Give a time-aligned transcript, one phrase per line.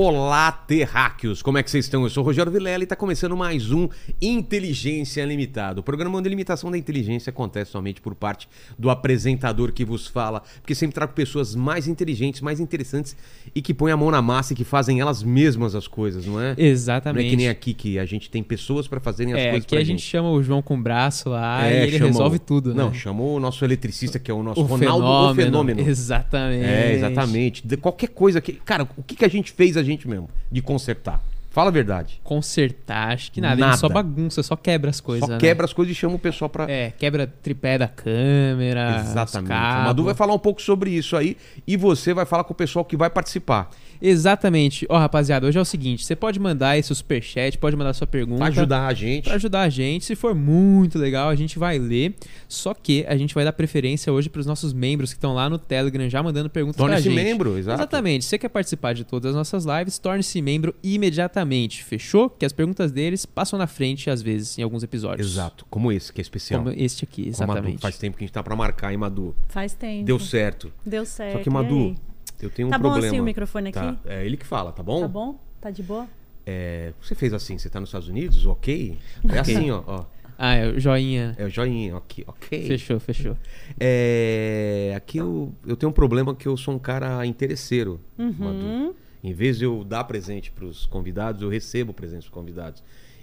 [0.00, 1.42] Olá, terráqueos!
[1.42, 2.04] Como é que vocês estão?
[2.04, 3.88] Eu sou o Rogério Vilela e está começando mais um
[4.22, 5.80] Inteligência Limitada.
[5.80, 10.44] O programa de limitação da inteligência acontece somente por parte do apresentador que vos fala,
[10.60, 13.16] porque sempre trago pessoas mais inteligentes, mais interessantes
[13.52, 16.40] e que põem a mão na massa e que fazem elas mesmas as coisas, não
[16.40, 16.54] é?
[16.56, 17.20] Exatamente.
[17.20, 19.64] Não é que nem aqui que a gente tem pessoas para fazerem as é, coisas
[19.64, 22.38] aqui pra a gente chama o João com o braço lá É, e ele resolve
[22.38, 22.84] tudo, né?
[22.84, 25.32] Não, chamou o nosso eletricista, que é o nosso o Ronaldo fenômeno.
[25.32, 25.80] o Fenômeno.
[25.80, 26.64] Exatamente.
[26.64, 27.66] É, exatamente.
[27.66, 28.52] De qualquer coisa que.
[28.52, 31.22] Cara, o que, que a gente fez a gente mesmo de consertar?
[31.50, 32.20] Fala a verdade.
[32.22, 33.56] Consertar, acho que nada.
[33.56, 33.72] Nada.
[33.72, 35.26] Ele só bagunça, só quebra as coisas.
[35.26, 35.38] Só né?
[35.40, 36.70] quebra as coisas e chama o pessoal pra.
[36.70, 39.00] É, quebra tripé da câmera.
[39.00, 39.50] Exatamente.
[39.50, 39.84] O.
[39.84, 42.84] Madu vai falar um pouco sobre isso aí e você vai falar com o pessoal
[42.84, 43.70] que vai participar.
[44.00, 44.86] Exatamente.
[44.88, 48.38] Ó, rapaziada, hoje é o seguinte: você pode mandar esse superchat, pode mandar sua pergunta.
[48.38, 49.24] Pra ajudar a gente.
[49.24, 50.04] Pra ajudar a gente.
[50.04, 52.14] Se for muito legal, a gente vai ler.
[52.48, 55.58] Só que a gente vai dar preferência hoje pros nossos membros que estão lá no
[55.58, 57.14] Telegram já mandando perguntas pra Torne-se gente.
[57.14, 57.80] membro, exato.
[57.80, 58.24] Exatamente.
[58.24, 61.84] Se você quer participar de todas as nossas lives, torne-se membro imediatamente.
[61.84, 62.30] Fechou?
[62.30, 65.30] Que as perguntas deles passam na frente, às vezes, em alguns episódios.
[65.32, 66.62] Exato, como esse, que é especial.
[66.62, 67.80] Como este aqui, Ô, Madu, exatamente.
[67.80, 69.34] faz tempo que a gente tá pra marcar, hein, Madu?
[69.48, 70.04] Faz tempo.
[70.04, 70.72] Deu certo.
[70.84, 71.38] Deu certo.
[71.38, 71.96] Só que, e Madu, aí?
[72.40, 73.06] Eu tenho um Tá bom problema.
[73.08, 73.78] assim o microfone aqui?
[73.78, 75.00] Tá, é ele que fala, tá bom?
[75.00, 75.40] Tá bom?
[75.60, 76.06] Tá de boa?
[76.46, 78.96] É, você fez assim, você tá nos Estados Unidos, ok?
[79.28, 80.04] É assim, ó, ó.
[80.38, 81.34] Ah, é o joinha.
[81.36, 82.66] É o joinha, ok, ok.
[82.68, 83.36] Fechou, fechou.
[83.80, 88.34] É, aqui eu, eu tenho um problema que eu sou um cara interesseiro, Uhum.
[88.38, 88.96] Madu.
[89.22, 92.82] Em vez de eu dar presente pros convidados, eu recebo presente pros convidados.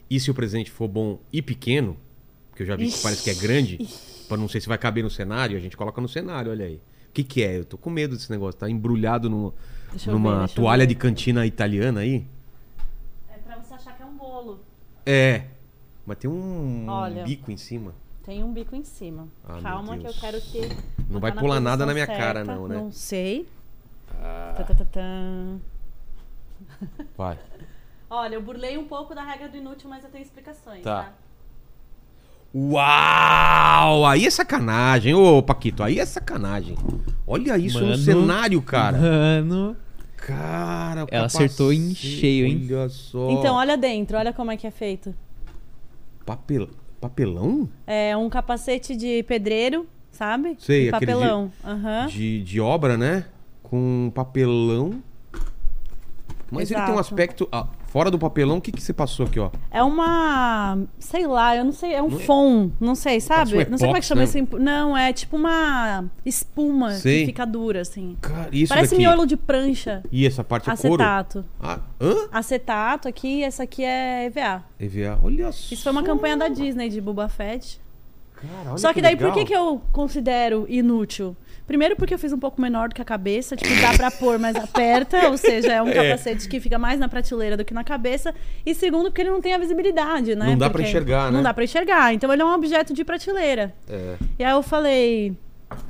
[0.09, 1.95] E se o presente for bom e pequeno,
[2.55, 3.03] que eu já vi que Ixi.
[3.03, 3.79] parece que é grande,
[4.27, 6.81] pra não sei se vai caber no cenário, a gente coloca no cenário, olha aí.
[7.15, 7.59] O que que é?
[7.59, 9.53] Eu tô com medo desse negócio, tá embrulhado numa,
[9.93, 10.87] ver, numa eu toalha ver.
[10.87, 12.27] de cantina italiana aí.
[13.29, 14.59] É pra você achar que é um bolo.
[15.05, 15.45] É,
[16.05, 17.23] mas tem um, Olha.
[17.23, 17.93] bico em cima.
[18.25, 19.29] Tem um bico em cima.
[19.47, 20.59] Ah, Calma que eu quero que.
[21.09, 22.21] Não tá vai na pular nada posição na minha certa.
[22.21, 22.75] cara não, né?
[22.75, 23.47] Não sei.
[24.21, 25.01] Ah, Tá, tá, tá, tá.
[27.17, 27.39] vai.
[28.09, 31.13] Olha, eu burlei um pouco da regra do inútil, mas eu tenho explicações, Tá.
[32.55, 34.05] Uau!
[34.05, 36.77] Aí é sacanagem, ô Paquito, aí é sacanagem.
[37.27, 37.97] Olha isso no Mano.
[37.97, 38.97] cenário, cara.
[38.97, 39.75] Mano.
[40.15, 42.65] Cara, o Ela acertou em cheio, hein?
[42.71, 43.29] Olha só.
[43.29, 45.13] Então, olha dentro, olha como é que é feito.
[46.25, 46.69] Papel...
[47.01, 47.69] Papelão?
[47.85, 50.55] É um capacete de pedreiro, sabe?
[50.57, 51.51] Sei, de aquele de- papelão.
[51.63, 52.07] Aham.
[52.07, 53.25] De, de obra, né?
[53.61, 55.03] Com papelão.
[56.49, 56.99] Mas ele tem um Exato.
[56.99, 57.49] aspecto.
[57.51, 59.49] ah, fora do papelão, o que, que você passou aqui, ó?
[59.71, 60.77] É uma.
[60.99, 61.93] Sei lá, eu não sei.
[61.93, 63.55] É um Não é- fom, não sei, sabe?
[63.65, 64.25] Um não sei como é que chama né?
[64.25, 64.37] esse.
[64.37, 67.21] imp- Não, é tipo uma espuma Sei.
[67.21, 68.17] que fica dura, assim.
[68.19, 69.01] Cara, isso Parece daqui.
[69.01, 70.03] miolo de prancha.
[70.11, 71.01] E essa parte é couro?
[71.01, 71.45] Acetato.
[71.57, 72.13] Ah, hã?
[72.33, 74.61] Acetato aqui, essa aqui é EVA.
[74.77, 75.17] EVA.
[75.23, 75.73] Olha só.
[75.73, 77.79] Isso foi uma campanha da Disney de Boba Fett.
[78.35, 79.37] Cara, Só que daí, por legal.
[79.39, 81.35] que, que eu considero inútil?
[81.67, 84.37] Primeiro porque eu fiz um pouco menor do que a cabeça, tipo, dá pra pôr,
[84.37, 87.83] mas aperta, ou seja, é um capacete que fica mais na prateleira do que na
[87.83, 88.33] cabeça.
[88.65, 90.47] E segundo, porque ele não tem a visibilidade, né?
[90.49, 91.37] Não dá pra Porque enxergar, né?
[91.37, 92.13] Não dá pra enxergar.
[92.13, 93.73] Então ele é um objeto de prateleira.
[93.89, 94.15] É.
[94.37, 95.35] E aí eu falei,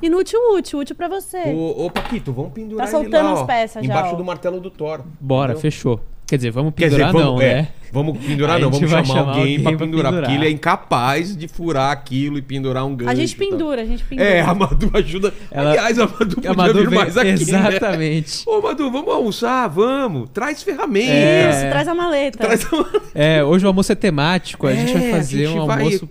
[0.00, 1.52] inútil, útil, útil pra você.
[1.52, 4.16] Ô, ô, Paquito, vamos pendurar Tá ele soltando lá, as ó, peças já, Embaixo ó.
[4.16, 5.02] do martelo do Thor.
[5.20, 5.60] Bora, entendeu?
[5.60, 6.00] fechou.
[6.26, 7.68] Quer dizer, vamos Quer dizer, pendurar vamos, não, é, né?
[7.92, 10.48] vamos pendurar A não, vamos chamar, chamar alguém alguém pra pra pendurar, porque ele pendurar.
[10.50, 13.10] é incapaz de furar aquilo e pendurar um gancho.
[13.10, 14.28] A gente pendura, a gente pendura.
[14.28, 15.32] É, a Madu ajuda.
[15.52, 17.68] Ela- Aliás, a Madu podia A Madu vir vem- mais aqui, né?
[17.68, 18.42] Exatamente.
[18.44, 19.68] Ô, Madu, vamos almoçar?
[19.68, 20.28] Vamos.
[20.30, 21.10] Traz ferramentas.
[21.14, 21.50] É.
[21.50, 22.38] Isso, traz a maleta.
[22.38, 22.90] Traz uma...
[23.14, 24.66] É, hoje o almoço é temático.
[24.66, 26.08] A gente É, vai a gente gente um vai- almoço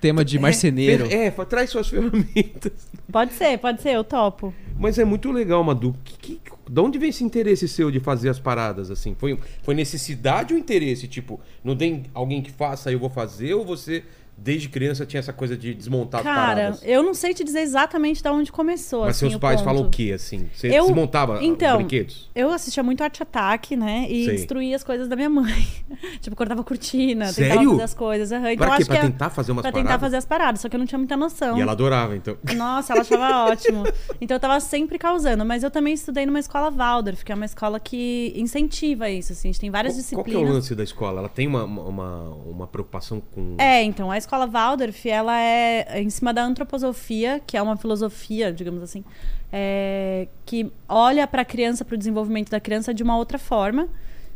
[0.00, 1.06] tema de marceneiro.
[1.06, 2.72] É, é, traz suas ferramentas.
[3.10, 4.54] Pode ser, pode ser, eu topo.
[4.78, 5.94] Mas é muito legal, Madu.
[6.04, 9.14] Que, que, de onde vem esse interesse seu de fazer as paradas assim?
[9.18, 11.06] Foi, foi necessidade ou interesse?
[11.06, 13.52] Tipo, não tem alguém que faça, eu vou fazer?
[13.54, 14.04] Ou você,
[14.42, 16.82] desde criança, tinha essa coisa de desmontar Cara, paradas?
[16.84, 19.00] eu não sei te dizer exatamente de onde começou.
[19.02, 19.64] Mas assim, seus pais ponto.
[19.66, 20.48] falam o quê, assim?
[20.54, 22.30] Você Eu- desmontava então, os brinquedos?
[22.34, 24.06] Eu assistia muito Arte Ataque, né?
[24.08, 24.36] E Sei.
[24.36, 25.66] destruía as coisas da minha mãe.
[26.20, 27.50] tipo, cortava cortina, Sério?
[27.50, 28.32] tentava fazer as coisas.
[28.32, 28.52] Aham.
[28.52, 28.84] Então pra quê?
[28.86, 29.90] Pra que é- tentar fazer umas pra paradas?
[29.92, 31.58] tentar fazer as paradas, só que eu não tinha muita noção.
[31.58, 32.36] E ela adorava, então.
[32.56, 33.84] Nossa, ela achava ótimo.
[34.20, 35.44] Então eu tava sempre causando.
[35.44, 39.48] Mas eu também estudei numa escola Waldorf, que é uma escola que incentiva isso, assim.
[39.48, 40.50] A gente tem várias Qual, qual que é disciplinas.
[40.50, 41.18] o lance da escola?
[41.20, 43.56] Ela tem uma, uma, uma preocupação com...
[43.58, 48.52] É, então, a escola Waldorf, ela é em cima da antroposofia, que é uma filosofia,
[48.52, 49.04] digamos assim,
[49.52, 53.88] é, que olha para a criança, para o desenvolvimento da criança de uma outra forma.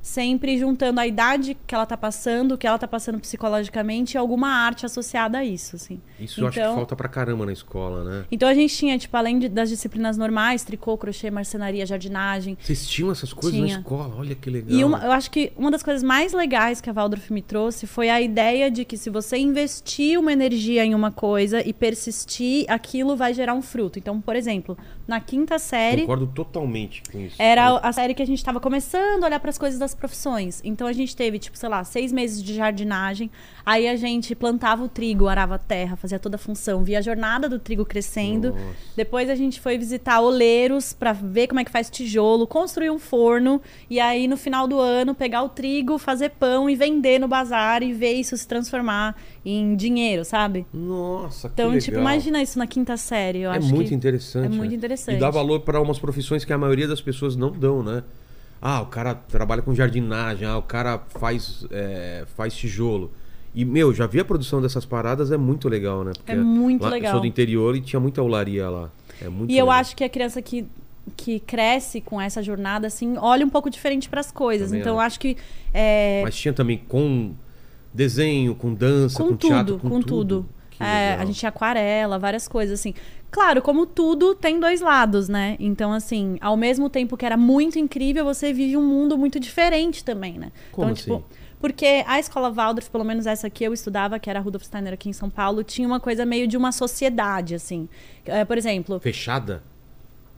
[0.04, 4.18] Sempre juntando a idade que ela tá passando, o que ela tá passando psicologicamente e
[4.18, 5.98] alguma arte associada a isso, assim.
[6.20, 8.24] Isso eu acho que Então- falta pra caramba na escola, né?
[8.30, 12.86] Então a gente tinha, tipo, além de- das disciplinas normais, tricô, crochê, marcenaria, jardinagem, Vocês
[12.86, 13.78] tinham essas coisas na Tinha.
[13.78, 14.78] escola, olha que legal.
[14.78, 17.86] E uma- eu acho que uma das coisas mais legais que a Waldorf me trouxe
[17.86, 22.66] foi a ideia de que se você investir uma energia em uma coisa e persistir,
[22.68, 23.98] aquilo vai gerar um fruto.
[23.98, 24.76] Então, por exemplo,
[25.08, 27.36] na quinta série Concordo totalmente com isso.
[27.38, 30.60] era a série que a gente estava começando a olhar para as coisas das profissões.
[30.64, 33.30] Então a gente teve, tipo, sei lá, seis meses de jardinagem.
[33.64, 37.02] Aí a gente plantava o trigo, arava a terra, fazia toda a função, via a
[37.02, 38.50] jornada do trigo crescendo.
[38.52, 38.64] Nossa.
[38.96, 42.98] Depois a gente foi visitar oleiros para ver como é que faz tijolo, construir um
[42.98, 47.26] forno e aí no final do ano pegar o trigo, fazer pão e vender no
[47.28, 50.66] bazar e ver isso se transformar em dinheiro, sabe?
[50.72, 51.80] Nossa, que Então, legal.
[51.82, 53.40] tipo, imagina isso na quinta série.
[53.40, 54.46] Eu é acho muito que interessante.
[54.46, 55.16] é muito interessante.
[55.16, 58.02] E dá valor para umas profissões que a maioria das pessoas não dão, né?
[58.66, 63.12] Ah, o cara trabalha com jardinagem, ah, o cara faz, é, faz tijolo.
[63.54, 66.12] E, meu, já vi a produção dessas paradas, é muito legal, né?
[66.16, 67.12] Porque É muito lá- Eu legal.
[67.12, 68.90] sou do interior e tinha muita olaria lá.
[69.20, 69.80] É muito E eu legal.
[69.80, 70.66] acho que a criança que,
[71.14, 74.68] que cresce com essa jornada, assim, olha um pouco diferente para as coisas.
[74.68, 75.20] Também então, eu acho.
[75.20, 75.36] que.
[75.74, 77.32] é, Mas tinha também com
[77.92, 80.46] desenho, com dança, com, com, teatro, tudo, com tudo.
[80.46, 82.94] Que É, a gente tinha aquarela, várias coisas, assim.
[83.30, 85.56] Claro, como tudo tem dois lados, né?
[85.58, 90.04] Então, assim, ao mesmo tempo que era muito incrível, você vive um mundo muito diferente
[90.04, 90.52] também, né?
[90.70, 91.24] Como então, tipo, assim?
[91.60, 94.92] porque a escola Waldorf, pelo menos essa que eu estudava, que era a Rudolf Steiner
[94.92, 97.88] aqui em São Paulo, tinha uma coisa meio de uma sociedade, assim.
[98.24, 99.62] É, por exemplo, Fechada?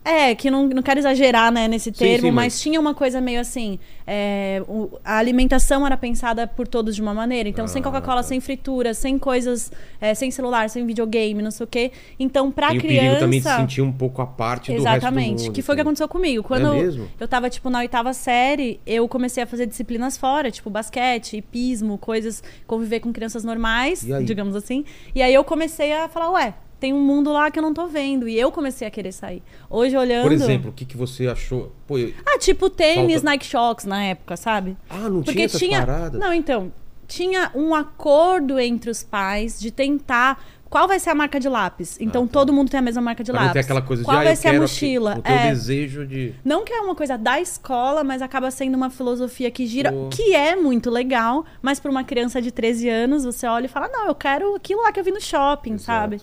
[0.07, 2.45] É, que não, não quero exagerar né, nesse termo, sim, mas...
[2.55, 3.79] mas- tinha uma coisa meio assim.
[4.07, 7.49] é, o- a alimentação era pensada por todos de uma maneira.
[7.49, 8.29] Então, sem Ah, Coca-Cola, tá.
[8.29, 11.91] sem fritura, sem coisas, é, sem celular, sem videogame, não sei o quê.
[12.19, 12.87] Então, pra o criança.
[13.01, 15.43] perigo também de se sentir um pouco a parte do resto do Exatamente.
[15.45, 15.53] mundo.
[15.53, 15.89] que foi o que assim.
[15.89, 16.43] aconteceu comigo.
[16.45, 17.09] Quando É mesmo?
[17.19, 21.99] eu tava, tipo, na oitava série, eu comecei a fazer disciplinas fora, tipo basquete, hipismo,
[21.99, 24.85] coisas, conviver com crianças normais, E digamos assim.
[25.17, 27.87] E aí eu comecei a falar, ué, tem um mundo lá que eu não tô
[27.87, 28.29] vendo.
[28.29, 29.43] E eu comecei a querer sair.
[29.71, 30.23] Hoje, olhando.
[30.25, 31.73] Por exemplo, o que, que você achou?
[31.87, 34.77] Pô, eu- Ah, tipo tênis, Falta- Nike Shocks na época, sabe?
[34.91, 35.79] Ah, não Porque tinha essas tinha.
[35.81, 36.21] paradas?
[36.21, 36.73] Não, então.
[37.09, 40.43] Tinha um acordo entre os pais de tentar.
[40.69, 41.97] Qual vai ser a marca de lápis?
[42.01, 42.33] Então Ah, tá.
[42.33, 43.53] todo mundo tem a mesma marca de Pra lápis.
[43.53, 45.19] ter aquela coisa Qual de, ah, vai ser a mochila?
[45.19, 45.51] o teu É.
[45.51, 46.35] desejo de...
[46.45, 50.09] Não que é uma coisa da escola, mas acaba sendo uma filosofia que gira, Pô.
[50.09, 53.87] que é muito legal, mas para uma criança de 13 anos, você olha e fala:
[53.89, 55.85] "Não, eu quero aquilo lá que eu vi no shopping", Exato.
[55.87, 56.21] sabe?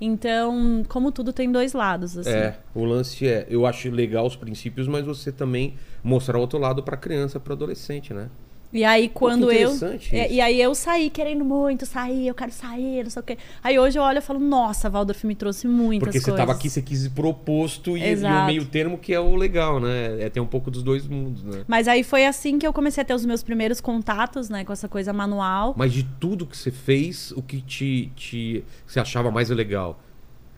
[0.00, 2.30] Então, como tudo tem dois lados, assim.
[2.30, 6.58] É, o lance é, eu acho legal os princípios, mas você também mostrar o outro
[6.58, 8.28] lado pra criança, pra adolescente, né?
[8.76, 12.52] E aí quando eu interessante é, e aí eu saí querendo muito sair, eu quero
[12.52, 13.38] sair, não sei o quê.
[13.62, 16.38] Aí hoje eu olho e falo: "Nossa, Waldorf me trouxe muitas Porque você coisas".
[16.38, 19.34] tava aqui, você quis ir pro oposto e, e o meio termo que é o
[19.34, 20.20] legal, né?
[20.20, 21.64] É ter um pouco dos dois mundos, né?
[21.66, 24.72] Mas aí foi assim que eu comecei a ter os meus primeiros contatos, né, com
[24.72, 25.74] essa coisa manual.
[25.76, 29.98] Mas de tudo que você fez, o que te, te você achava mais legal?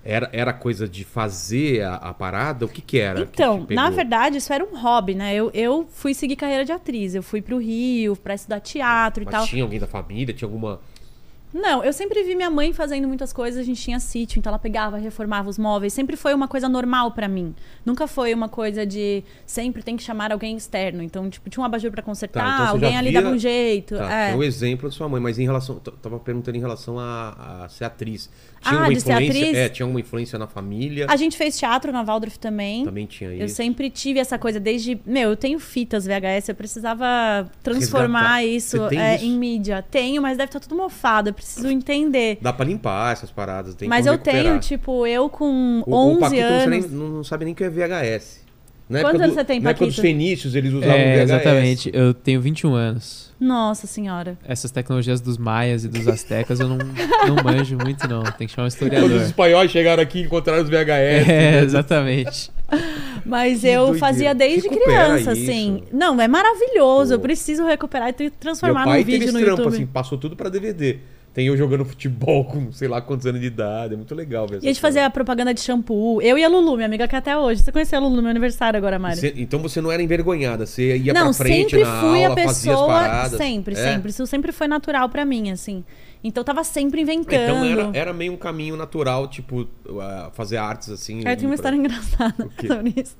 [0.04, 2.64] Era, era coisa de fazer a, a parada?
[2.64, 3.26] O que que era?
[3.26, 3.82] que Então, pegou?
[3.82, 5.34] na verdade, isso era um hobby, né?
[5.34, 7.14] Eu, eu fui seguir carreira de atriz.
[7.14, 9.46] Eu fui pro Rio pra estudar teatro e Mas tal.
[9.46, 10.32] tinha alguém da família?
[10.34, 10.80] Tinha alguma...
[11.52, 13.60] Não, eu sempre vi minha mãe fazendo muitas coisas.
[13.60, 15.92] A gente tinha sítio, então ela pegava, reformava os móveis.
[15.92, 17.54] Sempre foi uma coisa normal pra mim.
[17.86, 21.02] Nunca foi uma coisa de sempre tem que chamar alguém externo.
[21.02, 23.96] Então, tipo, tinha um abajur pra consertar, Tá, então alguém ali via- dava um jeito.
[23.96, 24.26] Tá, é.
[24.26, 25.76] tinha o exemplo da sua mãe, mas em relação...
[26.02, 28.28] Tava perguntando em relação a, a ser atriz.
[28.60, 29.56] Tinha Ah, uma de ser atriz?
[29.56, 31.06] É, tinha uma influência na família?
[31.08, 32.84] A gente fez teatro na Waldorf também.
[32.84, 33.42] Também tinha isso.
[33.42, 35.00] Eu sempre tive essa coisa desde.
[35.06, 38.44] Meu, eu tenho fitas VHS, eu precisava transformar Resgatar.
[38.44, 39.24] isso, é, isso?
[39.24, 39.84] em mídia.
[39.88, 42.38] Tenho, mas deve estar tudo mofado, preciso entender.
[42.40, 44.60] Dá pra limpar essas paradas, tem mas eu tenho, recuperar.
[44.60, 46.68] tipo, eu com O, o 11 Paquito não, anos.
[46.68, 48.46] nem- não, sabe nem o que é VHS.
[48.88, 50.08] Na Quantos anos do- você tem, Na época dos Paquito?
[50.14, 51.22] fenícios, eles usavam É, VHS.
[51.24, 51.90] exatamente.
[51.92, 53.28] Eu tenho 21 anos.
[53.38, 54.38] Nossa senhora.
[54.42, 58.22] Essas tecnologias dos maias e dos astecas eu não, não manjo muito, não.
[58.22, 59.22] Tem que chamar um Quando os historiador.
[59.22, 61.28] espanhóis chegaram aqui e encontraram os VHS.
[61.28, 62.50] É, exatamente.
[63.26, 63.98] Mas Que eu doideira.
[64.06, 65.50] fazia desde Recupera criança, isso.
[65.50, 65.82] assim.
[65.92, 67.12] Não, é maravilhoso.
[67.12, 67.24] Eu Pô.
[67.24, 69.74] preciso recuperar e Meu transformar pai num teve vídeo esse no trampo, YouTube.
[69.74, 70.96] assim, passou tudo pra DVD.
[71.34, 73.94] Tem eu jogando futebol com sei lá quantos anos de idade.
[73.94, 76.20] É muito legal ver E a gente fazia a propaganda de shampoo.
[76.22, 77.62] Eu e a Lulu, minha amiga que até hoje.
[77.62, 79.16] Você conheceu a Lulu no meu aniversário agora, Mari?
[79.20, 82.34] Você- então você não era envergonhada, você ia não, pra frente sempre na fui aula,
[82.34, 82.86] a fazia as pessoa.
[82.88, 83.38] paradas.
[83.38, 83.76] Sempre, É?
[83.92, 84.10] sempre.
[84.10, 85.84] Isso sempre foi natural pra mim, assim.
[86.22, 87.64] Então eu tava sempre Então inventando.
[87.66, 91.18] era, era meio um caminho natural, tipo, uh, fazer artes assim.
[91.18, 93.16] Eu tenho uma pra- história engraçada sobre isso.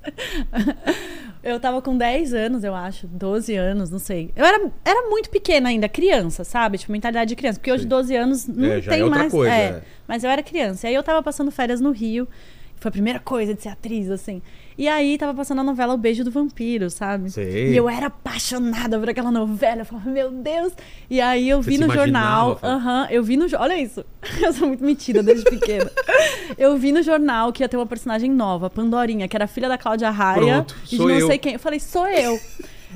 [1.41, 4.31] Eu tava com 10 anos, eu acho, 12 anos, não sei.
[4.35, 6.77] Eu era, era muito pequena ainda, criança, sabe?
[6.77, 7.57] Tipo, mentalidade de criança.
[7.59, 7.89] Porque hoje, Sim.
[7.89, 9.31] 12 anos, não É, tem é mais.
[9.31, 9.61] coisa, é.
[9.63, 9.81] é.
[10.07, 10.85] Mas eu era criança.
[10.85, 12.27] E aí eu tava passando férias no Rio.
[12.75, 14.41] Foi a primeira coisa de ser atriz, assim.
[14.79, 17.29] E aí tava passando a novela O Beijo do Vampiro, sabe?
[17.29, 17.73] Sei.
[17.73, 19.81] E eu era apaixonada por aquela novela.
[19.81, 20.71] Eu falava, meu Deus.
[21.09, 22.57] E aí eu Você vi no jornal.
[22.63, 23.45] Aham, eu vi no.
[23.57, 24.05] Olha isso.
[24.41, 25.91] Eu sou muito metida desde pequena.
[26.57, 29.77] eu vi no jornal que ia ter uma personagem nova, Pandorinha, que era filha da
[29.77, 30.63] Cláudia Raia.
[30.63, 31.27] Pronto, e de não eu.
[31.27, 31.53] sei quem.
[31.53, 32.39] Eu falei, sou eu.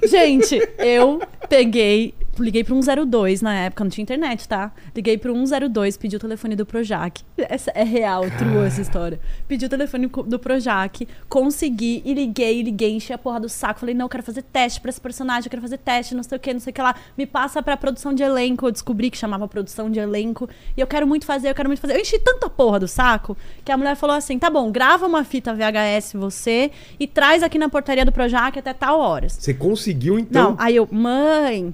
[0.06, 4.72] Gente, eu peguei, liguei pro 102 na época, não tinha internet, tá?
[4.96, 7.22] Liguei pro 102, pedi o telefone do Projac.
[7.38, 9.20] Essa é real, true essa história.
[9.48, 13.82] Pedi o telefone do Projac, consegui e liguei, liguei, enchi a porra do saco.
[13.82, 16.38] Falei, não, eu quero fazer teste pra esse personagem, eu quero fazer teste, não sei
[16.38, 16.96] o que, não sei o que lá.
[17.18, 18.68] Me passa pra produção de elenco.
[18.68, 20.50] Eu descobri que chamava produção de elenco.
[20.76, 21.96] E eu quero muito fazer, eu quero muito fazer.
[21.96, 25.24] Eu enchi tanta porra do saco que a mulher falou assim: tá bom, grava uma
[25.24, 29.38] fita VHS você e traz aqui na portaria do Projac até tal horas.
[29.40, 30.52] Você conseguiu, então?
[30.52, 31.74] Não, aí eu, mãe,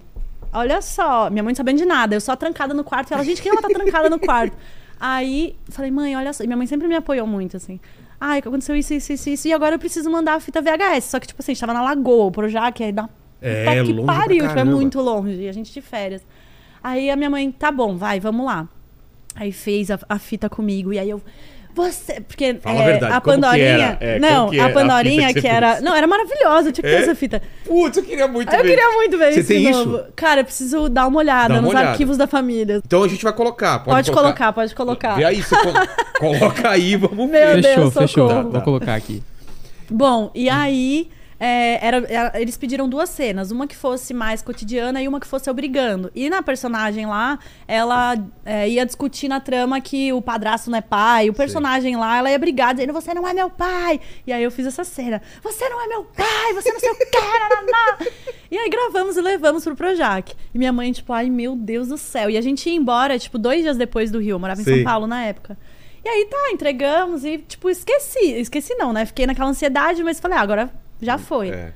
[0.53, 3.12] olha só, minha mãe não sabendo de nada, eu só trancada no quarto.
[3.12, 4.58] E ela, gente, quem ela tá trancada no quarto?
[5.00, 6.44] Aí, falei, mãe, olha só.
[6.44, 7.79] E minha mãe sempre me apoiou muito, assim.
[8.20, 9.48] Ai, aconteceu isso, isso, isso, isso.
[9.48, 11.06] E agora eu preciso mandar a fita VHS.
[11.06, 13.08] Só que, tipo assim, a gente tava na Lagoa, o Projac, aí na
[13.41, 15.41] É, puta que longe pariu, tipo, é muito longe.
[15.41, 16.22] E a gente de férias.
[16.84, 18.68] Aí a minha mãe, tá bom, vai, vamos lá.
[19.36, 20.91] Aí fez a, a fita comigo.
[20.91, 21.22] E aí eu.
[21.76, 22.20] Você.
[22.22, 23.68] Porque Fala a é, verdade, a como que Pandorinha.
[23.68, 23.98] era?
[24.02, 25.72] É, não, que é a a Pandorinha que que, era.
[25.74, 25.84] fez?
[25.84, 27.02] Não, era maravilhosa, eu tinha que ter É?
[27.04, 27.42] essa fita.
[27.66, 28.70] Putz, eu queria muito Eu ver.
[28.70, 29.86] queria muito ver Você isso tem de isso?
[29.86, 30.04] novo.
[30.16, 31.90] Cara, eu preciso dar uma olhada uma nos olhada.
[31.92, 32.82] arquivos da família.
[32.86, 33.80] Então a gente vai colocar.
[33.80, 35.16] Pode, Pode, colocar, pode colocar.
[35.16, 37.62] Vê aí, você co- coloca aí, vamos Meu ver.
[37.62, 38.30] Deus, fechou, fechou.
[38.30, 38.50] socorro.
[38.52, 39.24] Vou colocar aqui.
[39.90, 45.01] Bom, e aí é, era, era- eles pediram duas cenas, uma que fosse mais cotidiana
[45.01, 46.12] e uma que fosse obrigando.
[46.13, 50.81] E na personagem lá, ela é, ia discutir na trama que o padrasto não é
[50.81, 51.29] pai.
[51.29, 54.00] O personagem lá, ela ia brigar dizendo: Você não é meu pai.
[54.27, 56.96] E aí eu fiz essa cena: Você não é meu pai, você não sei o
[56.96, 57.05] que.
[57.17, 58.12] nananá."
[58.51, 60.34] E aí gravamos e levamos pro Projac.
[60.53, 62.29] E minha mãe, tipo, ai meu Deus do céu.
[62.29, 64.31] E a gente ia embora, tipo, dois dias depois do Rio.
[64.36, 64.75] Eu morava em Sei.
[64.77, 65.58] São Paulo na época.
[66.03, 68.31] E aí tá, entregamos e, tipo, esqueci.
[68.34, 69.05] Esqueci não, né?
[69.05, 71.50] Fiquei naquela ansiedade, mas falei, ah, agora já foi.
[71.50, 71.74] É.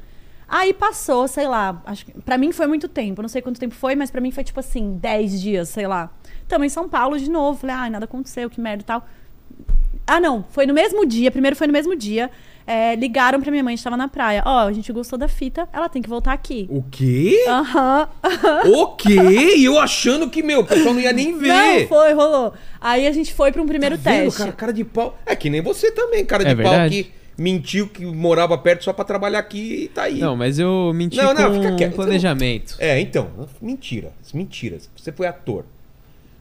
[0.47, 3.73] Aí passou, sei lá, acho que pra mim foi muito tempo, não sei quanto tempo
[3.73, 6.11] foi, mas pra mim foi tipo assim, 10 dias, sei lá.
[6.47, 9.07] Tamo em São Paulo de novo, falei, ai, nada aconteceu, que merda e tal.
[10.05, 12.29] Ah, não, foi no mesmo dia, primeiro foi no mesmo dia.
[12.67, 14.43] é, ligaram pra minha mãe, a gente tava na praia.
[14.45, 16.67] Ó, a gente gostou da fita, ela tem que voltar aqui.
[16.69, 17.43] O quê?
[17.47, 18.07] Aham.
[18.65, 19.55] O quê?
[19.57, 21.47] E eu achando que, meu, o pessoal não ia nem ver.
[21.47, 22.53] Não, foi, rolou.
[22.79, 24.39] Aí a gente foi pra um primeiro Tá vendo, teste.
[24.39, 25.17] cara, cara de pau.
[25.25, 27.11] É que nem você também, cara de É pau verdade.
[27.37, 30.19] Mentiu que morava perto só pra trabalhar aqui e tá aí.
[30.19, 31.95] Não, mas eu menti Não, não, com fica quieto.
[31.95, 32.75] planejamento.
[32.79, 33.29] É, então,
[33.61, 34.89] mentira, mentiras.
[34.95, 35.65] Você foi ator.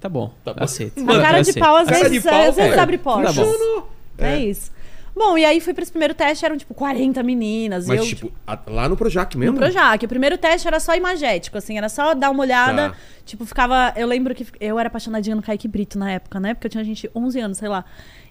[0.00, 0.64] Tá bom, Tá bom.
[0.64, 0.98] aceito.
[1.10, 1.58] A cara de aceito.
[1.64, 2.78] pau às vezes, de pau, às vezes é.
[2.80, 3.34] abre portas.
[3.34, 3.48] Tá bom.
[3.50, 3.88] Funcionou.
[4.18, 4.38] É.
[4.40, 4.70] isso.
[5.14, 7.86] Bom, e aí fui pra esse primeiro teste, eram tipo 40 meninas.
[7.86, 9.52] Mas, eu, tipo, a- lá no Projac mesmo?
[9.52, 10.02] No Projac.
[10.02, 12.90] O primeiro teste era só imagético, assim, era só dar uma olhada.
[12.90, 12.96] Tá.
[13.26, 13.92] Tipo, ficava.
[13.94, 16.54] Eu lembro que eu era apaixonadinha no Kaique Brito na época, né?
[16.54, 17.84] Porque eu tinha gente 11 anos, sei lá.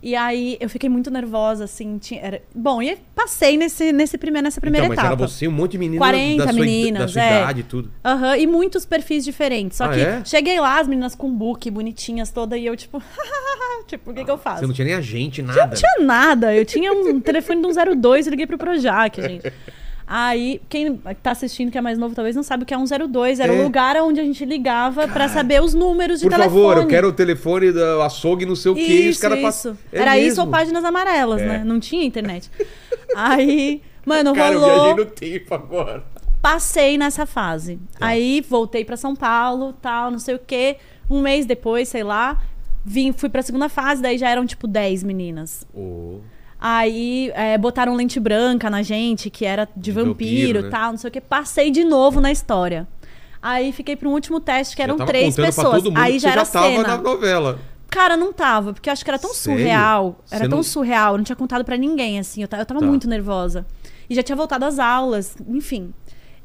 [0.04, 1.98] E aí eu fiquei muito nervosa, assim.
[2.00, 2.42] Tinha, era...
[2.56, 5.22] Bom, e passei nesse, nesse primeiro, nessa primeira então, mas etapa.
[5.22, 7.42] era você, um monte de meninas 40 da sua, meninas, da sua é.
[7.42, 7.92] idade e tudo.
[8.04, 9.78] Aham, e muitos perfis diferentes.
[9.78, 10.22] Só Ah, que é?
[10.26, 13.02] cheguei lá, as meninas com book, bonitinhas todas, e eu, tipo,
[13.88, 14.62] tipo, o que, que eu faço?
[14.62, 15.66] Você não tinha nem agente, Eu nada.
[15.68, 16.56] não tinha nada.
[16.56, 19.54] Eu tinha um telefone de um 02 e liguei pro Projac, gente.
[20.14, 22.84] Aí, quem tá assistindo que é mais novo talvez não sabe o que é um
[22.86, 23.40] 02.
[23.40, 23.60] Era É.
[23.60, 26.54] o lugar onde a gente ligava pra saber os números de Por telefone.
[26.62, 28.82] favor, eu quero o telefone do açougue, não sei o quê.
[28.82, 29.78] os Isso, caras isso.
[29.94, 30.44] É Era isso mesmo.
[30.44, 31.46] ou páginas amarelas, É.
[31.48, 31.64] né?
[31.66, 32.50] Não tinha internet.
[33.16, 34.96] Aí, mano, Cara, eu viajei rolou.
[34.98, 36.04] no tempo agora.
[36.42, 37.80] Passei nessa fase.
[37.98, 38.08] Tá.
[38.08, 40.78] Aí voltei pra São Paulo, tal, não sei o quê.
[41.10, 42.42] Um mês depois, sei lá,
[42.84, 45.66] vim, fui pra segunda fase, daí já eram tipo 10 meninas.
[45.74, 46.20] Ô,
[46.64, 50.70] Aí é, botaram lente branca na gente, que era de, vampiro e né?
[50.70, 51.20] tal, não sei o que.
[51.20, 52.88] Passei de novo na história.
[53.42, 55.78] Aí fiquei pro último teste, que eram três pessoas.
[55.82, 56.88] todo mundo Aí já era já tava cena.
[56.90, 57.60] na novela.
[57.90, 59.60] Cara, não tava, porque eu acho que era tão Sério?
[59.60, 60.20] surreal.
[60.30, 62.42] Era Você tão não- surreal, eu não tinha contado pra ninguém, assim.
[62.44, 62.86] Eu tava, eu tava Tá.
[62.86, 63.66] muito nervosa.
[64.08, 65.92] E já tinha voltado às aulas, enfim.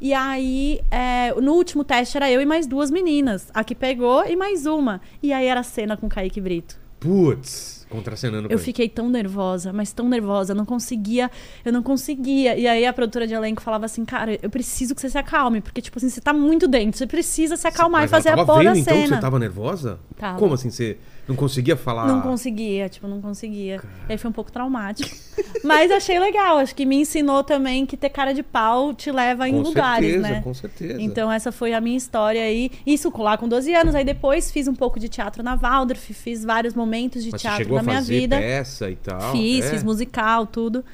[0.01, 3.49] E aí, é, no último teste era eu e mais duas meninas.
[3.53, 5.01] A que pegou e mais uma.
[5.23, 6.79] E aí era cena com o Kaique Brito.
[6.99, 11.31] Putz, contracenando Eu fiquei tão nervosa, mas tão nervosa, eu não conseguia,
[11.65, 12.57] eu não conseguia.
[12.57, 15.61] E aí a produtora de elenco falava assim, cara, eu preciso que você se acalme,
[15.61, 18.45] porque, tipo assim, você tá muito dentro, você precisa se acalmar Mas e fazer a
[18.45, 19.17] porra da então, cena.
[19.17, 19.99] você tava nervosa?
[20.17, 20.39] Tava.
[20.39, 20.71] Como assim?
[20.71, 20.99] Você
[21.29, 22.07] não conseguia falar?
[22.07, 23.83] Não conseguia, tipo, não conseguia.
[24.09, 25.15] E aí foi um pouco traumático.
[25.65, 29.49] Mas achei legal, acho que me ensinou também que ter cara de pau te leva
[29.49, 30.41] em Com lugares, certeza, né?
[30.43, 31.03] com certeza.
[31.03, 32.71] Então essa foi a minha história aí.
[32.87, 36.45] Isso lá com 12 anos, aí depois fiz um pouco de teatro na Waldorf, fiz
[36.45, 38.37] vários momentos de Mas teatro na minha vida.
[38.39, 39.33] peça e tal?
[39.33, 39.71] Fiz, é?
[39.71, 40.85] fiz musical, tudo.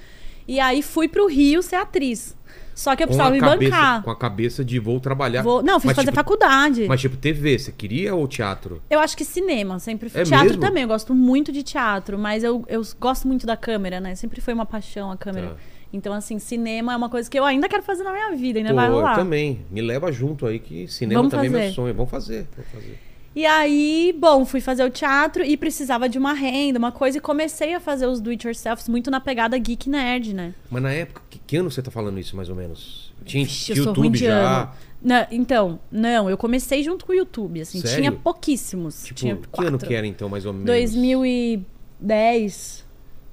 [0.48, 2.36] E aí fui pro Rio ser atriz.
[2.74, 4.02] Só que eu precisava me cabeça, bancar.
[4.02, 5.42] Com a cabeça de vou trabalhar.
[5.42, 6.86] Vou- Não, fui Mas, fazer tipo, faculdade.
[6.88, 8.82] Mas tipo, TV, você queria ou teatro?
[8.88, 10.60] Eu acho que cinema, sempre É Teatro mesmo?
[10.62, 14.14] também, eu gosto muito de teatro, mas eu, eu gosto muito da câmera, né?
[14.14, 15.48] Sempre foi uma paixão a câmera.
[15.50, 15.56] Tá.
[15.92, 18.70] Então, assim, cinema é uma coisa que eu ainda quero fazer na minha vida, ainda
[18.70, 19.14] Pô, vai eu rolar.
[19.14, 19.60] também.
[19.70, 21.72] Me leva junto aí que cinema Vamos também é meu fazer.
[21.74, 21.94] sonho.
[21.94, 22.98] Vamos fazer, vamos fazer.
[23.34, 27.20] E aí, bom, fui fazer o teatro e precisava de uma renda, uma coisa, e
[27.20, 30.52] comecei a fazer os do-it-yourselfs muito na pegada geek nerd, né?
[30.70, 33.10] Mas na época, que, que ano você tá falando isso, mais ou menos?
[33.24, 34.70] Tinha Vixe, eu sou ruim YouTube de já?
[35.02, 37.96] Não, então, não, eu comecei junto com o YouTube, assim, Sério?
[37.96, 39.02] tinha pouquíssimos.
[39.04, 39.68] Tipo, tinha que quatro.
[39.68, 40.66] ano que era então, mais ou menos?
[40.66, 42.84] 2010.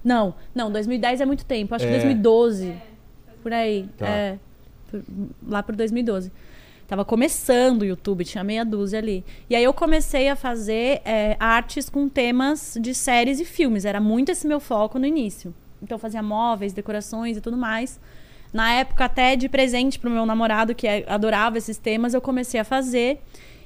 [0.04, 1.76] Não, não, 2010 é muito tempo.
[1.76, 1.88] Acho É.
[1.88, 2.74] que 2012.
[3.44, 3.88] Por aí.
[3.98, 4.08] Tá.
[4.08, 4.38] É.
[4.90, 5.04] Por-
[5.48, 6.32] lá por 2012.
[6.90, 9.24] Tava começando o YouTube, tinha meia dúzia ali.
[9.48, 13.86] E aí eu comecei a fazer é, artes com temas de séries e filmes.
[13.86, 15.54] Era muito esse meu foco no início.
[15.84, 18.00] Então eu fazia móveis, decorações e tudo mais.
[18.52, 22.60] Na época, até de presente pro meu namorado, que é- adorava esses temas, eu comecei
[22.60, 23.22] a fazer.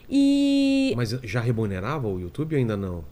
[0.10, 3.06] E Mas já remunerava o YouTube ou ainda não?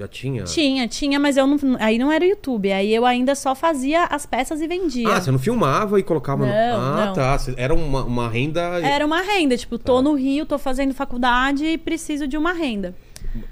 [0.00, 0.44] Já tinha?
[0.44, 1.58] tinha, tinha, mas eu não.
[1.78, 2.72] Aí não era YouTube.
[2.72, 5.08] Aí eu ainda só fazia as peças e vendia.
[5.08, 6.52] Ah, você não filmava e colocava no...
[6.52, 7.12] Não, Ah, não.
[7.12, 7.36] tá.
[7.56, 8.60] Era uma, uma renda...
[8.80, 10.02] Era uma renda, tipo, tô Tá.
[10.02, 12.94] no Rio, tô fazendo faculdade e preciso de uma renda.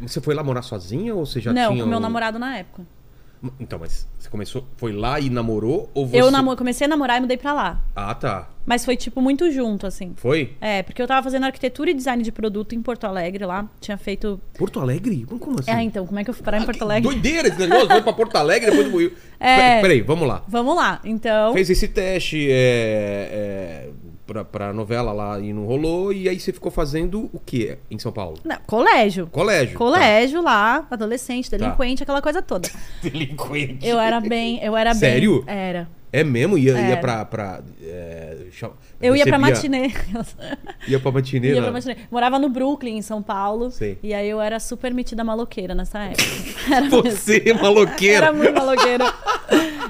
[0.00, 1.82] Você foi lá morar sozinha ou você já não, tinha...
[1.84, 2.82] com meu um- namorado na época.
[3.60, 4.64] Então, mas você começou...
[4.76, 6.20] Foi lá e namorou ou você...
[6.20, 7.80] Eu namo- comecei a namorar e mudei pra lá.
[7.94, 8.48] Ah, tá.
[8.66, 10.12] Mas foi, tipo, muito junto, assim.
[10.16, 10.52] Foi?
[10.60, 13.66] É, porque eu tava fazendo arquitetura e design de produto em Porto Alegre lá.
[13.80, 14.40] Tinha feito.
[14.58, 15.24] Porto Alegre?
[15.38, 15.70] Como- assim?
[15.70, 17.08] É, então, como é que eu fui parar em Ah, Porto que Alegre?
[17.10, 17.88] Doideira esse negócio.
[17.88, 19.12] Foi pra Porto Alegre, depois do Rio.
[19.40, 19.56] É.
[19.56, 20.42] Peraí, Peraí, vamos lá.
[20.48, 21.00] Vamos lá.
[21.04, 21.52] Então.
[21.54, 23.90] Fez esse teste é, é,
[24.28, 26.12] pra, pra novela lá e não rolou.
[26.12, 28.38] E aí você ficou fazendo o quê em São Paulo?
[28.44, 29.26] Não, colégio.
[29.28, 29.76] Colégio.
[29.76, 32.68] Colégio lá, adolescente, delinquente, aquela coisa toda.
[32.68, 32.78] Tá.
[33.02, 33.86] Delinquente.
[33.86, 34.62] Eu era bem.
[34.62, 35.42] Eu era Sério?
[35.42, 35.54] bem.
[35.56, 35.88] Era.
[36.12, 36.56] É mesmo?
[36.56, 37.00] Ia, ia Era.
[37.00, 37.24] pra.
[37.24, 38.36] pra é,
[39.00, 39.92] Eu ia pra matinê.
[40.88, 41.96] Ia pra matinê, Ia pra matinê.
[42.10, 43.70] Morava no Brooklyn, em São Paulo.
[43.70, 43.98] Sei.
[44.02, 46.24] E aí eu era super metida maloqueira nessa época.
[46.74, 48.26] Era Você, é maloqueira.
[48.26, 49.14] Era muito maloqueira.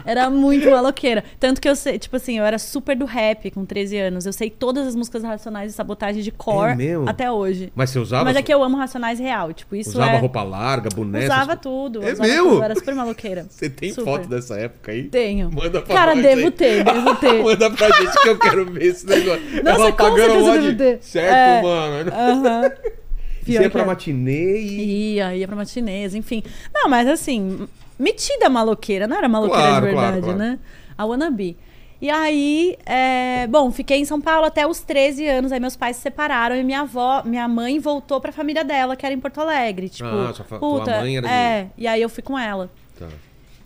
[0.05, 1.25] Era muito maloqueira.
[1.39, 4.27] Tanto que eu sei, tipo assim, eu era super do rap com 13 anos.
[4.27, 7.09] Eu sei todas as músicas racionais e sabotagem de cor É mesmo?
[7.09, 7.73] até hoje.
[7.75, 8.25] Mas você usava?
[8.25, 9.53] Mas é que eu amo racionais real.
[9.53, 10.19] Tipo, isso usava é...
[10.19, 11.25] roupa larga, boné?
[11.25, 12.03] Usava tudo.
[12.03, 12.45] É usava mesmo?
[12.45, 12.57] tudo.
[12.57, 13.47] Eu era super maloqueira.
[13.51, 14.05] Você tem Super.
[14.05, 15.05] foto dessa época aí?
[15.05, 15.51] Tenho.
[15.53, 17.43] Manda pra Cara, nós devo ter, devo ter.
[17.43, 19.43] Manda pra gente que eu quero ver esse negócio.
[19.63, 20.99] Nossa, Ela com pagando certeza um monte devo de- ter.
[21.03, 21.63] Certo, É.
[21.63, 22.11] mano.
[22.13, 22.63] Aham.
[22.63, 22.99] Você
[23.53, 23.85] Pior ia pra é.
[23.87, 25.15] matinê e...
[25.15, 26.43] Ia, ia pra matinês, enfim.
[26.75, 27.67] Não, mas assim,
[27.99, 30.39] metida maloqueira, não era maloqueira Claro, de claro, verdade, claro.
[30.53, 30.59] né?
[30.99, 31.57] A wannabe.
[32.01, 35.97] E aí, é, bom, fiquei em São Paulo até os 13 anos, aí meus pais
[35.97, 39.41] se separaram e minha avó, minha mãe voltou pra família dela, que era em Porto
[39.41, 42.39] Alegre, tipo, Ah, sua fa- puta, mãe era de- é, e aí eu fui com
[42.39, 42.71] ela.
[42.99, 43.07] Tá.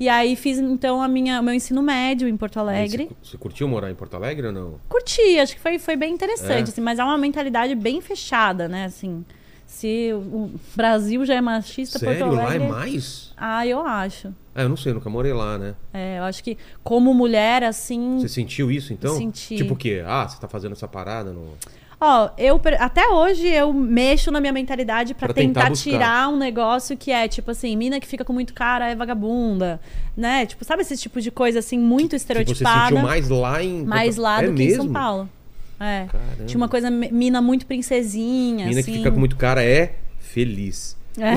[0.03, 3.05] E aí fiz então a minha, o meu ensino médio em Porto Alegre.
[3.05, 4.81] Você, você curtiu morar em Porto Alegre ou não?
[4.89, 6.73] Curti, acho que foi, foi bem interessante, É?
[6.73, 9.25] assim, mas é uma mentalidade bem fechada, né, assim.
[9.65, 12.19] Se o Brasil já é machista, Sério?
[12.19, 12.67] Porto Lá é Alegre...
[12.67, 13.33] mais?
[13.37, 14.35] Ah, eu acho.
[14.53, 15.77] Ah, eu não sei, eu nunca morei lá, né?
[15.95, 18.19] É, eu acho que como mulher, assim.
[18.19, 19.17] Você sentiu isso, então?
[19.17, 19.55] Senti.
[19.55, 20.03] Tipo o quê?
[20.05, 21.57] Ah, você tá fazendo essa parada no...
[22.05, 26.37] Ó, eu até hoje eu mexo na minha mentalidade pra Pra tentar tentar, tirar um
[26.37, 29.81] negócio que é tipo assim, mina que fica com muito cara é vagabunda,
[30.17, 30.45] né?
[30.45, 32.89] Tipo, sabe esse tipo de coisa assim muito Que você estereotipada?
[32.89, 33.85] sentiu mais lá em...
[33.85, 34.75] mais lá é do que em?
[34.75, 35.31] São Paulo.
[35.79, 36.07] É.
[36.11, 36.45] Caramba.
[36.45, 38.91] Tinha uma coisa mina muito princesinha, Mina assim.
[38.91, 40.97] que fica com muito cara é feliz.
[41.17, 41.35] É.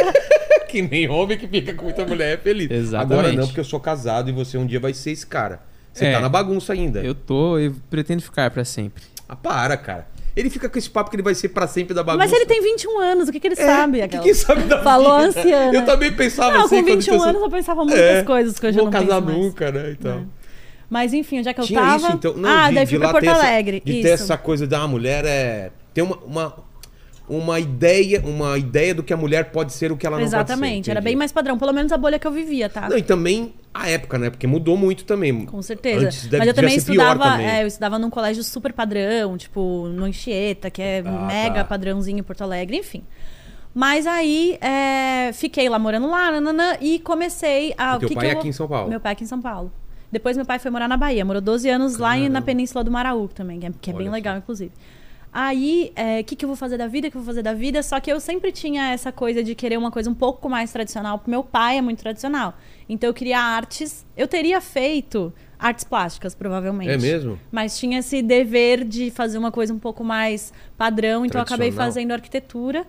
[0.68, 2.70] que nem homem que fica com muita mulher é feliz.
[2.70, 3.12] Exatamente.
[3.12, 5.60] Agora não, porque eu sou casado e você um dia vai ser esse cara.
[5.92, 6.12] Você É.
[6.12, 7.00] tá na bagunça ainda.
[7.00, 9.02] Eu tô e pretendo ficar pra sempre.
[9.28, 10.06] Ah, para, cara.
[10.36, 12.24] Ele fica com esse papo que ele vai ser pra sempre da bagunça.
[12.24, 14.00] Mas ele tem 21 anos, o que, que ele É, sabe?
[14.02, 15.40] o que que sabe da Falou a vida?
[15.40, 15.74] anciana.
[15.74, 16.76] Eu também pensava Não, assim.
[16.76, 18.92] com quando 21 você- anos eu pensava muitas É, coisas que hoje vou eu não
[18.92, 19.36] casar penso mais.
[19.38, 19.90] nunca, né?
[19.98, 20.26] Então.
[20.88, 21.96] Mas enfim, onde é que eu Tinha tava?
[21.96, 22.34] isso, então.
[22.34, 23.82] Não, ah, de, daí fui pra Porto ter essa- Alegre.
[23.84, 24.02] de isso.
[24.02, 25.70] ter essa coisa da mulher é.
[25.92, 26.54] Ter uma, uma,
[27.28, 30.74] uma ideia, uma ideia do que a mulher pode ser o que ela não Exatamente,
[30.76, 30.90] pode ser.
[30.92, 31.10] era entendi.
[31.12, 31.58] bem mais padrão.
[31.58, 32.88] Pelo menos a bolha que eu vivia, tá?
[32.88, 34.30] Não, e também a época, né?
[34.30, 35.44] Porque mudou muito também.
[35.46, 36.06] Com certeza.
[36.06, 37.46] Antes deve- Mas eu também estudava, também.
[37.48, 41.64] é, eu estudava num colégio super padrão, tipo, no Anchieta, que é Ah, mega tá.
[41.64, 43.02] padrãozinho em Porto Alegre, enfim.
[43.74, 47.96] Mas aí é, fiquei lá morando lá, nananã, e comecei a.
[47.96, 48.88] E teu que pai que é eu- aqui em São Paulo?
[48.88, 49.70] Meu pai é aqui em São Paulo.
[50.10, 52.46] Depois meu pai foi morar na Bahia, morou 12 anos lá e na Caramba.
[52.46, 54.72] Península do Maraú também, que é, que é bem legal, inclusive.
[55.32, 57.08] Aí, o que, que eu vou fazer da vida?
[57.08, 57.82] O que eu vou fazer da vida?
[57.82, 61.18] Só que eu sempre tinha essa coisa de querer uma coisa um pouco mais tradicional,
[61.18, 62.54] porque meu pai é muito tradicional.
[62.88, 64.04] Então eu queria artes.
[64.16, 66.90] Eu teria feito artes plásticas, provavelmente.
[66.90, 67.38] É mesmo?
[67.52, 71.68] Mas tinha esse dever de fazer uma coisa um pouco mais padrão, então eu acabei
[71.84, 72.86] fazendo arquitetura.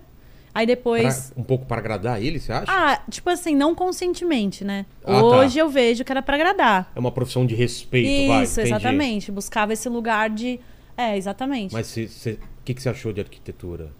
[0.52, 1.30] Aí depois.
[1.30, 2.64] Pra- um pouco para agradar ele, você acha?
[2.68, 4.84] Ah, tipo assim, não conscientemente, né?
[5.04, 5.24] Ah, tá.
[5.24, 6.90] Hoje eu vejo que era pra agradar.
[6.96, 8.42] É uma profissão de respeito, vai.
[8.44, 8.74] Isso, entendi.
[8.74, 9.30] exatamente.
[9.30, 10.58] Buscava esse lugar de.
[11.00, 11.72] É, exatamente.
[11.72, 13.90] Mas o que, que você achou de arquitetura?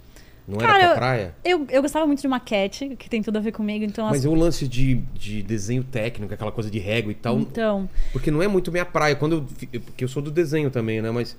[0.47, 1.35] Não Cara, era eu- praia?
[1.45, 4.25] Eu, eu gostava muito de maquete, que tem tudo a ver comigo, então as Mas
[4.25, 7.39] o lance de, de desenho técnico, aquela coisa de régua e tal.
[7.39, 9.15] Então, Porque não é muito minha praia.
[9.15, 11.11] Quando eu, porque eu sou do desenho também, né?
[11.11, 11.37] Mas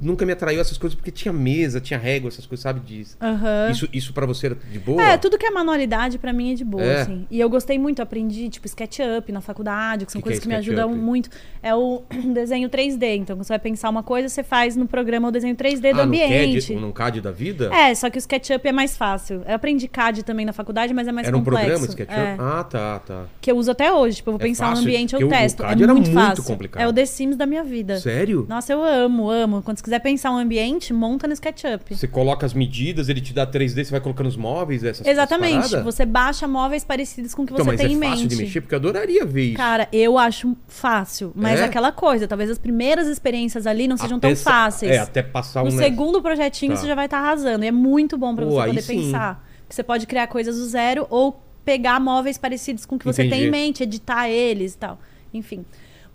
[0.00, 2.80] nunca me atraiu essas coisas porque tinha mesa, tinha régua, essas coisas, sabe?
[2.80, 3.70] De, aham.
[3.70, 5.02] Isso, isso para você era de boa?
[5.02, 7.02] É, tudo que é manualidade pra mim é de boa, É.
[7.02, 7.26] assim.
[7.30, 10.42] E eu gostei muito, aprendi, tipo, SketchUp na faculdade, que são Que que coisas é
[10.42, 11.30] que me ajudam muito.
[11.62, 12.02] É o
[12.34, 13.16] desenho 3D.
[13.16, 15.88] Então, quando você vai pensar uma coisa, você faz no programa o desenho 3D do
[15.88, 16.68] ah, no ambiente.
[16.68, 17.70] CAD, num CAD da vida?
[17.74, 19.42] É, só que o SketchUp é mais fácil.
[19.46, 21.66] Eu aprendi CAD também na faculdade, mas é mais Era um complexo.
[21.66, 22.18] programa SketchUp?
[22.18, 23.24] É, Ah, tá, tá.
[23.40, 24.16] que eu uso até hoje.
[24.16, 25.62] Tipo, eu vou É pensar fácil, no ambiente, porque eu o- o testo.
[25.62, 26.44] CAD é era muito, muito fácil.
[26.44, 26.82] complicado.
[26.82, 27.98] É o The Sims da minha vida.
[28.00, 28.46] Sério?
[28.48, 29.62] Nossa, eu amo, amo.
[29.72, 31.96] Quando você quiser pensar um ambiente, monta no SketchUp.
[31.96, 35.74] Você coloca as medidas, ele te dá 3D, você vai colocando os móveis, essas Exatamente.
[35.78, 38.36] Você baixa móveis parecidos com o que Então, você mas tem é em fácil mente.
[38.36, 39.56] de mexer, porque eu adoraria ver isso.
[39.56, 41.32] Cara, eu acho fácil.
[41.34, 41.64] Mas É?
[41.64, 44.92] aquela coisa, talvez as primeiras experiências ali não sejam Até tão fáceis.
[44.92, 45.66] É, até passar um...
[45.66, 46.76] No segundo projetinho Tá.
[46.80, 47.64] você já vai estar arrasando.
[47.64, 48.96] E é muito bom Pô, você poder sim.
[49.04, 49.42] pensar.
[49.62, 53.22] Porque você pode criar coisas do zero ou pegar móveis parecidos com o que você
[53.22, 53.46] tem Entendi.
[53.46, 55.00] em mente, editar eles e tal.
[55.32, 55.64] Enfim.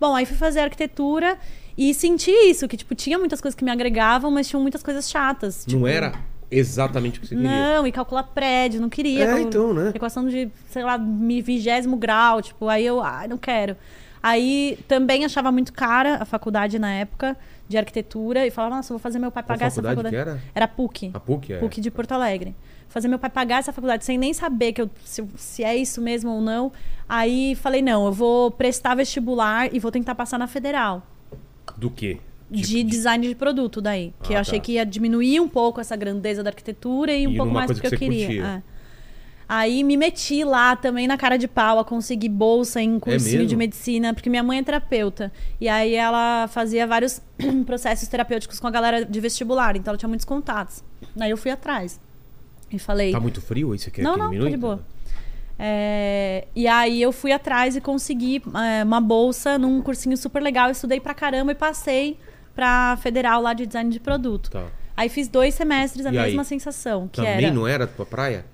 [0.00, 1.36] Bom, aí fui fazer arquitetura
[1.78, 5.08] e senti isso, que tipo, tinha muitas coisas que me agregavam, mas tinham muitas coisas
[5.08, 5.64] chatas.
[5.64, 6.12] Não tipo, era
[6.50, 7.48] exatamente o que você queria.
[7.48, 9.36] Não, e calcular prédio, não queria.
[9.36, 9.92] É, então, né?
[9.94, 13.76] Equação de, sei lá, vigésimo grau, tipo, aí eu, ai, não quero.
[14.20, 17.36] Aí também achava muito cara a faculdade na época
[17.68, 20.68] de arquitetura e falava, nossa, vou fazer meu pai pagar essa faculdade que era?
[20.68, 21.12] PUC.
[21.14, 21.58] A PUC, é.
[21.58, 22.56] PUC de Porto Alegre.
[22.88, 26.00] Fazer meu pai pagar essa faculdade sem nem saber que eu, se, se é isso
[26.00, 26.72] mesmo ou não.
[27.08, 31.06] Aí falei, não, eu vou prestar vestibular e vou tentar passar na federal.
[31.76, 32.18] Do quê?
[32.50, 34.14] de design de produto daí.
[34.22, 34.64] Que Ah, eu achei tá.
[34.64, 37.86] que ia diminuir um pouco essa grandeza da arquitetura e um E pouco mais porque
[37.86, 38.42] eu que você queria.
[38.42, 38.62] é.
[39.46, 43.46] Aí me meti lá também na cara de pau a conseguir bolsa em cursinho É
[43.46, 45.32] de medicina, porque minha mãe é terapeuta.
[45.58, 47.20] E aí ela fazia vários
[47.64, 50.82] processos terapêuticos com a galera de vestibular, então ela tinha muitos contatos.
[51.18, 51.98] Aí eu fui atrás.
[52.70, 53.10] E falei.
[53.12, 53.68] Tá muito frio?
[53.76, 54.84] Você quer Não, que não, tá de boa.
[55.58, 60.70] É, e aí eu fui atrás e consegui é, uma bolsa num cursinho super legal.
[60.70, 62.16] Estudei pra caramba e passei
[62.54, 64.50] pra federal lá de design de produto.
[64.50, 64.66] Tá.
[64.96, 66.26] Aí fiz dois semestres a E aí?
[66.26, 67.50] mesma sensação, que Também era.
[67.54, 68.44] não era a tua praia?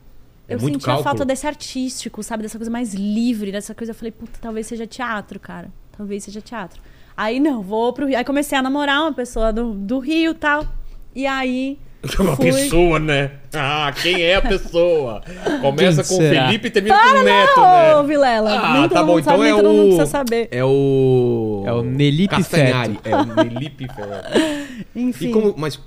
[0.46, 1.04] É eu muito sentia cálculo.
[1.04, 2.42] falta desse artístico, sabe?
[2.42, 3.92] Dessa coisa mais livre, dessa coisa.
[3.92, 5.70] Eu falei, puta, talvez seja teatro, cara.
[5.96, 6.82] Talvez seja teatro.
[7.16, 8.18] Aí não, vou pro Rio.
[8.18, 10.66] Aí comecei a namorar uma pessoa do, do Rio e tal.
[11.14, 11.78] E aí.
[12.18, 13.30] Uma fui- pessoa, né?
[13.52, 15.22] Ah, quem é a pessoa?
[15.62, 16.46] Começa Quem com o será?
[16.46, 18.08] Felipe e termina com o Neto, Ô, né?
[18.08, 18.50] Vilela.
[18.58, 19.60] Ah, nem tá bom, então sabe, é o...
[19.82, 20.48] precisa saber.
[20.50, 21.62] É o...
[21.66, 22.98] É o Nelipe Castanhari.
[23.04, 24.84] É o Nelipe Feto.
[24.94, 25.28] Enfim.
[25.28, 25.54] E como...
[25.56, 25.78] Mas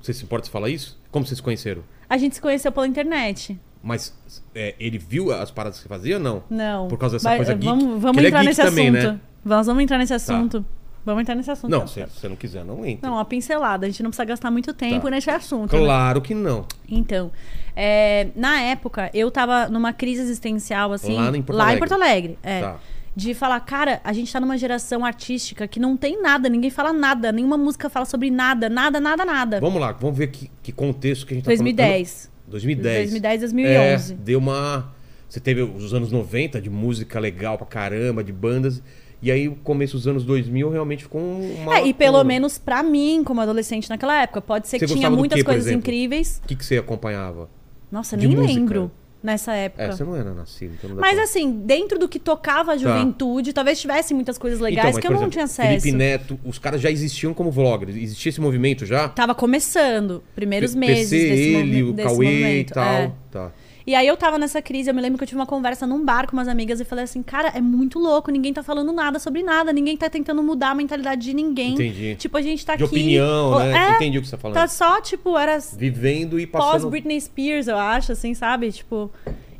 [0.00, 1.00] você se importa de falar isso?
[1.10, 1.82] Como vocês se conheceram?
[2.08, 3.58] A gente se conheceu pela internet.
[3.82, 4.14] Mas
[4.54, 6.42] é, ele viu as paradas que você fazia ou não?
[6.48, 6.88] Não.
[6.88, 7.66] Por causa dessa Vai- coisa geek?
[7.66, 9.12] Vamos, vamos é entrar geek nesse também, assunto.
[9.12, 9.20] né?
[9.44, 10.64] Vamos, vamos entrar nesse assunto.
[11.04, 11.70] Vamos entrar nesse assunto.
[11.70, 13.08] Não, se você não quiser, não entra.
[13.08, 13.86] Não, uma pincelada.
[13.86, 15.10] A gente não precisa gastar muito tempo Tá.
[15.10, 15.74] nesse assunto.
[15.74, 15.82] né?
[15.82, 16.64] Claro que não.
[16.88, 17.30] Então,
[17.74, 21.16] é, na época, eu tava numa crise existencial, assim.
[21.16, 21.76] Lá em Porto lá Alegre.
[21.76, 22.38] em Porto Alegre.
[22.42, 22.60] É.
[22.60, 22.76] Tá.
[23.14, 26.94] De falar, cara, a gente tá numa geração artística que não tem nada, ninguém fala
[26.94, 29.60] nada, nenhuma música fala sobre nada, nada, nada, nada.
[29.60, 32.30] Vamos lá, vamos ver que, que contexto que a gente tá 2010.
[32.32, 32.50] falando.
[32.50, 32.96] 2010.
[33.10, 34.12] 2010, 2011.
[34.12, 34.94] É, deu uma...
[35.28, 38.82] Você teve os anos 90 de música legal pra caramba, de bandas.
[39.22, 41.76] E aí, o começo dos anos 2000 realmente ficou uma...
[41.78, 44.94] É, e pelo uma- menos pra mim, como adolescente naquela época, pode ser Você que
[44.94, 46.40] tinha muitas quê, coisas incríveis.
[46.44, 47.48] O que, que você acompanhava?
[47.90, 48.52] Nossa, De nem música?
[48.58, 48.90] lembro
[49.22, 49.84] nessa época.
[49.84, 51.22] É, você não era nascido, então não Mas pra...
[51.22, 55.06] assim, dentro do que tocava a juventude, talvez tivesse muitas coisas legais Então, mas, que
[55.06, 55.68] eu não exemplo, tinha acesso.
[55.82, 57.94] Felipe Neto, os caras já existiam como vloggers.
[57.94, 59.08] Existia esse movimento já?
[59.08, 62.72] Tava começando, primeiros P- meses PC, desse, ele, movi- o desse Cauê e movimento.
[62.74, 62.84] tal.
[62.94, 63.12] é.
[63.30, 63.52] Tá.
[63.86, 66.04] E aí eu tava nessa crise, eu me lembro que eu tive uma conversa num
[66.04, 69.18] bar com umas amigas e falei assim, cara, é muito louco, ninguém tá falando nada
[69.18, 71.74] sobre nada, ninguém tá tentando mudar a mentalidade de ninguém.
[71.74, 72.14] Entendi.
[72.16, 72.92] Tipo, a gente tá De aqui...
[72.94, 73.90] opinião, né?
[73.92, 74.54] É, Entendi o que você tá falando.
[74.54, 76.70] tá só, tipo, era Vivendo e passando...
[76.72, 78.70] pós Britney Spears, eu acho, assim, sabe?
[78.70, 79.10] Tipo...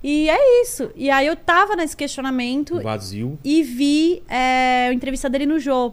[0.05, 0.91] E é isso.
[0.97, 3.39] E aí eu tava nesse questionamento Vazio.
[3.45, 5.93] e vi é, a entrevista dele no Jô.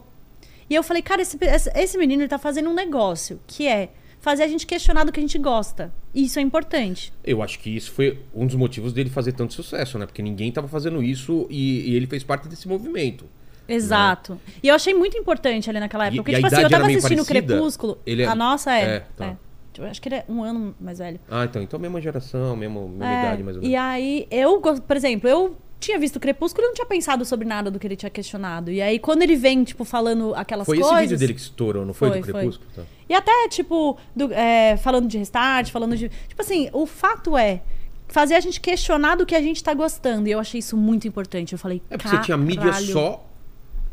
[0.67, 3.89] E eu falei, cara, esse, esse- esse menino ele tá fazendo um negócio que é
[4.19, 5.93] fazer a gente questionar do que a gente gosta.
[6.13, 7.13] E isso é importante.
[7.23, 10.05] Eu acho que isso foi um dos motivos dele fazer tanto sucesso, né?
[10.05, 13.25] Porque ninguém tava fazendo isso e, e ele fez parte desse movimento.
[13.67, 14.39] Exato.
[14.63, 16.15] E eu achei muito importante ali naquela época.
[16.15, 17.53] E- Porque, e tipo assim, eu tava assistindo parecida?
[17.53, 17.97] Crepúsculo.
[18.05, 18.83] Ele é- A nossa é.
[18.83, 19.25] É, tá.
[19.25, 19.37] é.
[19.71, 21.19] Tipo, eu acho que ele é um ano mais velho.
[21.29, 23.79] Ah, então, então mesma geração, mesmo, mesma É, idade mais ou E menos.
[23.85, 27.79] aí, eu, por exemplo, eu tinha visto Crepúsculo e não tinha pensado sobre nada do
[27.79, 28.69] que ele tinha questionado.
[28.71, 30.93] E aí, quando ele vem, tipo, falando aquelas Foi coisas.
[30.93, 32.33] esse vídeo dele que estourou, não foi, Foi, do foi.
[32.33, 32.69] Crepúsculo?
[32.75, 32.83] Tá.
[33.07, 36.09] E até, tipo, do- é, falando de restart, falando de.
[36.27, 37.61] Tipo assim, o fato é
[38.07, 40.27] fazer a gente questionar do que a gente tá gostando.
[40.27, 41.53] E eu achei isso muito importante.
[41.53, 43.25] Eu falei, É porque você tinha mídia só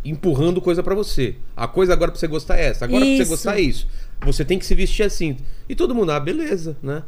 [0.05, 1.37] empurrando coisa pra você.
[1.57, 3.25] A coisa agora pra você gostar é essa, agora pra Isso.
[3.25, 3.87] você gostar é isso.
[4.23, 5.37] Você tem que se vestir assim.
[5.69, 7.03] E todo mundo, ah, beleza, né?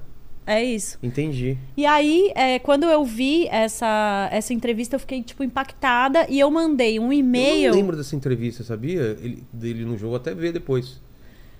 [0.50, 0.98] É isso.
[1.02, 1.58] Entendi.
[1.76, 6.26] E aí, é, quando eu vi essa, essa entrevista, eu fiquei, tipo, impactada.
[6.28, 7.70] E eu mandei um Eu e-mail.
[7.70, 9.16] não lembro dessa entrevista, sabia?
[9.20, 11.00] Ele, dele no jogo, até ver depois.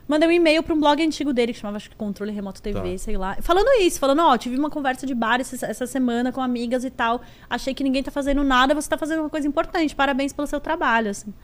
[0.09, 2.92] Mandei um e-mail pra um blog antigo dele, que chamava, acho que Controle Remoto TV,
[2.92, 2.96] Tá.
[2.98, 3.37] sei lá.
[3.42, 6.88] Falando isso, falando, ó, tive uma conversa de bar essa, essa semana com amigas e
[6.88, 7.20] tal.
[7.51, 9.94] Achei que ninguém tá fazendo nada, você tá fazendo uma coisa importante.
[9.94, 11.35] Parabéns pelo seu trabalho, assim.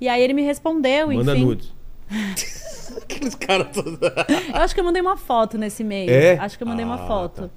[0.00, 1.44] E aí ele me respondeu, Manda enfim.
[1.46, 1.74] nudes.
[3.02, 3.98] Aqueles caras todos.
[4.00, 6.10] Eu acho que eu mandei uma foto nesse e-mail.
[6.10, 6.38] É?
[6.38, 7.42] Acho que eu mandei uma Ah, foto.
[7.42, 7.50] tá.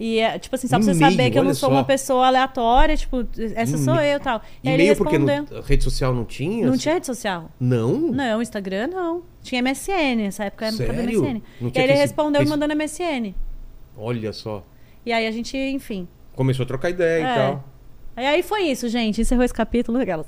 [0.00, 1.74] E, é, tipo assim, só pra você saber que eu não sou só.
[1.74, 4.40] uma pessoa aleatória, tipo, essa Um sou e- eu e tal.
[4.62, 5.46] E aí ele porque respondeu.
[5.50, 6.64] no, rede social não tinha?
[6.66, 6.82] Não assim?
[6.82, 7.50] tinha rede social.
[7.58, 7.98] Não?
[7.98, 9.22] Não, Instagram não.
[9.42, 11.20] Tinha MSN, nessa época era Sério?
[11.24, 11.42] MSN.
[11.60, 13.34] Não E tinha aí ele respondeu face- me mandando MSN.
[13.96, 14.64] Olha só.
[15.04, 16.06] E aí a gente, enfim.
[16.36, 17.32] Começou a trocar ideia É.
[17.32, 17.64] e tal.
[18.14, 19.20] Aí, aí foi isso, gente.
[19.20, 19.98] Encerrou esse capítulo.
[19.98, 20.26] Aquelas.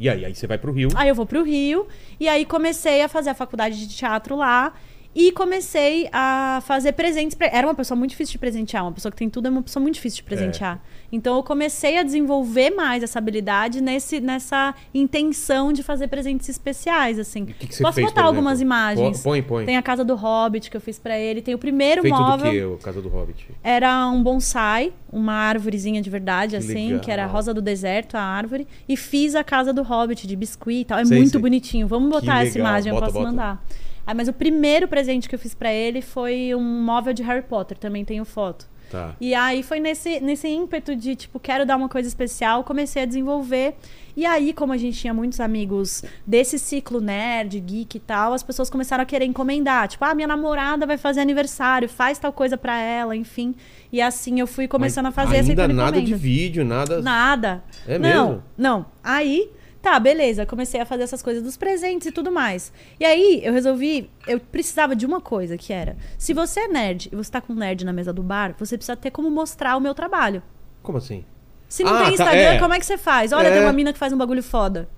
[0.00, 0.88] E aí, aí você vai pro Rio.
[0.94, 1.86] Aí eu vou pro Rio.
[2.18, 4.72] E aí comecei a fazer a faculdade de teatro lá.
[5.12, 7.34] E comecei a fazer presentes.
[7.34, 7.48] Pra...
[7.48, 8.84] Era uma pessoa muito difícil de presentear.
[8.84, 10.80] Uma pessoa que tem tudo é uma pessoa muito difícil de presentear.
[11.10, 17.18] Então eu comecei a desenvolver mais essa habilidade nesse, nessa intenção de fazer presentes especiais,
[17.18, 17.46] assim.
[17.46, 18.66] Que, que Posso fez, botar algumas exemplo?
[18.66, 19.20] imagens?
[19.22, 19.64] Põe, põe.
[19.66, 21.42] Tem a casa do Hobbit que eu fiz pra ele.
[21.42, 22.46] Tem o primeiro Feito móvel.
[22.52, 23.48] do que, o Casa do Hobbit?
[23.64, 27.00] Era um bonsai, uma árvorezinha de verdade, Que assim, legal.
[27.00, 28.64] que era a rosa do deserto, a árvore.
[28.88, 31.00] E fiz a casa do Hobbit, de biscuit e tal.
[31.00, 31.40] É Sei, muito sei.
[31.40, 31.88] bonitinho.
[31.88, 33.30] Vamos botar essa imagem, eu Bota, posso bota.
[33.32, 33.64] mandar.
[34.06, 37.42] Ah, mas o primeiro presente que eu fiz pra ele foi um móvel de Harry
[37.42, 38.68] Potter, também tenho foto.
[38.90, 39.14] Tá.
[39.20, 43.06] E aí foi nesse, nesse ímpeto de, tipo, quero dar uma coisa especial, comecei a
[43.06, 43.76] desenvolver.
[44.16, 48.42] E aí, como a gente tinha muitos amigos desse ciclo nerd, geek e tal, as
[48.42, 49.86] pessoas começaram a querer encomendar.
[49.86, 53.54] Tipo, ah, minha namorada vai fazer aniversário, faz tal coisa pra ela, enfim.
[53.92, 57.00] E assim eu fui começando Mas a fazer ainda aceitando nada de vídeo, nada...
[57.00, 57.62] Nada.
[57.86, 58.42] É não, mesmo?
[58.58, 58.86] Não.
[59.04, 59.50] Aí,
[59.82, 60.44] tá, beleza.
[60.46, 62.72] Comecei a fazer essas coisas dos presentes e tudo mais.
[62.98, 64.10] E aí, eu resolvi.
[64.26, 67.52] Eu precisava de uma coisa que era: se você é nerd e você tá com
[67.52, 70.42] um nerd na mesa do bar, você precisa ter como mostrar o meu trabalho.
[70.82, 71.24] Como assim?
[71.68, 72.58] Se não Ah, tem tá, Instagram, é.
[72.58, 73.32] como é que você faz?
[73.32, 73.52] Olha, É.
[73.52, 74.88] tem uma mina que faz um bagulho foda.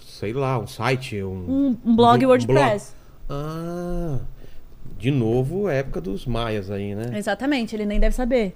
[0.00, 1.28] Sei lá, um site, um...
[1.50, 2.94] Um, um blog um WordPress.
[3.28, 4.18] Ah,
[4.98, 7.12] de novo, época dos maias aí, né?
[7.16, 8.54] Exatamente, ele nem deve saber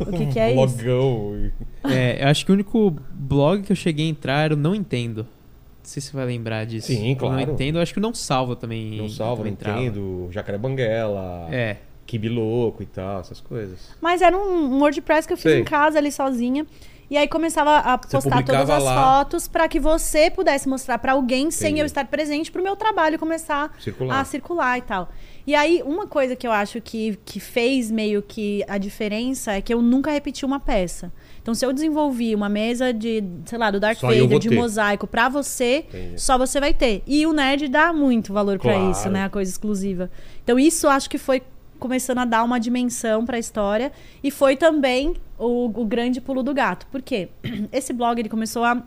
[0.00, 0.76] o que, que é isso.
[0.76, 1.50] Blogão.
[1.84, 4.74] É, eu acho que o único blog que eu cheguei a entrar era o Não
[4.74, 5.18] Entendo.
[5.22, 6.86] Não sei se você vai lembrar disso.
[6.88, 7.34] Sim, claro.
[7.34, 8.96] Não Entendo, eu acho que o Não Salva também.
[8.96, 9.80] Não salva, também entrava.
[9.80, 11.76] Nintendo, Jacaré Banguela, É.
[12.06, 13.90] Kibi Louco e tal, essas coisas.
[14.00, 15.60] Mas era um, um WordPress que eu fiz Sei.
[15.60, 16.66] em casa ali sozinha.
[17.10, 18.94] E aí começava a postar todas as lá.
[19.18, 21.80] fotos pra que você pudesse mostrar pra alguém sem Entendi.
[21.80, 24.20] eu estar presente pro meu trabalho começar Circular.
[24.20, 25.10] a circular e tal.
[25.46, 29.60] E aí, uma coisa que eu acho que, que fez meio que a diferença é
[29.60, 31.12] que eu nunca repeti uma peça.
[31.42, 34.54] Então, se eu desenvolvi uma mesa de, sei lá, do Só eu Vader, de ter.
[34.54, 36.18] mosaico pra você, Entendi.
[36.20, 37.02] só você vai ter.
[37.06, 38.90] E o nerd dá muito valor pra Claro.
[38.90, 39.24] isso, né?
[39.24, 40.10] A coisa exclusiva.
[40.42, 41.42] Então, isso acho que foi
[41.78, 43.92] começando a dar uma dimensão pra história.
[44.22, 46.86] E foi também o, o grande pulo do gato.
[46.86, 47.28] Por quê?
[47.70, 48.82] Esse blog ele começou a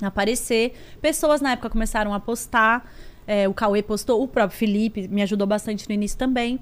[0.00, 0.72] aparecer.
[1.02, 2.90] Pessoas na época começaram a postar.
[3.26, 6.58] É, o Cauê postou, o próprio Felipe me ajudou bastante no início também.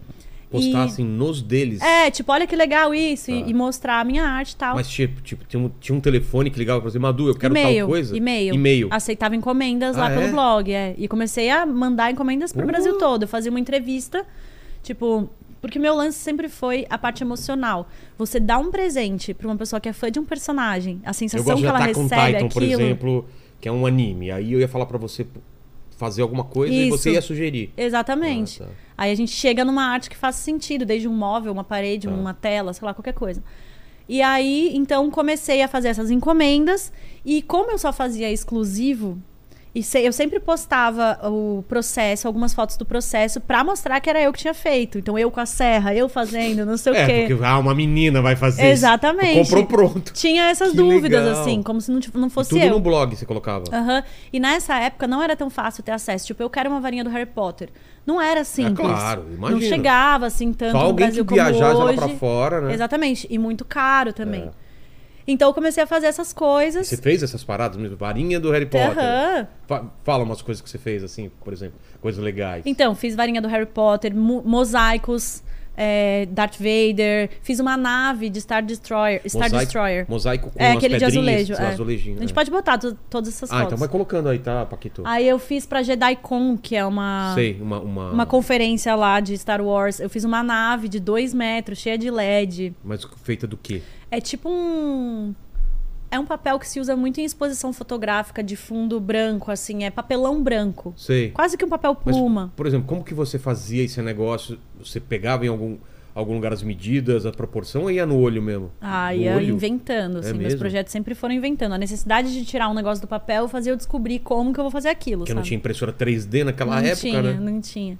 [0.51, 1.81] Postar E- assim nos deles.
[1.83, 3.31] É, tipo, olha que legal isso.
[3.31, 3.49] e- Tá.
[3.51, 4.75] E, mostrar a minha arte e tal.
[4.77, 7.53] Mas tipo, tipo tinha, um, tinha um telefone que ligava pra você, Madu, eu quero
[7.53, 8.17] e-mail, tal coisa.
[8.17, 8.55] E-mail.
[8.55, 8.89] E-mail.
[8.91, 10.31] Aceitava encomendas lá Ah, pelo é?
[10.31, 10.95] blog, é.
[10.97, 12.67] E comecei a mandar encomendas pro Uh!
[12.67, 13.25] Brasil todo.
[13.25, 14.25] Eu fazia uma entrevista,
[14.83, 15.29] tipo...
[15.61, 17.89] Porque meu lance sempre foi a parte emocional.
[18.17, 21.57] Você dá um presente pra uma pessoa que é fã de um personagem, a sensação
[21.59, 22.81] que ela recebe Titan, por aquilo...
[22.81, 23.25] exemplo,
[23.61, 24.31] que é um anime.
[24.31, 25.27] Aí eu ia falar pra você
[25.99, 26.97] fazer alguma coisa e Isso.
[26.97, 27.73] você ia sugerir.
[27.77, 28.63] Exatamente.
[28.63, 28.73] Ah, tá.
[28.97, 32.15] Aí a gente chega numa arte que faz sentido, desde um móvel, uma parede, Tá.
[32.15, 33.43] uma tela, sei lá, qualquer coisa.
[34.09, 36.91] E aí, então, comecei a fazer essas encomendas.
[37.25, 39.19] E como eu só fazia exclusivo,
[39.75, 44.21] e se- eu sempre postava o processo, algumas fotos do processo, pra mostrar que era
[44.21, 44.99] eu que tinha feito.
[44.99, 47.27] Então, eu com a serra, eu fazendo, não sei o É, quê.
[47.29, 48.71] porque ah, uma menina vai fazer isso.
[48.73, 49.39] Exatamente.
[49.51, 50.13] Comprou pronto.
[50.13, 51.41] Tinha essas Que dúvidas, legal.
[51.43, 52.71] assim, como se não, não E fosse tudo eu.
[52.71, 53.65] no blog você colocava.
[53.73, 54.03] Aham.
[54.33, 56.27] E nessa época não era tão fácil ter acesso.
[56.27, 57.69] Tipo, eu quero uma varinha do Harry Potter.
[58.07, 58.79] Não era simples.
[58.89, 59.61] claro, Não imagino.
[59.63, 61.97] chegava assim tanto Só no alguém Brasil que viajasse como hoje.
[61.97, 62.73] pra fora, né?
[62.73, 63.27] Exatamente.
[63.29, 64.45] E muito caro também.
[64.45, 64.68] É.
[65.31, 66.87] Então eu comecei a fazer essas coisas.
[66.89, 67.97] Você fez essas paradas mesmo?
[67.99, 68.99] Varinha do Harry Potter.
[68.99, 69.47] Aham.
[69.67, 71.79] Fa- Fala umas coisas que você fez, assim, por exemplo.
[72.01, 72.63] Coisas legais.
[72.65, 75.43] Então, fiz varinha do Harry Potter, mo- mosaicos.
[75.81, 77.31] É, Darth Vader.
[77.41, 79.23] Fiz uma nave de Star Destroyer.
[79.27, 80.07] Star Mosaico- Destroyer.
[80.09, 81.55] Mosaico com É, aquele de azulejo.
[81.55, 81.67] é.
[81.69, 82.35] azulejinhos, A gente é.
[82.35, 83.67] pode botar to- todas essas Ah, fotos.
[83.69, 85.03] então vai colocando aí, tá, Paquito?
[85.07, 87.79] Aí eu fiz pra JediCon, que é uma, Sei, uma...
[87.79, 90.01] Uma, uma conferência lá de Star Wars.
[90.01, 92.75] Eu fiz uma nave de dois metros, cheia de LED.
[92.83, 93.81] Mas feita do quê?
[94.11, 95.35] É tipo um.
[96.11, 99.91] É um papel que se usa muito em exposição fotográfica de fundo branco, assim, é
[99.91, 100.95] papelão branco.
[100.97, 101.31] Sei.
[101.31, 102.53] Quase que um papel Mas, pluma.
[102.57, 104.59] por exemplo, como que você fazia esse negócio?
[104.79, 105.77] Você pegava em algum,
[106.15, 108.71] algum lugar as medidas, a proporção ou ia no olho mesmo?
[108.81, 109.55] Ah, No ia olho?
[109.55, 110.59] inventando, assim, meus mesmo?
[110.61, 111.73] projetos sempre foram inventando.
[111.75, 114.71] A necessidade de tirar um negócio do papel fazia eu descobrir como que eu vou
[114.71, 115.37] fazer aquilo, Porque sabe?
[115.41, 117.39] não tinha impressora 3D naquela não época, tinha, né?
[117.39, 117.99] não tinha.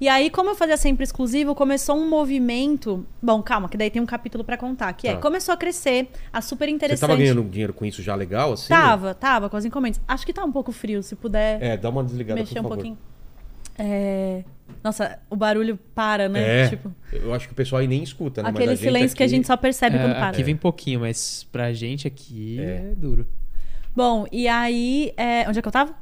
[0.00, 3.04] E aí, como eu fazia sempre exclusivo, começou um movimento.
[3.20, 4.92] Bom, calma, que daí tem um capítulo pra contar.
[4.92, 5.20] Que é, Tá.
[5.20, 7.00] começou a crescer, a super Você interessante.
[7.08, 8.68] tava ganhando dinheiro com isso já legal, assim?
[8.68, 10.00] Tava, tava, com as encomendas.
[10.06, 12.62] Acho que tá um pouco frio, se puder É, dá uma desligada, mexer por um
[12.62, 12.74] favor.
[12.76, 12.98] pouquinho.
[13.78, 14.44] É...
[14.82, 16.64] Nossa, o barulho para, né?
[16.64, 18.48] É, Tipo, eu acho que o pessoal aí nem escuta, né?
[18.50, 20.28] Mas aquele a gente silêncio que a aqui- gente só percebe É, quando para.
[20.28, 22.62] aqui vem pouquinho, mas pra gente aqui É.
[22.62, 23.26] é, duro.
[23.96, 25.12] Bom, e aí.
[25.16, 25.92] é, Onde é que eu tava?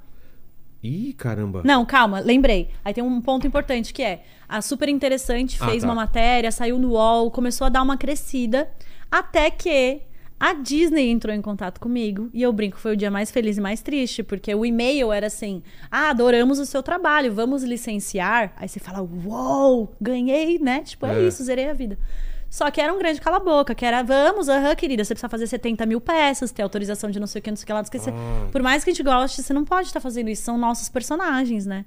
[0.82, 1.62] Ih, caramba.
[1.64, 2.70] Não, calma, lembrei.
[2.84, 5.88] Aí tem um ponto importante que é: a super interessante Ah, fez tá.
[5.88, 8.68] uma matéria, saiu no UOL, começou a dar uma crescida,
[9.10, 10.02] até que
[10.38, 12.28] a Disney entrou em contato comigo.
[12.32, 15.26] E eu brinco, foi o dia mais feliz e mais triste, porque o e-mail era
[15.28, 18.52] assim: ah, adoramos o seu trabalho, vamos licenciar.
[18.56, 20.82] Aí você fala: uou, ganhei, né?
[20.82, 21.26] Tipo, é, É.
[21.26, 21.98] isso, zerei a vida.
[22.48, 25.84] Só que era um grande cala-boca, que era, vamos, aham, querida, você precisa fazer 70
[25.84, 27.90] mil peças, ter autorização de não sei o que, não sei o que lá, não
[27.90, 27.98] que.
[27.98, 28.48] Ah.
[28.52, 31.66] Por mais que a gente goste, você não pode estar fazendo isso, são nossos personagens,
[31.66, 31.84] né?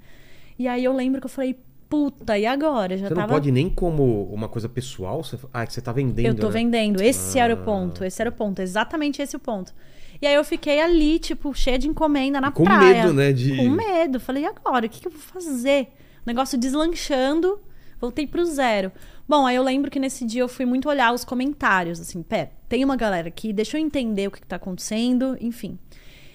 [0.57, 1.57] E aí eu lembro que eu falei,
[1.89, 2.95] puta, e agora?
[2.97, 3.33] Já Você não tava.
[3.33, 5.23] pode nem como uma coisa pessoal?
[5.23, 5.39] Você...
[5.53, 6.53] Ah, que você tá vendendo, eu tô né?
[6.53, 7.01] vendendo.
[7.01, 7.63] Esse era o Ah.
[7.63, 9.73] ponto, esse era o ponto, exatamente esse o ponto.
[10.21, 13.03] E aí eu fiquei ali, tipo, cheia de encomenda na Com praia.
[13.03, 14.19] medo, né, de- Com medo.
[14.19, 14.85] Falei, e agora?
[14.85, 15.87] O que, que eu vou fazer?
[16.25, 17.59] O negócio deslanchando,
[17.99, 18.91] voltei pro zero.
[19.29, 22.49] Bom, aí eu lembro que nesse dia eu fui muito olhar os comentários, assim, pera,
[22.67, 25.77] tem uma galera aqui, deixa eu entender o que, que tá acontecendo, enfim.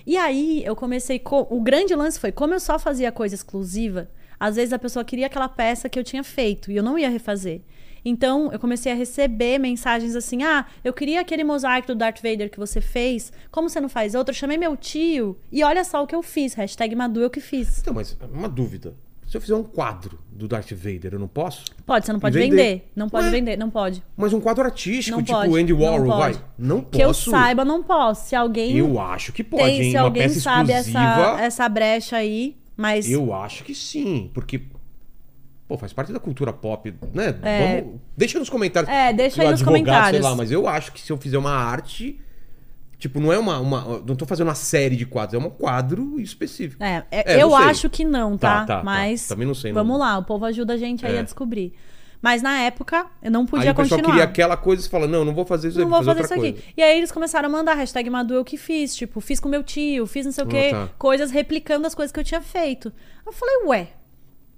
[0.06, 1.18] E aí eu comecei.
[1.18, 5.04] co- O grande lance foi, como eu só fazia coisa exclusiva, às vezes a pessoa
[5.04, 7.62] queria aquela peça que eu tinha feito e eu não ia refazer.
[8.04, 12.50] Então eu comecei a receber mensagens assim: ah, eu queria aquele mosaico do Darth Vader
[12.50, 14.30] que você fez, como você não faz outro?
[14.32, 16.52] Eu chamei meu tio e olha só o que eu fiz.
[16.54, 17.80] Hashtag Madu eu que fiz.
[17.80, 18.94] Então, mas uma dúvida.
[19.34, 21.64] Se eu fizer um quadro do Darth Vader, eu não posso?
[21.84, 22.50] Pode, você não pode Vender.
[22.56, 22.92] vender.
[22.94, 23.30] Não pode Ué?
[23.32, 24.00] vender, não pode.
[24.16, 26.34] Mas um quadro artístico, Não tipo pode, Andy não Warhol, pode.
[26.34, 26.44] vai.
[26.56, 26.90] Não posso.
[26.96, 28.28] Que eu saiba, não posso.
[28.28, 29.90] Se alguém Eu acho que pode, tem, hein?
[29.90, 31.00] se Uma alguém peça sabe exclusiva.
[31.00, 34.62] essa, essa brecha aí, mas Eu acho que sim, porque.
[35.66, 37.34] Pô, faz parte da cultura pop, né?
[37.42, 37.80] É.
[37.80, 38.88] Vamos- deixa nos comentários.
[38.88, 40.22] É, deixa aí nos advogado, comentários.
[40.22, 42.20] Sei lá, mas eu acho que se eu fizer uma arte.
[43.04, 44.02] Tipo, não é uma, uma.
[44.06, 46.82] Não tô fazendo uma série de quadros, é um quadro específico.
[46.82, 48.60] É, é, É, eu acho que não, tá?
[48.60, 48.82] Tá, tá, tá.
[48.82, 51.18] Mas Também não sei, não- vamos lá, o povo ajuda a gente aí É.
[51.18, 51.74] a descobrir.
[52.22, 54.02] Mas na época eu não podia Aí o continuar.
[54.04, 56.24] queria aquela coisa e você fala, não, não vou fazer isso, não vou fazer, fazer
[56.24, 56.52] isso outra aqui.
[56.62, 56.74] coisa.
[56.74, 59.62] E aí eles começaram a mandar hashtag Madu eu que fiz, tipo, fiz com meu
[59.62, 60.92] tio, fiz não sei o quê, Ah, tá.
[60.98, 62.90] coisas replicando as coisas que eu tinha feito.
[63.26, 63.88] Eu falei, ué.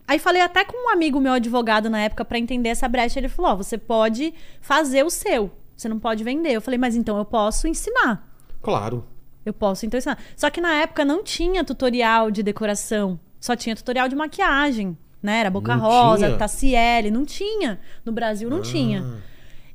[0.06, 3.18] Aí falei até com um amigo meu advogado na época pra entender essa brecha.
[3.18, 6.52] Ele falou: Ó, você pode fazer o seu, você não pode vender.
[6.52, 8.24] Eu falei, mas então eu posso ensinar.
[8.66, 9.04] Claro.
[9.44, 10.18] Eu posso então ensinar.
[10.36, 13.18] Só que na época não tinha tutorial de decoração.
[13.40, 14.98] Só tinha tutorial de maquiagem.
[15.22, 15.38] Né?
[15.38, 16.36] Era Boca Não Rosa, tinha?
[16.38, 17.10] Tassiele.
[17.12, 17.78] Não tinha.
[18.04, 18.62] No Brasil não Ah.
[18.62, 19.04] tinha.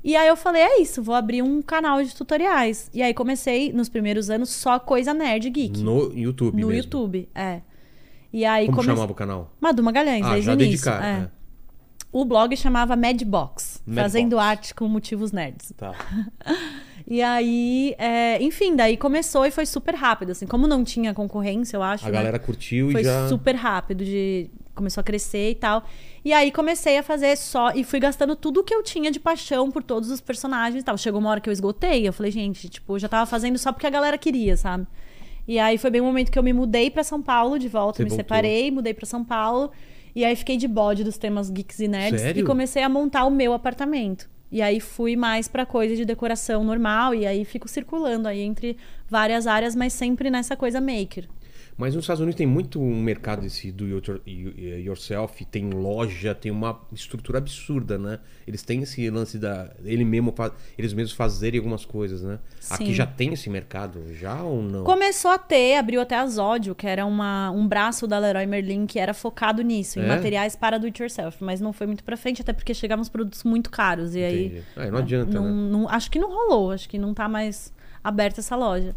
[0.04, 2.90] E aí eu falei, é isso, vou abrir um canal de tutoriais.
[2.94, 5.80] E aí comecei, nos primeiros anos, só coisa nerd geek.
[5.82, 6.74] No YouTube no mesmo.
[6.84, 7.62] YouTube, é.
[8.34, 8.96] E aí Como comecei...
[8.96, 9.54] chamava o canal?
[9.62, 10.84] Madu Magalhães, Ah, desde já o início.
[10.86, 11.06] cara.
[11.08, 11.12] é.
[11.22, 11.30] é.
[12.12, 15.72] O blog chamava Madbox, Mad fazendo arte com motivos nerds.
[15.78, 15.94] Tá.
[17.14, 20.48] E aí, é, enfim, daí começou e foi super rápido, assim.
[20.48, 22.14] Como não tinha concorrência, eu acho, A né?
[22.14, 23.28] galera curtiu Foi e já.
[23.28, 25.84] super rápido, de começou a crescer e tal.
[26.24, 29.70] E aí comecei a fazer só e fui gastando tudo que eu tinha de paixão
[29.70, 30.98] por todos os personagens e tal.
[30.98, 33.74] Chegou uma hora que eu esgotei, eu falei, gente, tipo, eu já tava fazendo só
[33.74, 34.88] porque a galera queria, sabe?
[35.46, 37.98] E aí foi bem o momento que eu me mudei pra São Paulo de volta,
[37.98, 38.24] Você me voltou.
[38.24, 39.70] separei, mudei pra São Paulo.
[40.16, 42.40] E aí fiquei de bode dos temas geeks e nerds Sério?
[42.42, 44.30] e comecei a montar o meu apartamento.
[44.52, 48.78] E aí fui mais pra coisa de decoração normal e aí fico circulando aí entre
[49.10, 51.28] várias áreas, mas sempre nessa coisa maker.
[51.82, 56.52] Mas nos Estados Unidos tem muito um mercado desse do your- yourself, tem loja, tem
[56.52, 58.20] uma estrutura absurda, né?
[58.46, 60.32] Eles têm esse lance da ele mesmo
[60.78, 62.38] eles mesmos fazerem algumas coisas, né?
[62.70, 62.94] Aqui Sim.
[62.94, 64.84] já tem esse mercado já ou não?
[64.84, 68.86] Começou a ter, abriu até a Zódio, que era uma, um braço da Leroy Merlin
[68.86, 70.08] que era focado nisso, em É?
[70.08, 73.10] materiais para do it yourself, mas não foi muito pra frente, até porque chegavam uns
[73.10, 74.64] produtos muito caros e aí Entendi.
[74.78, 75.72] É, não adianta, não, né?
[75.72, 78.96] não- acho que não rolou, acho que não tá mais aberta essa loja.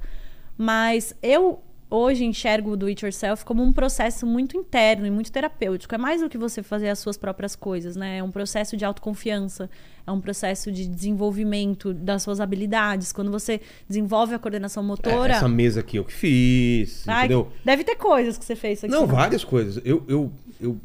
[0.59, 1.63] Mas eu
[1.95, 5.95] hoje enxergo o do it yourself como um processo muito interno e muito terapêutico.
[5.95, 8.19] É mais do que você fazer as suas próprias coisas, né?
[8.19, 9.71] É um processo de autoconfiança,
[10.07, 13.13] é um processo de desenvolvimento das suas habilidades.
[13.13, 15.35] Quando você desenvolve a coordenação É, motora.
[15.35, 17.51] essa mesa aqui eu que fiz, Ai, entendeu?
[17.65, 18.93] Deve ter coisas que você fez aqui.
[18.93, 19.81] Não, várias coisas.
[19.85, 20.77] Eu, eu, eu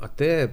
[0.00, 0.50] até.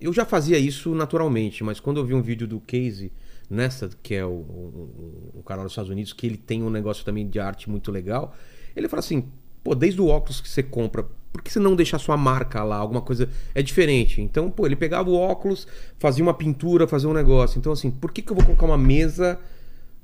[0.00, 3.12] Eu já fazia isso naturalmente, mas quando eu vi um vídeo do Casey
[3.48, 7.04] Nessa, que é o, o, o cara dos Estados Unidos, que ele tem um negócio
[7.04, 8.34] também de arte muito legal,
[8.74, 9.28] ele fala assim:
[9.62, 12.76] pô, desde o óculos que você compra, por que você não deixar sua marca lá?
[12.76, 14.20] Alguma coisa é diferente.
[14.20, 15.66] Então, pô, ele pegava o óculos,
[15.98, 17.58] fazia uma pintura, fazia um negócio.
[17.58, 19.38] Então, assim, por que, que eu vou colocar uma mesa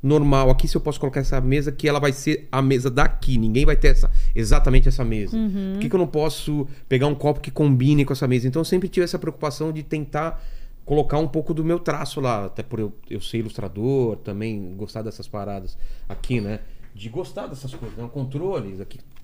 [0.02, 3.36] normal aqui se eu posso colocar essa mesa que ela vai ser a mesa daqui
[3.36, 7.16] ninguém vai ter essa, exatamente essa mesa por que, que eu não posso pegar um
[7.16, 10.40] copo que combine com essa mesa então eu sempre tive essa preocupação de tentar
[10.84, 15.02] colocar um pouco do meu traço lá até por eu, eu ser ilustrador também gostar
[15.02, 15.76] dessas paradas
[16.09, 16.61] aqui né
[16.94, 18.04] de gostar dessas coisas né?
[18.04, 18.80] o controle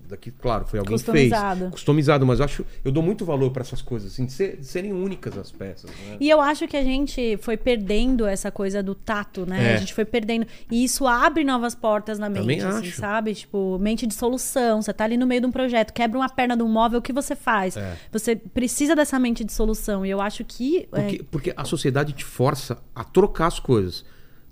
[0.07, 1.71] daqui claro foi alguém que fez Customizado.
[1.71, 4.65] customizado mas eu acho eu dou muito valor para essas coisas assim de, ser- de
[4.65, 6.17] serem únicas as peças né?
[6.19, 9.71] E eu acho que a gente foi perdendo essa coisa do tato, né?
[9.71, 9.75] É.
[9.75, 10.45] A gente foi perdendo.
[10.71, 13.33] E isso abre novas portas na mente, assim, sabe?
[13.33, 14.81] Tipo, mente de solução.
[14.81, 17.01] Você tá ali no meio de um projeto, quebra uma perna de um móvel, o
[17.01, 17.75] que você faz?
[17.77, 17.95] É.
[18.11, 20.05] Você precisa dessa mente de solução.
[20.05, 20.87] E eu acho que.
[20.91, 24.03] é, Porque, porque a sociedade te força a trocar as coisas.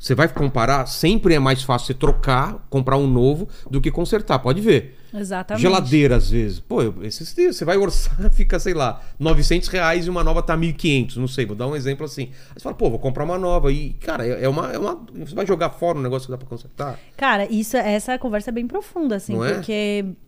[0.04, 4.38] Você vai comparar, sempre é mais fácil você trocar, comprar um novo, do que consertar.
[4.38, 4.98] Pode ver.
[5.14, 5.62] exatamente.
[5.62, 6.60] Geladeira, às vezes.
[6.60, 10.58] Pô, esses dias, você vai orçar, fica, sei lá, 900 reais e uma nova tá
[10.58, 12.24] 1.500, não sei, vou dar um exemplo assim.
[12.50, 13.72] Aí você fala, pô, vou comprar uma nova.
[13.72, 15.02] E, cara, é é uma, é uma.
[15.20, 17.00] Você vai jogar fora um negócio que dá pra consertar?
[17.16, 19.62] Cara, isso, essa conversa é bem profunda, assim, Não é?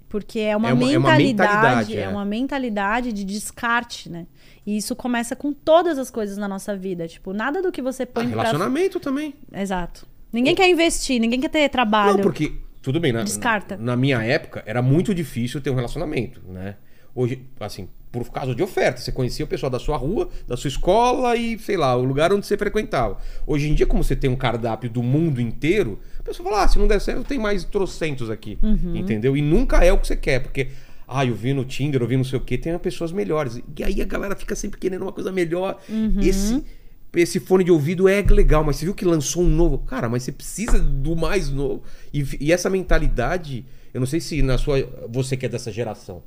[0.10, 2.02] Porque, é uma, É uma- é uma mentalidade, mentalidade, é.
[2.02, 2.10] é.
[2.10, 4.28] uma mentalidade de descarte, né?
[4.66, 7.08] E isso começa com todas as coisas na nossa vida.
[7.08, 8.38] Tipo, nada do que você Ah, põe pra...
[8.38, 9.34] relacionamento também.
[9.54, 10.08] Exato.
[10.34, 12.16] Ninguém quer investir, ninguém quer ter trabalho.
[12.18, 13.78] Não, porque, tudo bem, na, Descarta.
[13.78, 16.76] na minha época era muito difícil ter um relacionamento, né?
[17.14, 17.88] Hoje, assim,
[18.24, 21.58] por causa de oferta, você conhecia o pessoal da sua rua, da sua escola e,
[21.60, 23.18] sei lá, o lugar onde você frequentava.
[23.46, 26.68] Hoje em dia, como você tem um cardápio do mundo inteiro, a pessoa fala, ah,
[26.68, 28.96] se não der certo, tem mais trocentos aqui, Uhum.
[28.96, 29.36] entendeu?
[29.36, 30.68] E nunca é o que você quer, porque...
[31.08, 33.62] Ah, eu vi no Tinder, eu vi não sei o que, tem pessoas melhores.
[33.78, 35.80] E aí a galera fica sempre querendo uma coisa melhor.
[35.88, 36.20] Uhum.
[36.20, 36.64] Esse,
[37.14, 39.78] esse fone de ouvido é legal, mas você viu que lançou um novo.
[39.78, 41.84] Cara, mas você precisa do mais novo.
[42.12, 43.64] E, e essa mentalidade,
[43.94, 44.80] eu não sei se na sua.
[45.10, 46.24] Você que é dessa geração,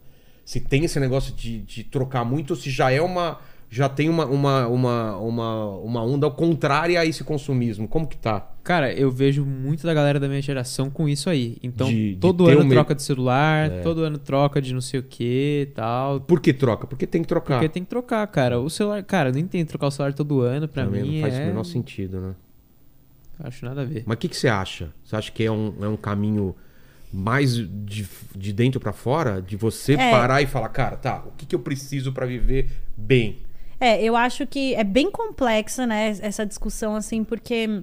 [0.49, 3.38] se tem esse negócio de, de trocar muito, se já é uma.
[3.68, 7.86] Já tem uma, uma, uma, uma, uma onda contrária a esse consumismo.
[7.86, 8.51] Como que tá?
[8.64, 11.59] Cara, eu vejo muito da galera da minha geração com isso aí.
[11.62, 13.82] Então, De- de todo ter ano um troca de celular, É.
[13.82, 16.18] todo ano troca de não sei o que tal.
[16.18, 16.86] Por que troca?
[16.86, 17.57] Porque tem que trocar.
[17.57, 18.59] Porque tem que trocar, cara.
[18.59, 21.20] O celular, cara, nem tem que trocar o celular todo ano, pra Também mim não
[21.28, 21.42] faz é...
[21.42, 22.34] o menor sentido, né?
[23.40, 24.03] Acho nada a ver.
[24.07, 24.88] Mas o que, que você acha?
[25.05, 26.57] Você acha que é um, é um caminho
[27.12, 29.40] mais de, de dentro pra fora?
[29.40, 30.11] De você É.
[30.11, 33.38] parar e falar, cara, tá, o que, que eu preciso pra viver bem?
[33.80, 37.82] É, eu acho que é bem complexa, né, essa discussão, assim, porque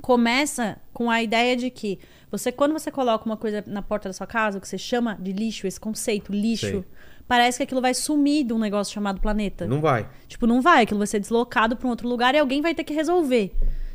[0.00, 1.98] começa com a ideia de que
[2.30, 5.16] você, quando você coloca uma coisa na porta da sua casa, o que você chama
[5.20, 6.84] de lixo, esse conceito, lixo,
[7.28, 9.66] parece que aquilo vai sumir de um negócio chamado planeta.
[9.66, 10.08] Não vai.
[10.28, 12.84] Tipo, não vai, aquilo vai ser deslocado para um outro lugar e alguém vai ter
[12.84, 13.52] que resolver.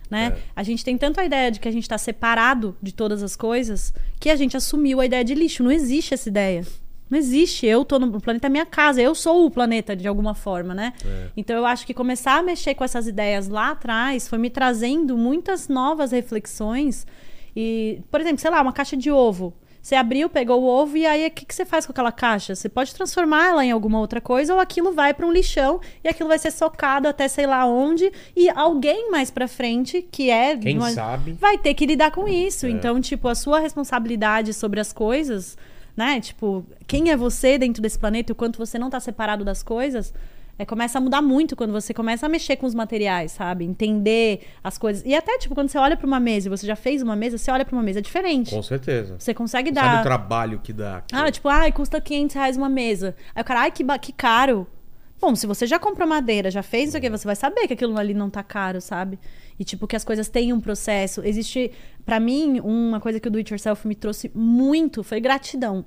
[0.09, 0.33] Né?
[0.35, 0.41] É.
[0.55, 3.35] A gente tem tanto a ideia de que a gente está separado de todas as
[3.35, 5.63] coisas que a gente assumiu a ideia de lixo.
[5.63, 6.65] Não existe essa ideia.
[7.09, 7.65] Não existe.
[7.65, 9.01] Eu tô no o planeta é minha casa.
[9.01, 10.93] Eu sou o planeta de alguma forma, né?
[11.05, 11.27] É.
[11.35, 15.17] Então eu acho que começar a mexer com essas ideias lá atrás foi me trazendo
[15.17, 17.05] muitas novas reflexões.
[17.55, 19.53] E, por exemplo, sei lá, uma caixa de ovo.
[19.87, 22.53] Você abriu, pegou o ovo e aí o que, que você faz com aquela caixa?
[22.53, 26.09] Você pode transformar ela em alguma outra coisa ou aquilo vai para um lixão e
[26.09, 30.57] aquilo vai ser socado até sei lá onde e alguém mais para frente, que é
[30.57, 31.37] Quem uma- sabe?
[31.39, 32.65] vai ter que lidar com isso.
[32.65, 32.69] É.
[32.69, 35.57] Então, tipo, a sua responsabilidade sobre as coisas,
[35.95, 36.19] né?
[36.19, 39.63] Tipo, quem é você dentro desse planeta e o quanto você não tá separado das
[39.63, 40.13] coisas,
[40.59, 43.63] é, começa a mudar muito quando você começa a mexer com os materiais, sabe?
[43.65, 45.03] Entender as coisas.
[45.05, 47.37] E até, tipo, quando você olha para uma mesa e você já fez uma mesa,
[47.37, 48.53] você olha para uma mesa diferente.
[48.55, 49.15] Com certeza.
[49.19, 49.99] Você consegue Sabe dar.
[49.99, 50.97] o trabalho que dá.
[50.97, 51.15] aqui?
[51.15, 53.15] Ah, tipo, ai, custa 500 reais uma mesa.
[53.35, 54.65] Aí o cara, ai, que, ba- que caro.
[55.19, 57.97] Bom, se você já comprou madeira, já fez isso aqui, você vai saber que aquilo
[57.97, 59.17] ali não tá caro, sabe?
[59.59, 61.21] E, tipo, que as coisas têm um processo.
[61.25, 61.71] Existe,
[62.05, 65.83] pra mim, uma coisa que o Do It Yourself me trouxe muito foi gratidão.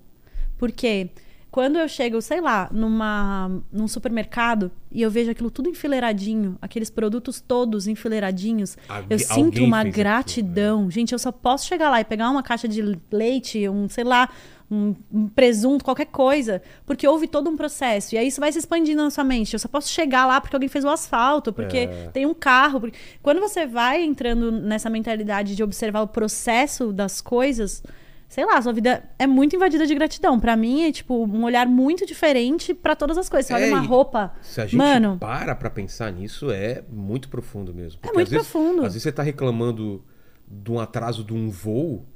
[0.59, 1.11] Porque
[1.51, 6.91] quando eu chego, sei lá, numa, num supermercado e eu vejo aquilo tudo enfileiradinho, aqueles
[6.91, 10.91] produtos todos enfileiradinhos, Algu- eu sinto uma fez aquilo, gratidão.
[10.91, 12.81] Gente, eu só posso chegar lá e pegar uma caixa de
[13.11, 14.29] leite, um, sei lá,
[14.71, 18.15] um, um presunto, qualquer coisa, porque houve todo um processo.
[18.15, 19.53] E aí isso vai se expandindo na sua mente.
[19.53, 22.11] Eu só posso chegar lá porque alguém fez o asfalto, porque É.
[22.13, 22.79] tem um carro.
[22.81, 27.83] porque- Quando você vai entrando nessa mentalidade de observar o processo das coisas,
[28.31, 30.39] sei lá, sua vida é muito invadida de gratidão.
[30.41, 33.47] Pra mim é tipo um olhar muito diferente pra todas as coisas.
[33.49, 36.83] Você olha É, uma e roupa, Se a gente mano, para pra pensar nisso, é
[36.89, 38.01] muito profundo mesmo.
[38.01, 38.79] Porque muito às vezes- profundo.
[38.87, 40.03] Às vezes você tá reclamando
[40.49, 42.07] de um atraso de um voo,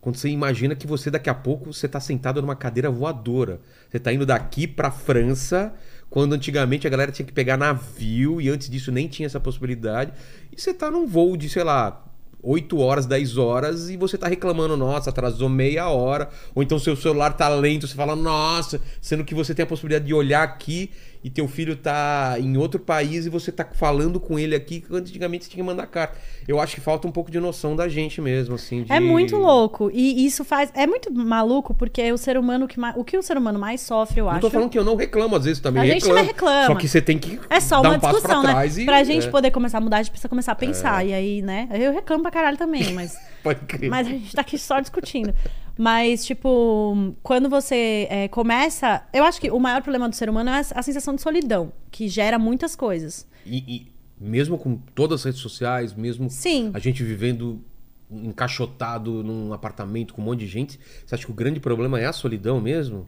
[0.00, 3.60] quando você imagina que você daqui a pouco você tá sentado numa cadeira voadora.
[3.90, 5.74] Você tá indo daqui pra França,
[6.08, 10.12] quando antigamente a galera tinha que pegar navio e antes disso nem tinha essa possibilidade.
[10.50, 12.06] E você tá num voo de, sei lá,
[12.42, 16.28] 8 horas, 10 horas e você tá reclamando, nossa, atrasou meia hora.
[16.54, 20.06] Ou então seu celular tá lento, você fala, nossa, sendo que você tem a possibilidade
[20.06, 20.90] de olhar aqui
[21.22, 24.94] e teu filho tá em outro país e você tá falando com ele aqui, que
[24.94, 26.16] antigamente você tinha que mandar carta.
[26.46, 28.84] Eu acho que falta um pouco de noção da gente mesmo, assim.
[28.84, 29.90] de- É muito louco.
[29.92, 30.70] E isso faz.
[30.74, 32.96] É muito maluco, porque o ser humano que mais.
[32.96, 34.40] O que o ser humano mais sofre, eu Não acho.
[34.42, 36.14] tô falando que eu não reclamo, às vezes também A gente reclamo.
[36.16, 36.66] também reclama.
[36.66, 38.66] Só que você tem que É só dar uma um discussão, pra né?
[38.68, 38.84] e.
[38.84, 41.04] pra gente é, poder começar a mudar, a gente precisa começar a pensar.
[41.06, 41.68] E aí, né?
[41.72, 43.16] Eu reclamo pra caralho também, mas.
[43.42, 43.88] Pode crer.
[43.90, 45.34] Mas a gente tá aqui só discutindo.
[45.78, 49.06] Mas, tipo, quando você é, começa.
[49.12, 52.08] Eu acho que o maior problema do ser humano é a, sensação de solidão, que
[52.08, 53.28] gera muitas coisas.
[53.46, 56.72] E, e mesmo com todas as redes sociais, mesmo Sim.
[56.74, 57.64] a gente vivendo
[58.10, 62.06] encaixotado num apartamento com um monte de gente, você acha que o grande problema é
[62.06, 63.06] a solidão mesmo?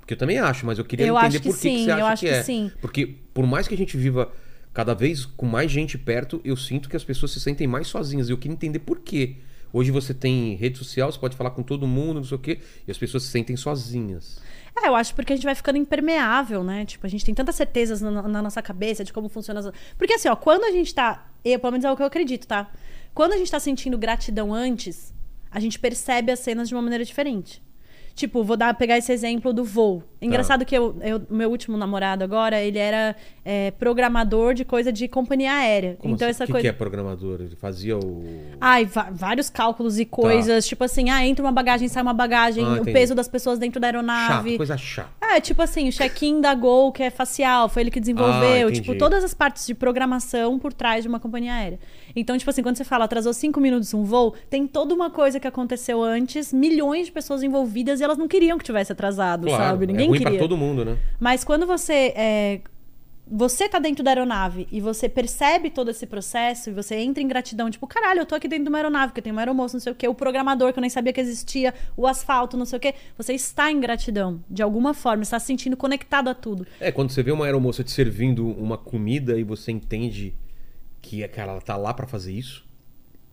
[0.00, 1.90] Porque eu também acho, mas eu queria Eu entender que por que, que sim, você
[1.92, 2.42] acha eu acho que, que é.
[2.42, 2.70] sim.
[2.82, 4.30] Porque por mais que a gente viva
[4.74, 8.28] cada vez com mais gente perto, eu sinto que as pessoas se sentem mais sozinhas.
[8.28, 9.36] E eu queria entender por quê.
[9.72, 12.60] Hoje você tem rede social, você pode falar com todo mundo, não sei o quê,
[12.86, 14.40] e as pessoas se sentem sozinhas.
[14.82, 16.84] É, eu acho porque a gente vai ficando impermeável, né?
[16.84, 19.60] Tipo, a gente tem tantas certezas na, na nossa cabeça de como funciona.
[19.60, 19.72] As...
[19.98, 21.30] Porque assim, ó, quando a gente tá.
[21.44, 22.70] Eu, pelo menos é o que eu acredito, tá?
[23.14, 25.12] Quando a gente tá sentindo gratidão antes,
[25.50, 27.62] a gente percebe as cenas de uma maneira diferente.
[28.14, 30.02] Tipo, vou dar, pegar esse exemplo do voo.
[30.20, 35.08] Engraçado que eu, eu- meu último namorado agora, ele era é, programador de coisa de
[35.08, 35.96] companhia aérea.
[35.98, 36.30] Como então assim?
[36.36, 36.62] essa O que, coisa.
[36.62, 37.40] que é programador?
[37.40, 38.22] Ele fazia o.
[38.60, 40.66] Ai, vários cálculos e coisas.
[40.66, 42.92] Tipo assim, ah, entra uma bagagem, sai uma bagagem, Ah, o entendi.
[42.92, 44.50] peso das pessoas dentro da aeronave.
[44.50, 45.08] Chato, coisa chata.
[45.22, 48.68] É, tipo assim, o check-in da Gol, que é facial, foi ele que Ah, desenvolveu.
[48.68, 48.80] entendi.
[48.82, 51.78] tipo, todas as partes de programação por trás de uma companhia aérea.
[52.14, 55.38] Então, tipo assim, quando você fala atrasou cinco minutos um voo, tem toda uma coisa
[55.38, 59.62] que aconteceu antes, milhões de pessoas envolvidas e elas não queriam que tivesse atrasado, Claro,
[59.62, 59.86] sabe?
[59.86, 60.38] Ninguém é ruim queria.
[60.38, 60.96] pra todo mundo, né?
[61.18, 62.60] Mas quando você é,
[63.30, 67.28] você tá dentro da aeronave e você percebe todo esse processo e você entra em
[67.28, 69.80] gratidão, tipo, caralho, eu tô aqui dentro de uma aeronave, que tem uma aeromoça, não
[69.80, 72.78] sei o quê, o programador que eu nem sabia que existia, o asfalto, não sei
[72.78, 72.94] o quê.
[73.16, 76.66] Você está em gratidão, de alguma forma, está se sentindo conectado a tudo.
[76.80, 80.34] É, quando você vê uma aeromoça te servindo uma comida e você entende
[81.10, 82.64] que cara, ela tá lá pra fazer isso,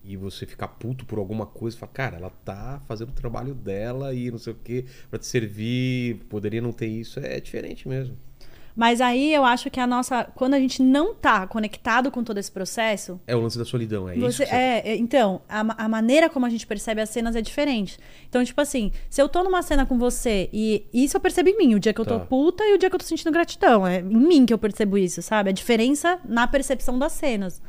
[0.04, 4.14] e você ficar puto por alguma coisa, fala, cara, ela tá fazendo o trabalho dela
[4.16, 8.18] e não sei o que, pra te servir, poderia não ter isso, é diferente mesmo.
[8.78, 10.26] Mas aí eu acho que a nossa.
[10.36, 14.08] Quando a gente não tá conectado com todo esse processo, É o lance da solidão,
[14.08, 14.22] é isso.
[14.24, 17.36] Você, que você- é, é, então, a, a maneira como a gente percebe as cenas
[17.36, 17.98] é diferente.
[18.30, 21.58] Então, tipo assim, se eu tô numa cena com você, e isso eu percebo em
[21.58, 22.26] mim, o dia que eu tô Tá.
[22.26, 23.88] puta e o dia que eu tô sentindo gratidão.
[23.88, 25.50] É em mim que eu percebo isso, sabe?
[25.50, 27.60] A diferença na percepção das cenas.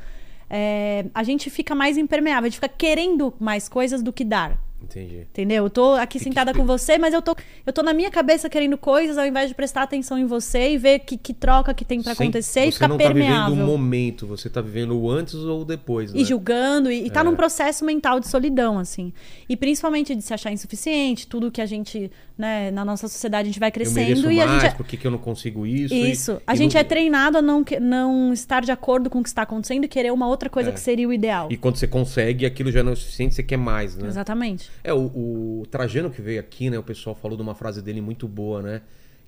[0.50, 4.58] É, a gente fica mais impermeável, a gente fica querendo mais coisas do que dar.
[4.82, 5.18] Entendi.
[5.30, 5.64] Entendeu?
[5.64, 7.34] Eu tô aqui sentada espe- com você, mas eu tô,
[7.66, 10.78] eu tô na minha cabeça querendo coisas ao invés de prestar atenção em você e
[10.78, 13.50] ver que, que troca que tem pra Sem- acontecer e você ficar não tá permeável.
[13.54, 16.20] vivendo o momento, você tá vivendo o antes ou o depois, né?
[16.20, 17.24] E julgando, e, e tá É.
[17.24, 19.12] num processo mental de solidão, assim.
[19.48, 23.50] E principalmente de se achar insuficiente, tudo que a gente, né, na nossa sociedade a
[23.50, 24.70] gente vai crescendo e a mais, gente.
[24.72, 25.92] é- por que, que eu não consigo isso?
[25.92, 26.40] E- Isso.
[26.46, 29.28] a e gente não- é treinado a não, não estar de acordo com o que
[29.28, 30.72] está acontecendo e querer uma outra coisa É.
[30.72, 31.48] que seria o ideal.
[31.50, 34.06] E quando você consegue, aquilo já não é o suficiente, você quer mais, né?
[34.06, 34.70] Exatamente.
[34.84, 36.78] É, o, o Trajano que veio aqui, né?
[36.78, 38.82] O pessoal falou de uma frase dele muito boa, né?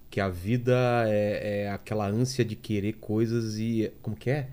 [0.08, 3.92] Que a vida é, é aquela ânsia de querer coisas e.
[4.02, 4.48] Como que é?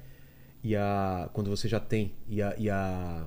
[0.63, 1.29] E a.
[1.33, 2.11] Quando você já tem.
[2.27, 2.53] E a.
[2.57, 3.23] E a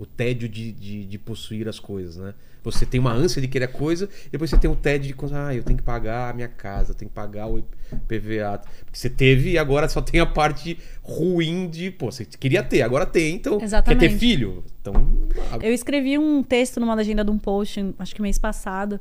[0.00, 2.32] o tédio de, de, de possuir as coisas, né?
[2.62, 5.34] Você tem uma ânsia de querer a coisa, e depois você tem o tédio de
[5.34, 7.62] ah, eu tenho que pagar a minha casa, eu tenho que pagar o
[8.06, 8.60] PVA.
[8.84, 12.82] Porque você teve e agora só tem a parte ruim de, pô, você queria ter,
[12.82, 14.08] agora tem, então quer Exatamente.
[14.08, 14.64] ter filho?
[14.80, 14.94] Então,
[15.62, 18.98] Eu escrevi um texto numa legenda de um post, acho que mês passado,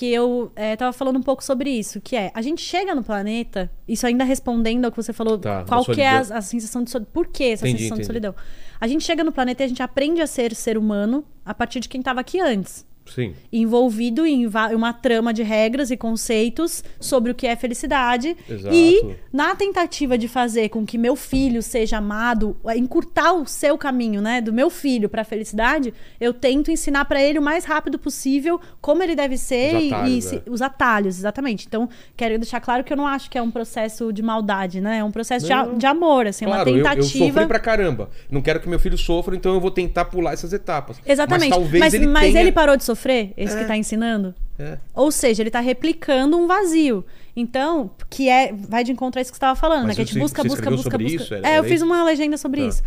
[0.00, 3.02] que eu é, tava falando um pouco sobre isso, que é, a gente chega no
[3.02, 6.82] planeta, isso ainda respondendo ao que você falou, Tá, qual que é a, a sensação
[6.82, 8.06] de solidão, por que essa Entendi, sensação de entendi.
[8.06, 8.34] solidão?
[8.80, 11.80] A gente chega no planeta e a gente aprende a ser ser humano a partir
[11.80, 12.86] de quem tava aqui antes.
[13.06, 13.34] Sim.
[13.52, 18.36] envolvido em uma trama de regras e conceitos sobre o que é felicidade.
[18.48, 18.74] Exato.
[18.74, 23.76] E na tentativa de fazer com que meu filho seja amado, é, encurtar o seu
[23.78, 27.64] caminho, né, do meu filho para a felicidade, eu tento ensinar para ele o mais
[27.64, 30.42] rápido possível como ele deve ser Os e- atalhos, e, se- é.
[30.50, 31.66] os atalhos, exatamente.
[31.66, 34.98] Então, quero deixar claro que eu não acho que é um processo de maldade, né?
[34.98, 35.76] É um processo de, Não.
[35.76, 37.26] de amor, assim, Claro, uma eu, eu tentativa.
[37.26, 38.10] sofri pra caramba.
[38.30, 40.98] Não quero que meu filho sofra, então eu vou tentar pular essas etapas.
[41.06, 41.50] Exatamente.
[41.50, 42.40] Mas talvez mas ele mas tenha...
[42.40, 43.32] ele parou de sofrer?
[43.36, 44.34] Esse que tá ensinando?
[44.58, 44.78] É.
[44.94, 47.04] Ou seja, ele tá replicando um vazio.
[47.34, 48.52] Então, que é.
[48.52, 49.94] Vai de encontro a isso que você estava falando, Mas né?
[49.94, 51.22] Que a gente busca, busca, busca, sobre busca.
[51.36, 51.46] isso?
[51.46, 52.68] É, eu fiz uma legenda sobre Tá.
[52.68, 52.82] isso.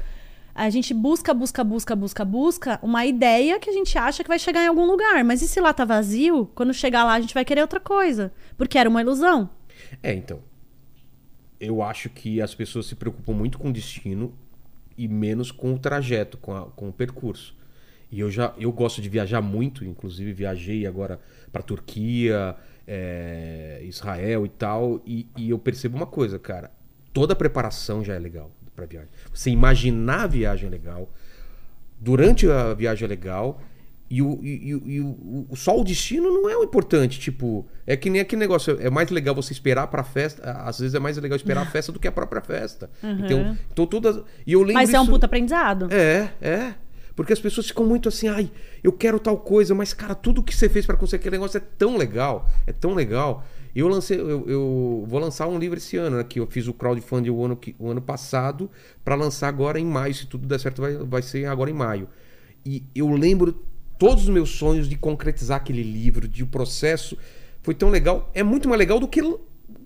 [0.56, 4.38] A gente busca, busca, busca, busca, busca uma ideia que a gente acha que vai
[4.38, 5.24] chegar em algum lugar.
[5.24, 6.47] Mas e se lá tá vazio?
[6.54, 8.32] Quando chegar lá, a gente vai querer outra coisa.
[8.56, 9.49] Porque era uma ilusão.
[10.04, 10.39] É, então.
[11.60, 14.34] Eu acho que as pessoas se preocupam muito com o destino
[14.97, 17.56] e menos com o trajeto, com, a- com o percurso.
[18.14, 21.20] E eu já eu gosto de viajar muito, inclusive viajei agora
[21.51, 22.55] para Turquia,
[22.88, 26.70] é, Israel e tal, e, e eu percebo uma coisa, cara.
[27.11, 29.09] Toda a preparação já é legal para viagem.
[29.34, 31.09] Você imaginar a viagem é legal,
[31.99, 33.61] durante a viagem é legal.
[34.09, 37.20] E, o, e, e o- o, só o destino não é o importante.
[37.20, 38.78] Tipo, é que nem aquele negócio.
[38.80, 40.51] É mais legal você esperar pra festa.
[40.51, 42.91] Às vezes é mais legal esperar a festa do que a própria festa.
[43.01, 44.22] Então, então todas.
[44.45, 45.88] E eu lembro Mas é um isso- puta aprendizado.
[45.91, 46.74] É, é.
[47.16, 48.51] Porque as pessoas ficam muito assim, ai,
[48.84, 51.61] eu quero tal coisa, mas, cara, tudo que você fez pra conseguir aquele negócio é
[51.78, 53.45] tão legal, é tão legal.
[53.76, 56.24] Eu lancei, eu, eu vou lançar um livro esse ano, né?
[56.24, 58.70] Que eu fiz o crowdfunding o ano, o ano passado,
[59.03, 60.14] pra lançar agora em maio.
[60.14, 62.07] Se tudo der certo, vai, vai ser agora em maio.
[62.66, 63.64] E eu lembro
[63.97, 67.18] todos os meus sonhos de concretizar aquele livro, de o processo.
[67.64, 68.30] Foi tão legal.
[68.34, 69.22] É muito mais legal do que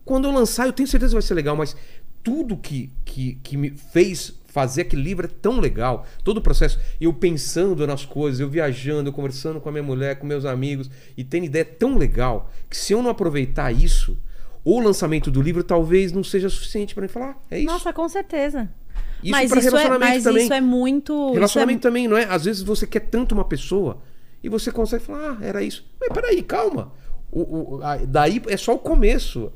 [0.03, 1.75] quando eu lançar, eu tenho certeza que vai ser legal, mas
[2.23, 6.05] tudo que, que, que me fez fazer aquele livro é tão legal.
[6.23, 10.17] Todo o processo, eu pensando nas coisas, eu viajando, eu conversando com a minha mulher,
[10.17, 14.17] com meus amigos, e tendo ideia tão legal que se eu não aproveitar isso,
[14.65, 17.67] o lançamento do livro talvez não seja suficiente pra mim falar, "Ah, é isso.
[17.67, 18.69] Nossa, com certeza.
[19.23, 20.43] Isso mas pra isso é, relacionamento mas também.
[20.43, 21.33] isso é muito.
[21.33, 22.25] Relacionamento isso também, não é?
[22.25, 23.99] Às vezes você quer tanto uma pessoa
[24.43, 25.85] e você consegue falar, ah, era isso.
[25.99, 26.91] Mas peraí, calma.
[27.31, 29.51] O, o- a- daí é só o começo.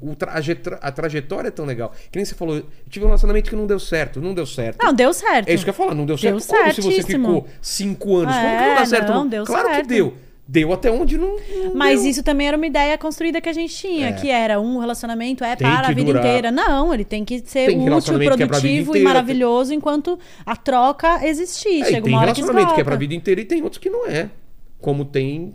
[0.00, 1.92] O trajetra- a trajetória é tão legal.
[2.10, 4.20] Que nem você falou, eu tive um relacionamento que não deu certo.
[4.20, 4.80] Não deu certo.
[4.80, 4.86] é...
[4.86, 5.48] Não, deu certo.
[5.48, 6.38] É isso que eu ia falar, não deu certo.
[6.38, 7.26] Deu Como se você certíssimo.
[7.26, 8.34] ficou cinco anos?
[8.34, 9.08] Como que não É, dá certo?
[9.12, 9.82] não, deu claro certo.
[9.82, 10.14] que deu.
[10.46, 11.36] Deu até onde não.
[11.64, 12.10] não Mas deu.
[12.10, 14.12] isso também era uma ideia construída que a gente tinha, É.
[14.12, 16.24] que era um relacionamento é Tem para a que vida durar.
[16.26, 16.50] inteira.
[16.50, 19.08] Não, ele tem que ser Tem útil, que é produtivo e inteira.
[19.08, 21.68] maravilhoso enquanto a troca existir.
[21.68, 22.84] É, e Chega tem uma hora que relacionamento que, é esgota.
[22.84, 24.30] pra vida inteira e tem outros que não é.
[24.80, 25.54] Como tem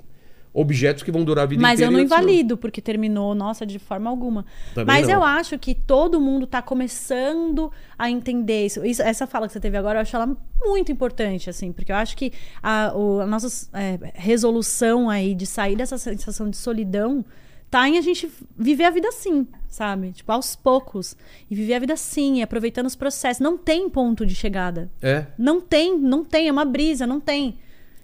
[0.59, 1.91] objetos que vão durar a vida Mas eu inteira.
[1.91, 4.43] não e outros invalido porque terminou, nossa, de forma alguma.
[4.73, 5.13] Também Mas não.
[5.15, 8.83] eu acho que todo mundo tá começando a entender isso.
[8.85, 10.35] Isso- Essa fala que você teve agora, eu acho ela
[10.65, 15.45] muito importante, assim, porque eu acho que a, o- a nossa é, resolução aí de
[15.45, 17.23] sair dessa sensação de solidão
[17.69, 20.11] tá em a gente viver a vida assim, sabe?
[20.13, 21.15] Tipo, aos poucos.
[21.51, 23.41] E viver a vida assim, aproveitando os processos.
[23.41, 24.89] Não tem ponto de chegada.
[25.01, 25.25] É.
[25.37, 27.59] Não tem, não tem, é uma brisa, não tem.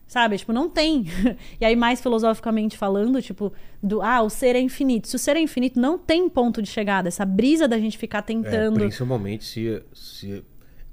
[0.08, 0.38] Sabe?
[0.38, 1.06] Tipo, não tem.
[1.60, 3.52] E aí, mais filosoficamente falando, tipo,
[3.82, 5.08] do ah, o ser é infinito.
[5.08, 7.08] Se o ser é infinito, não tem ponto de chegada.
[7.08, 8.80] Essa brisa da gente ficar É, tentando.
[8.80, 10.44] principalmente se, se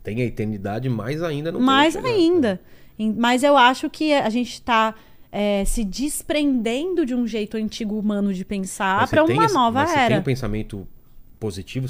[0.02, 2.10] tem a eternidade, mais ainda não tem mais chegado.
[2.12, 2.60] ainda.
[2.98, 4.94] Em- Mas eu acho que a gente tá
[5.32, 9.80] é, se desprendendo de um jeito antigo humano de pensar para tem uma esse- nova
[9.80, 10.08] mas Você era.
[10.08, 10.88] tem um pensamento
[11.38, 11.86] positivo?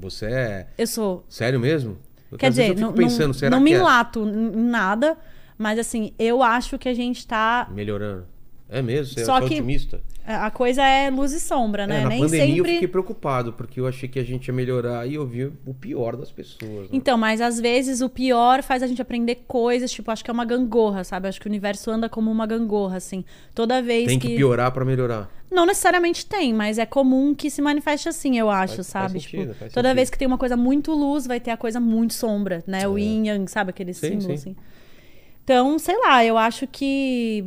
[0.00, 1.24] Você, é Eu sou.
[1.28, 1.96] sério mesmo?
[2.28, 4.50] Porque Quer dizer, eu não, fico pensando, não, será não me que é enlato em
[4.68, 5.16] nada,
[5.58, 7.68] mas assim, eu acho que a gente tá.
[7.72, 8.24] melhorando?
[8.68, 9.14] É mesmo?
[9.14, 10.00] Você Só é que- otimista?
[10.28, 12.00] A coisa é luz e sombra, né?
[12.00, 12.72] É, na Nem pandemia eu sempre.
[12.72, 16.16] fiquei preocupado, porque eu achei que a gente ia melhorar e eu vi o pior
[16.16, 16.82] das pessoas.
[16.82, 16.88] né?
[16.92, 20.34] Então, mas às vezes o pior faz a gente aprender coisas, tipo, acho que é
[20.34, 21.28] uma gangorra, sabe?
[21.28, 23.24] Acho que o universo anda como uma gangorra, assim.
[23.54, 25.30] Toda vez tem que, piorar pra melhorar.
[25.48, 29.12] Não necessariamente tem, mas é comum que se manifeste assim, eu acho, Faz- sabe?
[29.12, 29.94] faz sentido, tipo, faz toda sentido.
[29.96, 32.88] vez que tem uma coisa muito luz, vai ter a coisa muito sombra, né?
[32.88, 33.70] O yin yang, sabe?
[33.70, 34.34] Aquele Sim, símbolo, sim.
[34.34, 34.56] assim.
[35.46, 37.44] Então, sei lá, eu acho que.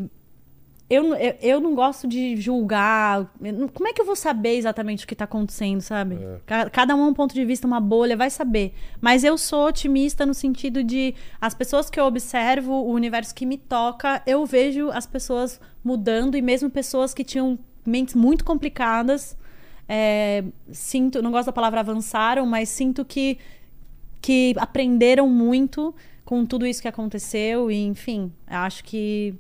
[0.90, 3.30] Eu, não- eu, eu não gosto de julgar.
[3.42, 6.16] Não- Como é que eu vou saber exatamente o que tá acontecendo, sabe?
[6.16, 6.40] É.
[6.46, 8.74] Ca- Cada um é um ponto de vista, uma bolha, vai saber.
[9.02, 13.46] Mas eu sou otimista no sentido de as pessoas que eu observo, o universo que
[13.46, 19.38] me toca, eu vejo as pessoas mudando e mesmo pessoas que tinham mentes muito complicadas.
[19.90, 23.38] é, sinto, não gosto da palavra avançaram, mas sinto que
[24.22, 25.96] que aprenderam muito
[26.30, 29.34] com tudo isso que aconteceu e enfim, acho que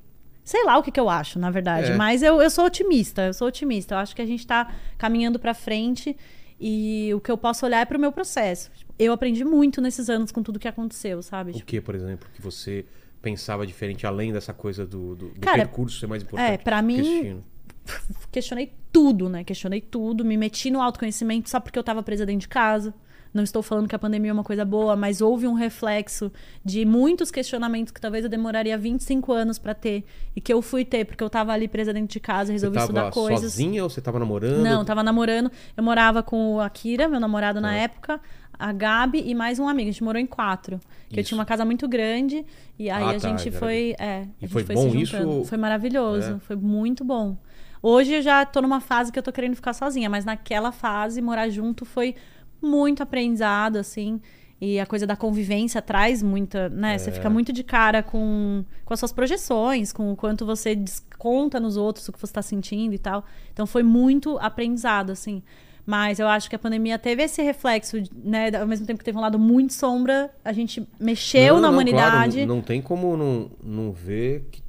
[0.44, 1.96] sei lá o que, que eu acho, na verdade, É.
[1.96, 3.94] mas eu, eu sou otimista, eu sou otimista.
[3.94, 6.18] Eu acho que a gente tá caminhando pra frente
[6.60, 8.72] e o que eu posso olhar é pro meu processo.
[8.98, 11.52] Eu aprendi muito nesses anos com tudo que aconteceu, sabe?
[11.52, 12.84] O Tipo, que, por exemplo, que você
[13.22, 16.54] pensava diferente, além dessa coisa do, do, do Cara, percurso ser mais importante?
[16.54, 17.44] é, pra o mim-
[18.32, 19.44] questionei tudo, né?
[19.44, 22.94] Questionei tudo, me meti no autoconhecimento só porque eu tava presa dentro de casa.
[23.34, 26.32] Não estou falando que a pandemia é uma coisa boa, mas houve um reflexo
[26.66, 30.04] de muitos questionamentos que talvez eu demoraria 25 anos pra ter
[30.36, 32.76] e que eu fui ter porque eu tava ali presa dentro de casa, Você resolvi
[32.76, 33.52] tava estudar coisas.
[33.54, 34.64] sozinha ou você tava namorando?
[34.64, 35.52] Não, tava namorando.
[35.78, 37.76] Eu morava com o Akira, meu namorado na Ah.
[37.76, 38.20] época.
[38.62, 39.88] a Gabi e mais um amigo.
[39.88, 40.82] A gente morou em quatro.
[41.08, 42.46] Que eu tinha uma casa muito grande
[42.78, 43.96] e aí Ah, a tá, gente era- foi.
[43.98, 45.46] É, E a gente foi bom se isso?
[45.46, 46.34] Foi maravilhoso.
[46.34, 46.40] É.
[46.40, 47.38] Foi muito bom.
[47.82, 51.22] Hoje eu já tô numa fase que eu tô querendo ficar sozinha, mas naquela fase,
[51.22, 52.16] morar junto foi
[52.62, 54.20] muito aprendizado, assim.
[54.62, 56.98] E a coisa da convivência traz muita, né?
[56.98, 57.14] Você É.
[57.14, 61.78] fica muito de cara com, com as suas projeções, com o quanto você desconta nos
[61.78, 63.24] outros o que você tá sentindo e tal.
[63.54, 65.42] Então foi muito aprendizado, assim.
[65.86, 68.50] Mas eu acho que a pandemia teve esse reflexo, né?
[68.60, 71.74] Ao mesmo tempo que teve um lado muito sombra, a gente mexeu Não, na não,
[71.76, 72.34] humanidade.
[72.36, 74.62] claro, não, tem como não, não ver que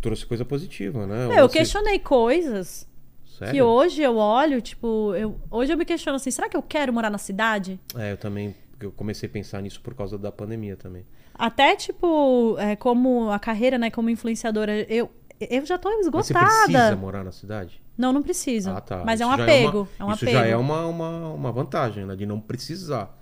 [0.00, 1.26] trouxe coisa positiva, né?
[1.26, 2.86] Meu, eu Você- questionei coisas
[3.38, 3.54] Sério?
[3.54, 6.92] que hoje eu olho, tipo, eu, hoje eu me questiono assim, será que eu quero
[6.92, 7.78] morar na cidade?
[7.96, 11.04] É, eu também eu comecei a pensar nisso por causa da pandemia também.
[11.34, 15.10] Até, tipo, é, como a carreira, né, como influenciadora, eu,
[15.40, 16.64] eu já tô Mas você esgotada.
[16.64, 17.80] precisa morar na cidade?
[17.96, 18.70] Não, não preciso.
[18.70, 19.02] Ah, tá.
[19.04, 19.88] Mas é Isso um já apego.
[19.98, 20.38] É, uma- um isso apego.
[20.38, 22.14] já é uma, uma, uma vantagem, né?
[22.14, 23.16] De não precisar.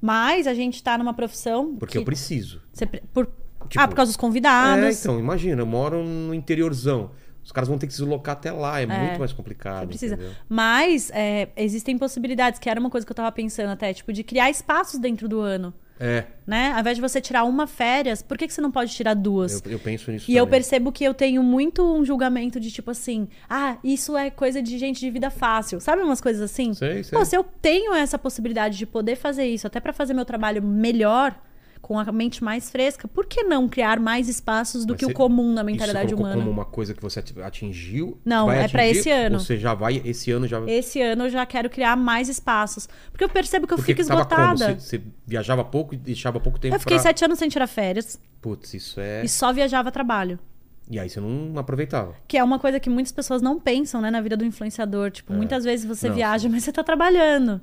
[0.00, 1.74] Mas a gente tá numa profissão.
[1.76, 2.60] Porque que eu preciso.
[2.72, 3.26] você por...
[3.68, 4.84] Tipo, ah, por causa dos convidados.
[4.84, 7.12] É, então, imagina, eu moro no interiorzão.
[7.44, 9.80] Os caras vão ter que se deslocar até lá, é, muito mais complicado.
[9.82, 10.14] Você precisa.
[10.14, 10.32] entendeu?
[10.48, 14.24] Mas é, existem possibilidades, que era uma coisa que eu tava pensando até, tipo, de
[14.24, 15.72] criar espaços dentro do ano.
[16.00, 16.72] É, Né?
[16.72, 19.62] Ao invés de você tirar uma férias, por que, que você não pode tirar duas?
[19.64, 20.58] eu, eu penso nisso E eu também.
[20.58, 24.76] percebo que eu tenho muito um julgamento de tipo assim, ah, isso é coisa de
[24.76, 25.80] gente de vida fácil.
[25.80, 26.74] Sabe umas coisas assim?
[26.74, 27.16] Sei, sei.
[27.16, 30.60] Pô, se eu tenho essa possibilidade de poder fazer isso, até pra fazer meu trabalho
[30.62, 31.38] melhor,
[31.84, 35.12] com a mente mais fresca, por que não criar mais espaços do Mas que você-
[35.12, 36.40] o comum na Isso mentalidade você colocou humana?
[36.40, 38.18] como uma coisa que você ati- atingiu?
[38.24, 39.38] Não, é pra atingir, esse ano.
[39.38, 40.62] Você já vai, esse ano já...
[40.66, 42.88] Esse ano eu já quero criar mais espaços.
[43.10, 44.78] Porque eu percebo que eu Porque fico esgotada.
[44.78, 47.02] Você, você viajava pouco e deixava pouco tempo Eu fiquei pra...
[47.02, 49.22] sete anos sem tirar férias Putz, isso é...
[49.22, 50.38] e só viajava a trabalho.
[50.90, 52.14] E aí você não aproveitava.
[52.26, 55.10] Que é uma coisa que muitas pessoas não pensam, né, na vida do influenciador.
[55.10, 56.08] Tipo, muitas vezes você É.
[56.08, 57.60] Não, viaja, mas você tá trabalhando.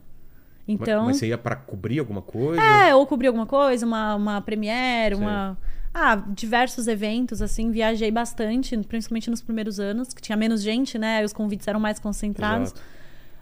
[0.67, 1.05] Então.
[1.05, 2.61] Mas você ia pra cobrir alguma coisa?
[2.61, 5.23] É, ou cobrir alguma coisa, uma, uma premiere, Sei.
[5.25, 5.57] uma.
[5.93, 11.23] Ah, diversos eventos, assim, viajei bastante, principalmente nos primeiros anos, que tinha menos gente, né?
[11.25, 12.69] Os convites eram mais concentrados.
[12.71, 12.81] Exato.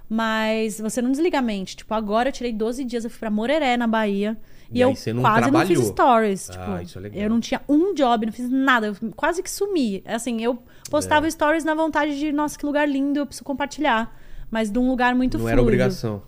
[0.09, 1.75] Mas você não desliga a mente.
[1.77, 4.35] Tipo, agora eu tirei 12 dias, eu fui pra Moreré, na Bahia.
[4.71, 5.65] E, E eu não quase não trabalhou.
[5.67, 6.49] fiz stories.
[6.49, 7.21] Ah, tipo, isso é legal.
[7.21, 8.87] Eu não tinha um job, não fiz nada.
[8.87, 10.01] Eu quase que sumi.
[10.07, 10.57] Assim, eu
[10.89, 11.29] postava É.
[11.31, 14.15] stories na vontade de, nossa, que lugar lindo, eu preciso compartilhar.
[14.49, 15.51] Mas de um lugar muito não fluido.
[15.51, 16.23] era obrigação.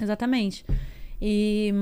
[0.00, 0.64] Exatamente.
[1.20, 1.74] E,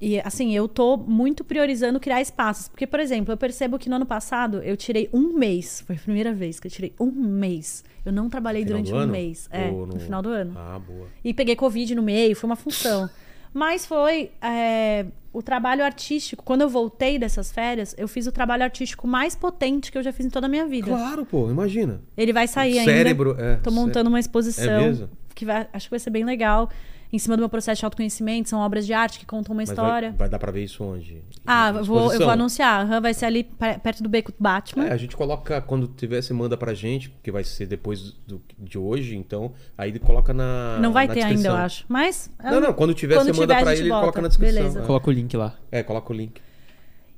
[0.00, 2.68] e, assim, eu tô muito priorizando criar espaços.
[2.68, 5.82] Porque, por exemplo, eu percebo que no ano passado eu tirei um mês.
[5.86, 7.84] Foi a primeira vez que eu tirei um mês.
[8.04, 9.12] Eu não trabalhei durante um ano?
[9.12, 9.48] mês.
[9.52, 10.00] É, Ou no...
[10.00, 10.54] final do ano.
[10.56, 11.06] Ah, boa.
[11.22, 13.08] E peguei Covid no meio, foi uma função.
[13.52, 16.42] Mas foi é, o trabalho artístico.
[16.42, 20.12] Quando eu voltei dessas férias, eu fiz o trabalho artístico mais potente que eu já
[20.12, 20.86] fiz em toda a minha vida.
[20.86, 22.00] Claro, pô, imagina.
[22.16, 22.92] Ele vai sair O ainda.
[22.92, 24.64] cérebro, é, Tô montando uma exposição.
[24.72, 25.10] É mesmo?
[25.34, 26.70] Que vai, acho que vai ser bem legal.
[27.12, 29.70] Em cima do meu processo de autoconhecimento, são obras de arte que contam uma Mas
[29.70, 30.10] história.
[30.10, 31.22] Vai, vai dar pra ver isso onde?
[31.44, 32.84] Ah, vou, eu vou anunciar.
[32.86, 34.86] Aham, vai ser ali pe- perto do Beco do Batman.
[34.86, 38.40] É, a gente coloca, quando tiver, você manda pra gente, porque vai ser depois do-
[38.58, 41.56] de hoje, então, aí ele coloca na não vai na ter ainda, eu descrição.
[41.64, 41.84] acho.
[41.88, 42.30] Mas.
[42.42, 44.54] Não, não, quando tiver, Quando você manda tiver, a pra ele e coloca na descrição.
[44.56, 44.80] Beleza.
[44.80, 44.86] É.
[44.86, 45.54] Coloca o link lá.
[45.72, 46.40] É, coloca o link.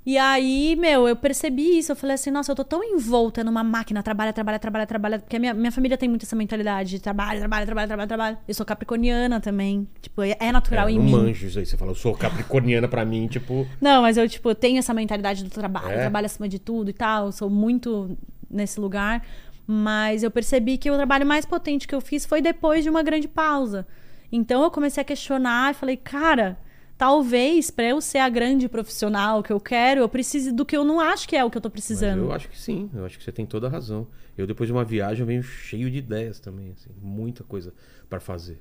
[0.04, 1.92] E aí, meu, eu percebi isso.
[1.92, 5.18] Eu falei assim, nossa, eu tô tão envolta numa máquina, trabalha, trabalha, trabalha, trabalha.
[5.20, 8.38] Porque a minha, minha família tem muito essa mentalidade de trabalho, trabalho, trabalho, trabalho, trabalho.
[8.48, 9.86] Eu sou capricorniana também.
[10.00, 11.12] Tipo, é é natural é, em não mim.
[11.12, 11.64] manjo isso aí.
[11.66, 13.64] Você fala, eu sou capricorniana pra mim, tipo...
[13.80, 16.00] Não, mas eu, tipo, eu tenho essa mentalidade do trabalho, É?
[16.00, 17.26] trabalho acima de tudo e tal.
[17.26, 18.18] Eu sou muito
[18.50, 19.24] nesse lugar.
[19.68, 23.04] Mas eu percebi que o trabalho mais potente que eu fiz foi depois de uma
[23.04, 23.86] grande pausa.
[24.32, 26.58] Então eu comecei a questionar e falei, cara,
[27.02, 30.84] talvez pra eu ser a grande profissional que eu quero, eu precise do que eu
[30.84, 32.20] não acho que é o que eu tô Mas precisando.
[32.20, 34.06] eu acho que sim, eu acho que você tem toda a razão.
[34.38, 37.74] Eu, depois de uma viagem, eu venho cheio de ideias também, assim, muita coisa
[38.08, 38.60] pra fazer.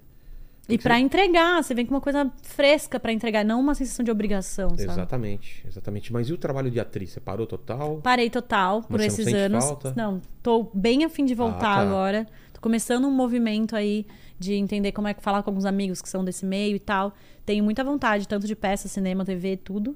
[0.67, 4.09] E pra entregar, você vem com uma coisa fresca pra entregar, não uma sensação de
[4.09, 4.83] obrigação, sabe?
[4.85, 6.11] Exatamente, exatamente.
[6.11, 7.11] Mas e o trabalho de atriz?
[7.11, 7.97] Você parou total?
[8.01, 9.63] Parei total por Mas não esses sente anos.
[9.65, 9.93] falta?
[9.95, 11.81] Não, tô bem afim de voltar Ah, tá.
[11.81, 12.25] agora.
[12.53, 14.05] Tô começando um movimento aí
[14.41, 17.13] de entender como é que falar com alguns amigos que são desse meio e tal.
[17.45, 19.95] Tenho muita vontade, tanto de peça, cinema, TV, tudo.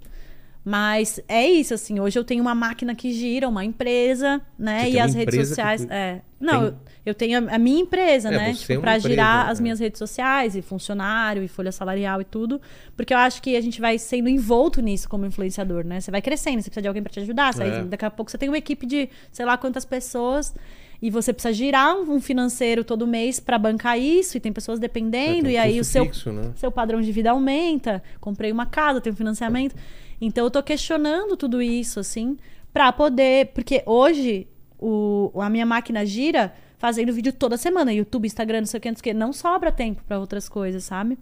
[0.67, 1.99] Mas é isso, assim.
[1.99, 4.85] Hoje eu tenho uma máquina que gira, uma empresa, né?
[4.85, 5.85] Você e as redes sociais.
[5.85, 6.21] cu- É.
[6.39, 6.75] Não, tem- eu,
[7.07, 8.49] eu tenho a, minha empresa, É, né?
[8.49, 9.51] é Tipo, uma pra empresa, girar é.
[9.51, 12.59] as minhas redes sociais e funcionário e folha salarial e tudo.
[12.97, 16.01] Porque eu acho que a gente vai sendo envolto nisso como influenciador, né?
[16.01, 17.53] Você vai crescendo, você precisa de alguém pra te ajudar.
[17.53, 17.83] você- É.
[17.83, 20.55] Daqui a pouco você tem uma equipe de sei lá quantas pessoas.
[21.01, 24.81] E você precisa girar um financeiro todo mês pra bancar isso, e tem pessoas É,
[24.81, 26.51] dependendo, um e aí o seu, fixo, né?
[26.55, 28.01] seu padrão de vida aumenta.
[28.19, 29.75] Comprei uma casa, tenho financiamento.
[30.19, 32.37] Então eu tô questionando tudo isso, assim,
[32.73, 33.47] pra poder.
[33.53, 34.47] Porque hoje
[34.79, 37.91] o, a minha máquina gira fazendo vídeo toda semana.
[37.93, 39.13] YouTube, Instagram, não sei o que, não sei o que.
[39.13, 41.17] Não sobra tempo pra outras coisas, sabe?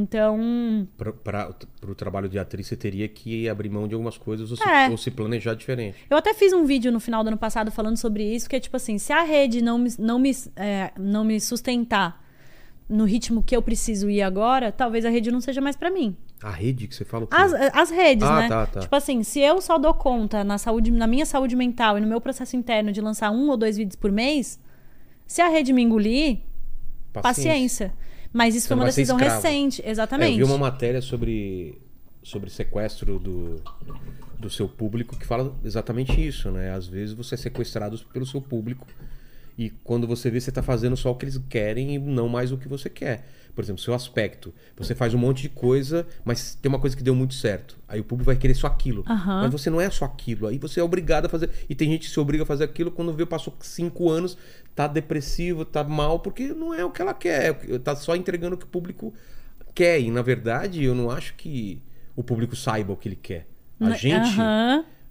[0.00, 0.86] Então,
[1.24, 1.50] Para
[1.88, 4.88] o trabalho de atriz, você teria que abrir mão de algumas coisas ou se, É.
[4.90, 5.96] ou se planejar diferente.
[6.10, 8.60] eu até fiz um vídeo no final do ano passado falando sobre isso, que é
[8.60, 12.22] tipo assim, se a rede não me, não me, é, não me sustentar
[12.88, 16.14] no ritmo que eu preciso ir agora, talvez a rede não seja mais pra mim.
[16.42, 17.26] A rede que você fala?
[17.30, 18.48] As, as redes, Ah, né?
[18.48, 18.80] tá, tá.
[18.80, 22.06] Tipo assim, se eu só dou conta na, saúde, na minha saúde mental e no
[22.06, 24.60] meu processo interno de lançar um ou dois vídeos por mês,
[25.26, 26.38] se a rede me engolir,
[27.12, 27.92] paciência.
[28.32, 30.38] Mas isso Você foi uma decisão recente, É, exatamente.
[30.38, 31.78] eu vi uma matéria sobre,
[32.22, 33.62] sobre sequestro do,
[34.38, 36.72] do seu público que fala exatamente isso, né?
[36.72, 38.86] Às vezes você é sequestrado pelo seu público
[39.58, 42.52] e quando você vê, você tá fazendo só o que eles querem e não mais
[42.52, 43.26] o que você quer.
[43.54, 44.52] Por exemplo, seu aspecto.
[44.76, 47.78] Você faz um monte de coisa, mas tem uma coisa que deu muito certo.
[47.88, 49.02] Aí o público vai querer só aquilo.
[49.08, 49.44] Aham.
[49.44, 50.46] Mas você não é só aquilo.
[50.46, 51.48] Aí você é obrigado a fazer.
[51.66, 54.36] E tem gente que se obriga a fazer aquilo quando vê, passou cinco anos,
[54.76, 57.54] tá depressivo, tá mal, porque não é o que ela quer.
[57.80, 59.12] Tá só entregando o que o público
[59.74, 59.98] quer.
[60.00, 61.82] E na verdade, eu não acho que
[62.14, 63.46] o público saiba o que ele quer.
[63.80, 63.96] A Né?
[63.96, 64.36] gente.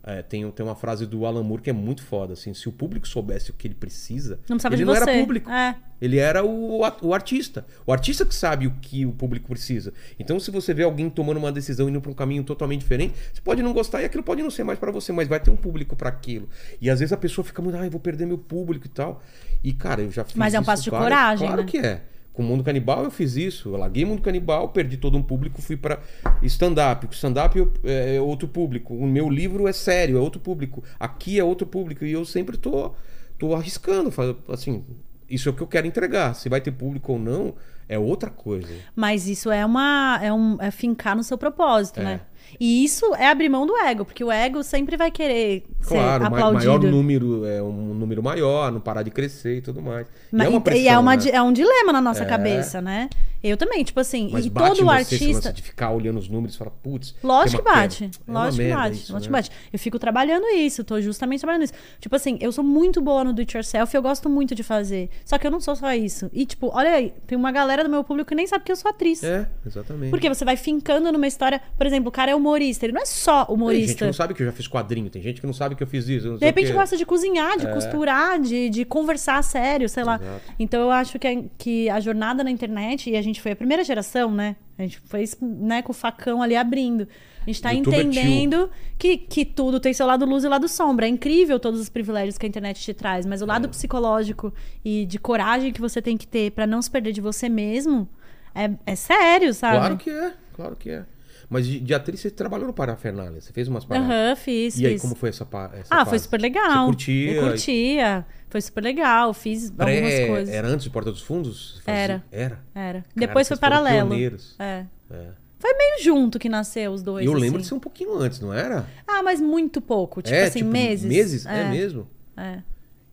[0.07, 2.71] É, tem, tem uma frase do Alan Moore que é muito foda, assim, se o
[2.71, 5.01] público soubesse o que ele precisa, Não ele não você.
[5.09, 5.49] era público.
[5.49, 5.75] É.
[5.99, 7.65] Ele era o, o artista.
[7.87, 9.93] O artista que sabe o que o público precisa.
[10.19, 13.41] Então, se você vê alguém tomando uma decisão indo para um caminho totalmente diferente, você
[13.41, 15.55] pode não gostar e aquilo pode não ser mais para você, mas vai ter um
[15.55, 16.47] público para aquilo.
[16.79, 19.23] E às vezes a pessoa fica muito, ah, eu vou perder meu público e tal.
[19.63, 21.67] E cara, eu já fiz Mas é um passo de várias- coragem, Claro né?
[21.67, 22.01] que é.
[22.35, 23.69] Com o Mundo Canibal eu fiz isso.
[23.69, 25.99] Eu larguei o Mundo Canibal, perdi todo um público, fui para
[26.43, 27.07] stand-up.
[27.11, 28.93] Stand-up eu- é outro público.
[28.93, 30.83] O meu livro é sério, é outro público.
[30.99, 32.03] Aqui é outro público.
[32.05, 32.91] E eu sempre tô,
[33.39, 34.13] tô arriscando.
[34.49, 34.83] Assim,
[35.29, 36.35] isso é o que eu quero entregar.
[36.35, 37.55] Se vai ter público ou não,
[37.87, 38.73] é outra coisa.
[38.95, 40.19] Mas isso é uma.
[40.21, 42.03] É, um, é fincar no seu propósito, É.
[42.03, 42.21] né?
[42.59, 46.27] E isso é abrir mão do ego, porque o ego sempre vai querer Claro, ser
[46.33, 46.53] aplaudido.
[46.71, 50.07] maior número é um número maior, não parar de crescer e tudo mais.
[50.31, 51.23] E Mas- é uma e pressão, é, uma né?
[51.31, 52.25] é um dilema na nossa É.
[52.25, 53.09] cabeça, né?
[53.43, 55.53] Eu também, tipo assim, Mas e todo você artista.
[55.53, 57.13] de ficar olhando os números e falar, putz.
[57.23, 58.05] Lógico que uma bate.
[58.05, 58.95] É uma Lógico que bate.
[58.95, 59.41] isso, lógico né?
[59.43, 59.69] que bate.
[59.71, 61.73] Eu fico trabalhando isso, tô justamente trabalhando isso.
[61.99, 64.63] Tipo assim, eu sou muito boa no do it yourself e eu gosto muito de
[64.63, 65.11] fazer.
[65.23, 66.27] Só que eu não sou só isso.
[66.33, 68.75] E, tipo, olha aí, tem uma galera do meu público que nem sabe que eu
[68.75, 69.23] sou atriz.
[69.23, 70.09] É, exatamente.
[70.09, 71.61] Porque você vai fincando numa história.
[71.77, 72.85] Por exemplo, o cara é humorista.
[72.85, 73.95] Ele não é só Tem gente humorista.
[73.95, 75.87] que não sabe que eu já fiz quadrinho, tem gente que não sabe que eu
[75.87, 76.37] fiz isso.
[76.37, 80.15] De repente gosta de cozinhar, de costurar, de, de conversar sério, sei lá.
[80.21, 80.41] Exato.
[80.59, 83.55] Então eu acho que a, que a jornada na internet, e a gente foi a
[83.55, 84.55] primeira geração, né?
[84.77, 87.07] A gente fez né, com o facão ali abrindo.
[87.41, 91.05] A gente tá Youtuber entendendo que, que tudo tem seu lado luz e lado sombra.
[91.05, 93.47] É incrível todos os privilégios que a internet te traz, mas o É.
[93.47, 97.21] lado psicológico e de coragem que você tem que ter pra não se perder de
[97.21, 98.09] você mesmo
[98.53, 99.77] é, é sério, sabe?
[99.77, 101.05] Claro que é, claro que é.
[101.49, 104.09] Mas de, de atriz você trabalhou no Parafernália, você fez umas paradas.
[104.09, 105.01] Aham, fiz, E aí, fiz.
[105.01, 106.09] como foi essa, pa- essa Ah, fase?
[106.09, 106.85] foi super legal.
[106.85, 107.31] Você curtia?
[107.33, 108.25] Eu curtia.
[108.49, 109.33] Foi super legal.
[109.33, 110.53] Fiz Pré- algumas coisas.
[110.55, 111.81] Era antes de Porta dos Fundos?
[111.85, 112.23] Fazia- Era.
[112.31, 112.59] Era?
[112.73, 113.05] Era.
[113.15, 114.09] Depois foi paralelo.
[114.09, 114.55] pioneiros.
[114.59, 114.85] É.
[115.11, 115.27] É.
[115.59, 117.23] Foi meio junto que nasceu os dois.
[117.25, 117.61] E eu lembro assim.
[117.63, 118.85] de ser um pouquinho antes, não era?
[119.07, 120.21] Ah, mas muito pouco.
[120.21, 121.05] Tipo é, assim, tipo, meses.
[121.05, 121.45] Meses?
[121.45, 122.07] É, mesmo?
[122.37, 122.59] É.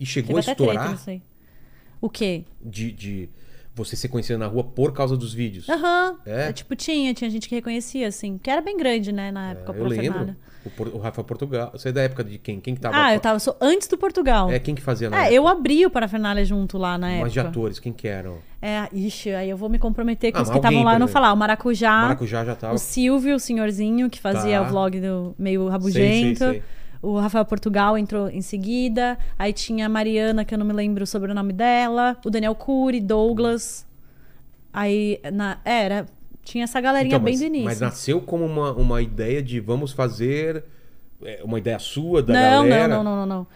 [0.01, 1.23] E chegou Teve a até treta, estourar não sei.
[2.01, 2.45] O quê?
[2.61, 3.29] de, de
[3.75, 5.69] você ser conhecido na rua por causa dos vídeos.
[5.69, 6.17] Aham.
[6.27, 6.49] É?
[6.49, 8.39] É, Tipo, tinha, tinha gente que reconhecia, assim.
[8.39, 9.73] Que era bem grande, né, na época.
[9.73, 10.37] É, o eu lembro.
[10.65, 11.71] O, o Rafa Portugal.
[11.73, 12.61] Você é da época de quem?
[12.61, 12.97] Quem que tava?
[12.97, 14.49] Ah, eu tava sou antes do Portugal.
[14.51, 15.35] É, quem que fazia na É, época?
[15.35, 17.51] eu abri o Parafernália junto lá na Mas de época.
[17.51, 18.39] atores, quem que eram?
[18.61, 20.99] É, ixi, aí eu vou me comprometer com Ah, os mas que estavam lá e
[21.01, 21.33] não falar.
[21.33, 22.03] O Maracujá.
[22.03, 22.75] Maracujá já tava.
[22.75, 24.67] O Silvio, o senhorzinho, que fazia Tá.
[24.67, 25.99] o vlog do meio rabugento.
[25.99, 26.63] Sei, sei, sei.
[27.03, 29.19] O Rafael Portugal entrou em seguida.
[29.39, 32.17] Aí tinha a Mariana, que eu não me lembro o sobrenome dela.
[32.25, 33.85] O Daniel Cury, Douglas.
[34.73, 36.07] Aí, na, era.
[36.45, 37.65] Tinha essa galerinha Então, bem mas, do início.
[37.65, 40.65] mas nasceu como uma, uma ideia de vamos fazer.
[41.25, 42.89] é, Uma ideia sua, da não, galera.
[42.89, 43.47] não, não, não, não, não.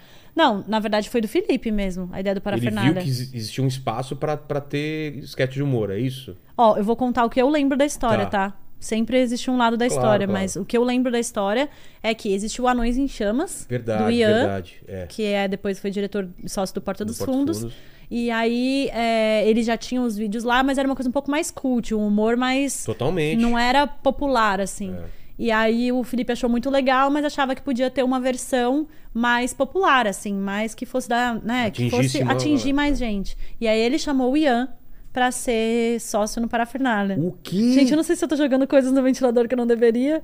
[0.59, 2.92] Não, na verdade foi do Felipe mesmo, a ideia do Ele Parafernália.
[2.92, 6.36] viu que exi- existia um espaço pra pra ter sketch de humor, é isso?
[6.59, 8.51] Ó, eu vou contar o que eu lembro da história, Tá.
[8.51, 8.57] tá?
[8.78, 10.40] Sempre existe um lado da Claro, história, claro.
[10.40, 11.68] mas o que eu lembro da história
[12.02, 14.74] é que existiu Anões em Chamas, Verdade, do Ian, verdade.
[14.86, 15.06] É.
[15.08, 17.58] que é depois foi diretor sócio do Porta Do dos Porta dos Fundos.
[17.60, 17.76] Fundos.
[18.10, 21.30] E aí é, ele já tinha os vídeos lá, mas era uma coisa um pouco
[21.30, 22.84] mais cult, um humor mais.
[22.84, 23.40] Totalmente.
[23.40, 24.94] Não era popular, assim.
[24.94, 25.04] É.
[25.38, 29.52] E aí o Felipe achou muito legal, mas achava que podia ter uma versão mais
[29.52, 31.70] popular, assim, mais que fosse dar, né?
[31.70, 33.36] Que fosse atingir mais gente.
[33.60, 34.68] E aí ele chamou o Ian
[35.16, 37.16] pra ser sócio no Parafernália.
[37.18, 37.72] O quê?
[37.72, 40.22] Gente, eu não sei se eu tô jogando coisas no ventilador que eu não deveria,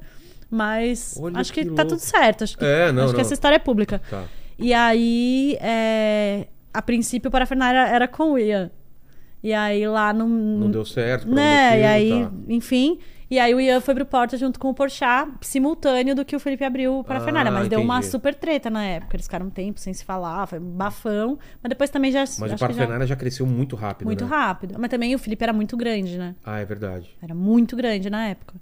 [0.51, 2.45] mas Olha acho que, que tá tudo certo.
[2.45, 3.22] Acho que, É, não, acho que não.
[3.22, 4.03] essa história é pública.
[4.11, 4.24] Tá.
[4.59, 8.70] E aí, é, a princípio, o Parafernália era, com o Ian.
[9.43, 10.28] E aí lá não.
[10.28, 11.26] Não deu certo.
[11.26, 11.70] Né?
[11.70, 12.30] motivo, e aí, tá.
[12.51, 12.99] enfim.
[13.33, 16.39] E aí o Ian foi pro Porta junto com o Porchat, simultâneo do que o
[16.39, 17.51] Felipe abriu para a Ah, Fernália.
[17.51, 18.11] Mas deu uma entendi.
[18.11, 19.16] super treta na época.
[19.16, 21.39] Eles ficaram um tempo sem se falar, foi bafão.
[21.62, 22.20] Mas depois também já.
[22.20, 24.30] Mas o que já- já cresceu muito rápido, Muito né?
[24.30, 24.74] rápido.
[24.78, 26.35] Mas também o Felipe era muito grande, né?
[26.45, 27.09] Ah, é verdade.
[27.22, 28.55] Era muito grande na época.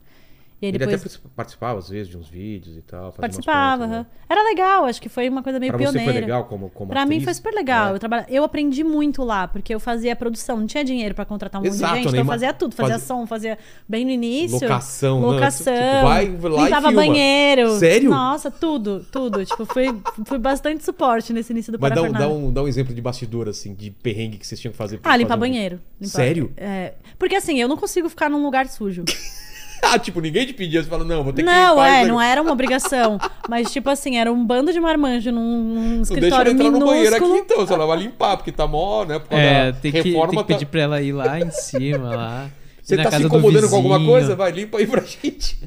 [0.62, 1.06] Ele depois.
[1.06, 3.12] até participava, às vezes, de uns vídeos e tal.
[3.12, 3.84] Participava.
[3.84, 4.06] pontas, né?
[4.28, 6.12] Era legal, acho que foi uma coisa meio Pra você pioneira.
[6.12, 7.24] foi legal como, como Pra mim atriz?
[7.24, 7.88] foi super legal.
[7.88, 7.94] É.
[7.94, 8.26] Eu, trabalha...
[8.28, 11.72] eu aprendi muito lá, porque eu fazia produção, não tinha dinheiro pra contratar um monte
[11.74, 12.10] Exato, de gente, né?
[12.18, 13.58] então eu fazia tudo, fazia fazia- som, fazia
[13.88, 14.60] bem no início.
[14.60, 15.26] Locação, né?
[15.28, 15.72] Locação.
[15.74, 17.78] Tipo, vai lá limpava banheiro.
[17.78, 18.10] Sério?
[18.10, 19.44] Nossa, tudo, tudo.
[19.46, 19.86] tipo, fui,
[20.26, 23.00] fui bastante suporte nesse início do Mas dá um, dá, um, dá um exemplo de
[23.00, 24.98] bastidor, assim, de perrengue que vocês tinham que fazer.
[24.98, 25.80] pra Ah, fazer limpar um- banheiro.
[25.98, 26.52] Limpar- Sério?
[26.56, 26.92] É.
[27.18, 29.04] Porque assim, eu não consigo ficar num lugar sujo.
[29.94, 32.18] ah, tipo, ninguém te pedia, você fala, não, vou ter que Não, limpar é, não
[32.18, 32.28] aqui.
[32.28, 33.18] era uma obrigação.
[33.48, 36.78] Mas, tipo assim, era um bando de marmanjo num, num Não deixa escritório entrar no
[36.78, 37.44] banheiro aqui minúsculo.
[37.44, 39.20] então, você ela vai limpar, porque tá mó, né?
[39.30, 40.70] É, tem que, tem reforma, que pedir tá...
[40.70, 42.50] pra ela ir lá em cima, lá.
[42.82, 44.34] Você tá se incomodando com alguma coisa?
[44.34, 45.58] Vai, limpa aí pra gente.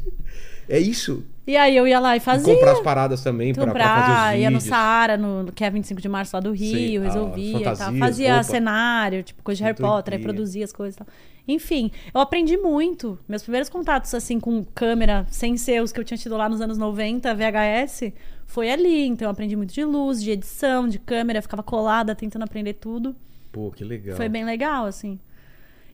[0.67, 1.23] É isso.
[1.45, 2.53] E aí eu ia lá e E fazia.
[2.53, 4.69] comprar as paradas também pra, pra fazer comprar, os ia no vídeos.
[4.69, 7.93] Saara, no, que é 25 de março lá do Rio, ah, resolvia e tal.
[7.95, 8.43] Fazia roupa.
[8.43, 11.07] cenário, tipo, coisa de Harry Potter, aí produzia as coisas e tal.
[11.45, 13.19] Enfim, eu aprendi muito.
[13.27, 16.61] Meus primeiros contatos, assim, com câmera, sem ser os que eu tinha tido lá nos
[16.61, 18.13] anos 90, VHS,
[18.47, 19.05] foi ali.
[19.07, 23.13] Então eu aprendi muito de luz, de edição, de câmera, ficava colada tentando aprender tudo.
[23.51, 24.15] Pô, que legal.
[24.15, 25.19] Foi bem legal, assim.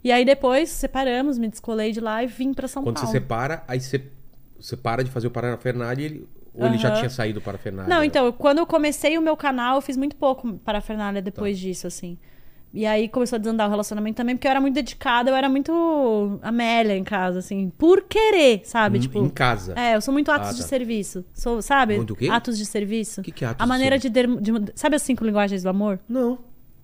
[0.04, 3.20] E aí depois separamos, me descolei de lá e vim pra São Quando você Paulo.
[3.20, 4.04] separa, aí você,
[4.60, 7.94] você para de fazer o Parafernália e ele, ou ele já tinha saído do Parafernália?
[7.94, 11.58] Não, então, quando eu comecei o meu canal, eu fiz muito pouco para Fernália depois
[11.58, 11.62] Tá.
[11.64, 12.18] disso, assim.
[12.72, 15.50] E aí começou a desandar o relacionamento também, porque eu era muito dedicada, eu era
[15.50, 19.00] muito Amélia em casa, assim, por querer, sabe?
[19.00, 19.74] Em- tipo, em casa.
[19.76, 20.68] É, eu sou muito atos Ah, de tá.
[20.68, 21.26] serviço.
[21.34, 21.96] Sou, sabe?
[21.98, 22.28] Muito o quê?
[22.30, 23.22] Atos de serviço.
[23.22, 24.52] O que que é atos A de maneira de, der- de.
[24.76, 26.00] Sabe as cinco linguagens do amor?
[26.08, 26.38] Não.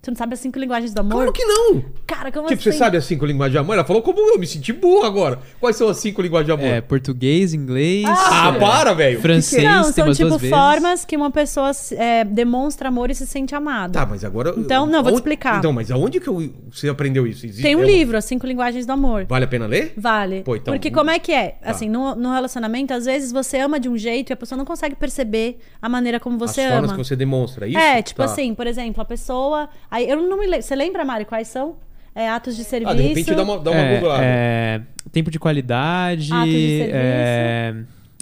[0.06, 1.14] Você não sabe as cinco linguagens do amor?
[1.14, 1.84] Claro que não!
[2.06, 2.70] Cara, como Tipo, assim?
[2.70, 3.72] você sabe as cinco linguagens de amor?
[3.74, 5.40] Ela falou como eu, me senti burro agora.
[5.58, 6.64] Quais são as cinco linguagens de amor?
[6.76, 8.04] É, português, inglês.
[8.08, 9.20] Ah, é, para, velho!
[9.20, 13.52] Francês, Não, tem são tipo formas que uma pessoa é, demonstra amor e se sente
[13.52, 13.92] amada.
[13.94, 14.54] Tá, mas agora.
[14.56, 15.58] Então, não, vou te explicar.
[15.58, 17.44] Então, mas aonde que eu- você aprendeu isso?
[17.44, 19.24] Existe- Tem um é livro, As Cinco Linguagens do Amor.
[19.28, 19.92] Vale a pena ler?
[19.96, 20.42] Vale.
[20.44, 21.56] Pô, então- Porque como é que é?
[21.60, 21.70] Tá.
[21.72, 24.64] Assim, no, no relacionamento, às vezes você ama de um jeito e a pessoa não
[24.64, 26.98] consegue perceber a maneira como você As formas ama.
[27.00, 27.78] que você demonstra, é isso?
[27.78, 28.26] É, tipo Tá.
[28.26, 29.68] assim, por exemplo, a pessoa.
[29.96, 30.62] Aí eu não me lembro.
[30.62, 31.76] Você lembra, Mari, quais são?
[32.14, 32.92] É, atos de serviço.
[32.92, 34.22] Ah, de repente dá uma, dá uma É, googlada.
[34.24, 34.80] é,
[35.10, 36.30] tempo de qualidade.
[36.32, 36.90] Atos de serviço.
[36.94, 37.74] é,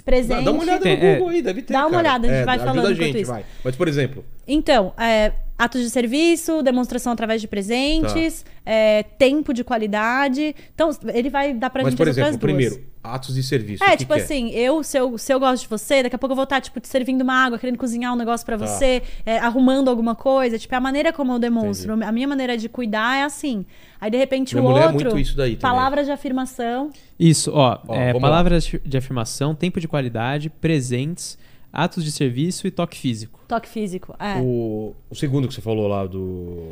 [0.05, 0.37] Presente.
[0.37, 1.73] Dá, dá uma olhada Tem- no Google é, aí, deve ter.
[1.73, 2.01] dá uma cara.
[2.01, 3.31] olhada, a gente É, vai ajuda falando a gente, isso.
[3.31, 3.43] vai.
[3.63, 8.51] Mas, por exemplo, Então, é, atos de serviço, demonstração através de presentes, Tá.
[8.65, 10.53] é, tempo de qualidade.
[10.73, 12.41] Então, ele vai dar pra mas gente por exemplo, duas.
[12.41, 13.81] primeiro, atos de serviço.
[13.83, 16.15] o É, que tipo que assim, eu se, eu, se eu gosto de você, daqui
[16.15, 18.57] a pouco eu vou estar, tipo, te servindo uma água, querendo cozinhar um negócio pra
[18.57, 18.67] Tá.
[18.67, 20.59] você, é, arrumando alguma coisa.
[20.59, 21.93] Tipo, é a maneira como eu demonstro.
[22.03, 23.65] A minha maneira de cuidar é assim.
[24.01, 25.05] Aí, de repente, Minha o mulher é outro.
[25.11, 25.61] muito isso daí também.
[25.75, 26.89] palavras de afirmação.
[27.17, 27.79] Isso, ó.
[27.87, 31.37] Ó, é, palavras de afirmação, tempo de qualidade, presentes,
[31.75, 33.39] atos de serviço e toque físico.
[33.47, 34.15] Toque físico.
[34.19, 34.39] É.
[34.41, 36.71] O, o segundo que você falou lá do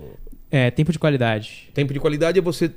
[0.50, 1.70] É, tempo de qualidade.
[1.74, 2.72] tempo de qualidade é você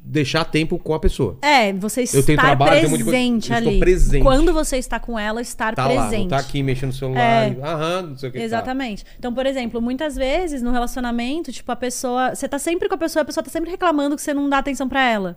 [0.00, 1.36] deixar tempo com a pessoa.
[1.42, 3.80] É, você Eu tenho estar trabalho, tenho um monte de coisa- presente eu estou ali.
[3.80, 4.22] presente.
[4.22, 6.28] Quando você está com ela, estar Tá lá, não presente.
[6.30, 7.20] tá aqui mexendo no celular.
[7.52, 7.56] É.
[7.62, 8.38] Aham, não sei o que.
[8.38, 8.44] tá.
[8.44, 9.04] Exatamente.
[9.18, 12.34] Então, por exemplo, muitas vezes no relacionamento, tipo, a pessoa.
[12.34, 14.58] Você tá sempre com a pessoa, a pessoa tá sempre reclamando que você não dá
[14.58, 15.36] atenção pra ela.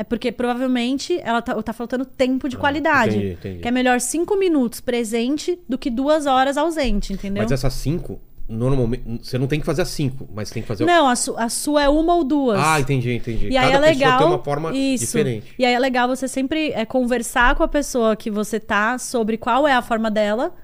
[0.00, 3.16] É porque provavelmente ela tá, tá faltando tempo de qualidade.
[3.16, 3.58] Ah, entendi, entendi.
[3.60, 7.42] Que é melhor cinco minutos presente do que duas horas ausente, entendeu?
[7.42, 10.84] Mas essas cinco, normalmente, você não tem que fazer as cinco, mas tem que fazer.
[10.84, 12.60] Não, a, su- a sua é uma ou duas.
[12.62, 13.48] Ah, entendi, entendi.
[13.48, 14.18] E aí Cada é pessoa legal.
[14.18, 15.04] tem uma forma isso.
[15.04, 15.52] diferente.
[15.58, 19.36] E aí é legal você sempre é, conversar com a pessoa que você tá sobre
[19.36, 20.54] qual é a forma dela.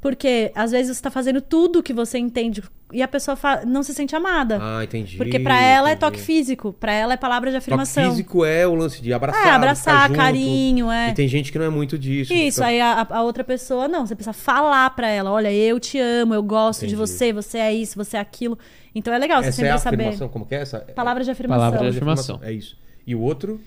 [0.00, 3.36] Porque às vezes você tá fazendo tudo que você entende e a pessoa
[3.66, 4.58] não se sente amada.
[4.58, 5.18] Ah, entendi.
[5.18, 6.00] Porque pra ela é entendi.
[6.12, 8.10] toque físico, pra ela é palavra de Toque afirmação.
[8.10, 9.46] físico é o lance de abraçar.
[9.46, 10.16] É, abraçar, ficar junto.
[10.16, 11.10] carinho, é.
[11.10, 12.32] E tem gente que não é muito disso.
[12.32, 15.52] de Isso, ficar- aí a, a outra pessoa, não, você precisa falar pra ela, olha,
[15.52, 16.96] eu te amo, eu gosto de Entendi.
[16.96, 18.58] você, você é isso, você é aquilo.
[18.94, 19.96] Então é legal você Essa é sempre a saber.
[20.04, 20.78] afirmação, como que é essa?
[20.80, 21.60] Palavra de afirmação.
[21.60, 22.40] Palavra de Afirmação.
[22.42, 22.74] É isso.
[23.06, 23.60] E o outro?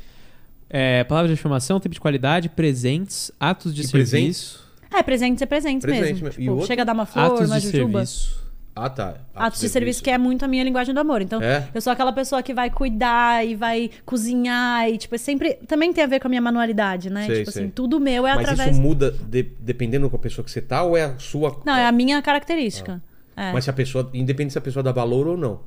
[0.68, 4.63] É, palavras de afirmação, tempo de qualidade, presentes, atos de E serviço.
[4.94, 6.26] É, presentes é presentes Presente mesmo.
[6.26, 6.40] mesmo.
[6.40, 6.68] E Tipo, outro?
[6.68, 8.06] chega a dar uma flor, Atos uma de jujuba.
[8.06, 8.44] serviço.
[8.76, 9.16] Ah, tá.
[9.36, 11.22] Atos de serviço, que é muito a minha linguagem do amor.
[11.22, 11.68] Então, É?
[11.76, 15.54] eu sou aquela pessoa que vai cuidar e vai cozinhar e, tipo, é sempre.
[15.68, 17.26] Também tem a ver com a minha manualidade, né?
[17.28, 17.64] Sei, tipo sei.
[17.64, 18.72] assim, tudo meu é Mas através.
[18.72, 21.62] isso muda de- dependendo com a pessoa que você tá ou é a sua.
[21.66, 23.00] Não, é a minha característica.
[23.38, 23.52] É.
[23.52, 24.10] Mas se a pessoa.
[24.14, 25.60] Independente se a pessoa dá valor ou não.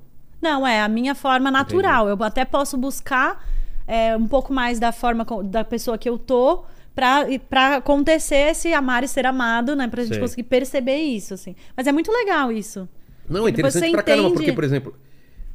[0.42, 2.08] Não, é a minha forma natural.
[2.08, 3.44] Eu até posso buscar
[3.86, 6.64] é, um pouco mais da forma da pessoa que eu tô
[6.96, 9.86] pra, pra acontecer esse amar e ser amado, né?
[9.86, 10.20] Pra gente Sei.
[10.20, 11.54] conseguir perceber isso, assim.
[11.76, 12.88] Mas é muito legal isso.
[13.28, 14.94] Não, é interessante pra caramba, entende- porque, por exemplo,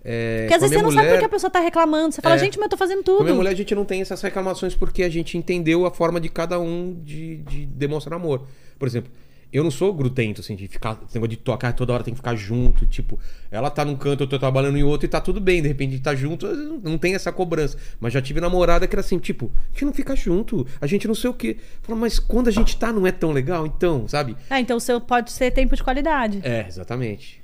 [0.04, 2.12] É, Porque às vezes você minha não sabe mulher- por que a pessoa tá reclamando.
[2.12, 2.38] Você fala, É.
[2.40, 3.36] gente, mas eu tô fazendo Com a minha tudo.
[3.36, 6.60] mulher, a gente não tem essas reclamações porque a gente entendeu a forma de cada
[6.60, 8.48] um de, de demonstrar amor.
[8.80, 9.12] Por exemplo,
[9.52, 10.98] eu não sou grudento, assim, de ficar.
[11.06, 12.86] Esse negócio de tocar toda hora tem que ficar junto.
[12.86, 15.62] Tipo, ela tá num canto, eu tô trabalhando em outro e tá tudo bem.
[15.62, 17.78] De repente tá junto, não tem essa cobrança.
[18.00, 21.08] Mas já tive namorada que era assim, tipo, a gente não fica junto, a gente
[21.08, 21.58] não sei o quê.
[21.82, 23.66] Fala, mas quando a gente tá, não é tão legal?
[23.66, 24.38] Então, sabe?
[24.50, 26.40] Ah, então o seu pode ser tempo de qualidade.
[26.44, 27.42] É, exatamente.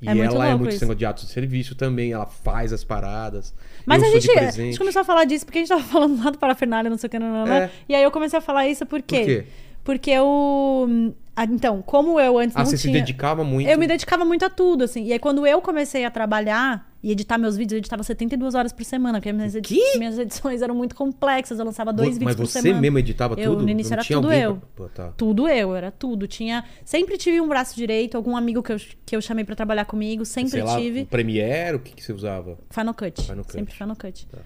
[0.00, 3.52] E É muito ela é muito de ato de serviço também, ela faz as paradas.
[3.84, 6.30] Mas a gente, a gente começou a falar disso porque a gente tava falando lá
[6.30, 7.52] do parafernália, não sei o que, não, não, não.
[7.52, 7.70] É.
[7.88, 9.18] E aí eu comecei a falar isso por quê?
[9.18, 9.44] Por quê?
[9.88, 11.14] Porque eu.
[11.40, 12.92] Ah, Então, como eu antes Ah, não você tinha.
[12.94, 13.68] se dedicava muito.
[13.68, 15.04] Eu me dedicava muito a tudo, assim.
[15.04, 18.72] E aí, quando eu comecei a trabalhar e editar meus vídeos, eu editava 72 horas
[18.72, 21.58] por semana, porque minhas, edi- minhas edições eram muito complexas.
[21.58, 22.80] Eu lançava dois Mas vídeos por você semana.
[22.80, 23.62] mesmo editava Eu, tudo?
[23.64, 24.62] no início Não era tinha tudo eu.
[24.74, 25.12] pra- tá.
[25.16, 26.26] Tudo eu, era tudo.
[26.26, 26.64] Tinha.
[26.84, 28.76] Sempre tive um braço direito, algum amigo que eu,
[29.06, 31.02] que eu chamei pra trabalhar comigo, sempre Sei lá, tive.
[31.02, 32.58] o Premiere, o que, que você usava?
[32.70, 33.22] Final Cut.
[33.22, 33.52] Final Cut.
[33.52, 34.26] Sempre Final Cut.
[34.26, 34.38] Tá.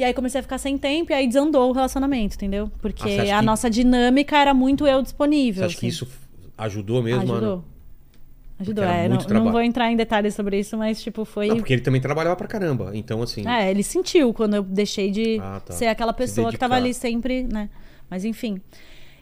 [0.00, 2.70] E aí comecei a ficar sem tempo e aí desandou o relacionamento, entendeu?
[2.80, 5.66] Porque Ah, você acha a que- nossa dinâmica era muito eu Você disponível.
[5.66, 5.88] acha que assim.
[5.88, 6.08] isso
[6.56, 7.40] ajudou mesmo, Ajudou.
[7.40, 7.64] mano?
[8.60, 8.84] Ajudou.
[8.84, 11.48] É, não, não vou entrar em detalhes sobre isso, mas tipo, foi.
[11.48, 12.92] Não, porque ele também trabalhava pra caramba.
[12.94, 13.46] Então, assim.
[13.46, 15.72] É, ele sentiu quando eu deixei de Ah, tá.
[15.74, 17.68] ser aquela pessoa que tava ali sempre, né?
[18.08, 18.58] Mas enfim.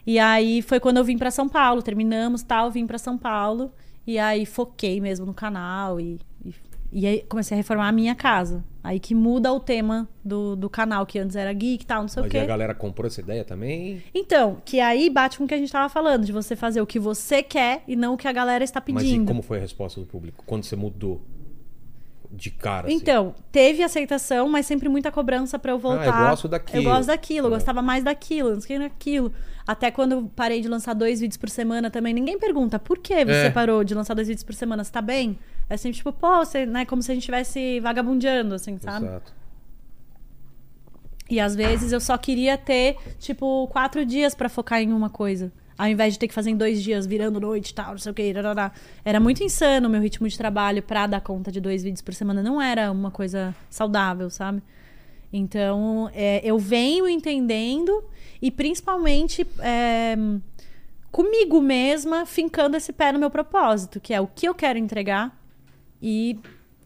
[0.07, 3.71] E aí foi quando eu vim pra São Paulo, terminamos tal, vim pra São Paulo.
[4.07, 6.53] E aí foquei mesmo no canal e, e,
[6.93, 8.63] e aí comecei a reformar a minha casa.
[8.81, 12.07] Aí que muda o tema do, do canal, que antes era geek e tal, não
[12.07, 12.47] sei mas o e a quê.
[12.47, 14.01] galera comprou essa ideia também?
[14.15, 16.87] Então, que aí bate com o que a gente tava falando, de você fazer o
[16.87, 19.23] que você quer e não o que a galera está Mas pedindo.
[19.23, 20.43] e como foi a resposta do público?
[20.47, 21.21] Quando você mudou
[22.31, 22.87] de cara?
[22.87, 22.95] assim?
[22.95, 26.13] Então, teve aceitação, mas sempre muita cobrança pra eu voltar.
[26.17, 26.77] Ah, eu gosto daquilo.
[26.79, 27.55] Eu gosto daquilo, eu É.
[27.55, 29.33] gostava mais daquilo, não sei o que daquilo.
[29.67, 33.25] Até quando eu parei de lançar dois vídeos por semana também, ninguém pergunta por que
[33.25, 33.49] você É.
[33.49, 35.37] parou de lançar dois vídeos por semana, você tá bem?
[35.69, 39.05] É sempre tipo, pô, você, né, como se a gente estivesse vagabundeando, assim, sabe?
[39.05, 39.33] Exato.
[41.29, 45.51] E às vezes eu só queria ter, tipo, quatro dias pra focar em uma coisa.
[45.77, 48.11] Ao invés de ter que fazer em dois dias, virando noite e tal, não sei
[48.11, 48.31] o que.
[48.31, 48.71] rarará.
[49.05, 52.13] Era muito insano o meu ritmo de trabalho pra dar conta de dois vídeos por
[52.13, 52.41] semana.
[52.41, 54.61] Não era uma coisa saudável, sabe?
[55.31, 58.03] Então, é, eu venho entendendo
[58.41, 60.17] e principalmente é,
[61.11, 65.38] comigo mesma, fincando esse pé no meu propósito, que é o que eu quero entregar
[66.01, 66.37] e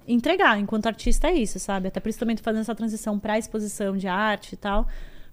[0.08, 0.60] entregar.
[0.60, 1.88] Enquanto artista é isso, sabe?
[1.88, 4.88] Até por isso também tô fazendo essa transição pra exposição de arte e tal.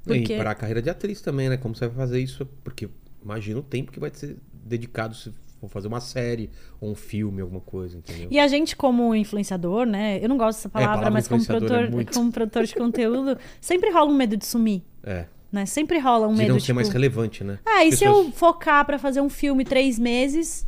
[0.04, 0.34] Porque...
[0.34, 1.56] E para a carreira de atriz também, né?
[1.56, 2.46] Como você vai fazer isso?
[2.64, 2.88] Porque
[3.22, 6.48] imagina o tempo que vai ser dedicado se for fazer uma série
[6.80, 8.28] ou um filme, alguma coisa, entendeu?
[8.30, 10.18] E a gente, como influenciador, né?
[10.22, 12.12] Eu não gosto dessa palavra, palavra mas como influenciador produtor, é muito.
[12.14, 15.26] como produtor de conteúdo, sempre rola um medo de sumir, É.
[15.52, 15.66] né?
[15.66, 16.62] Sempre rola um De medo não de.
[16.62, 17.58] ser tipo, mais relevante, né?
[17.66, 20.66] Ah, e se Pessoas- eu focar pra fazer um filme três meses,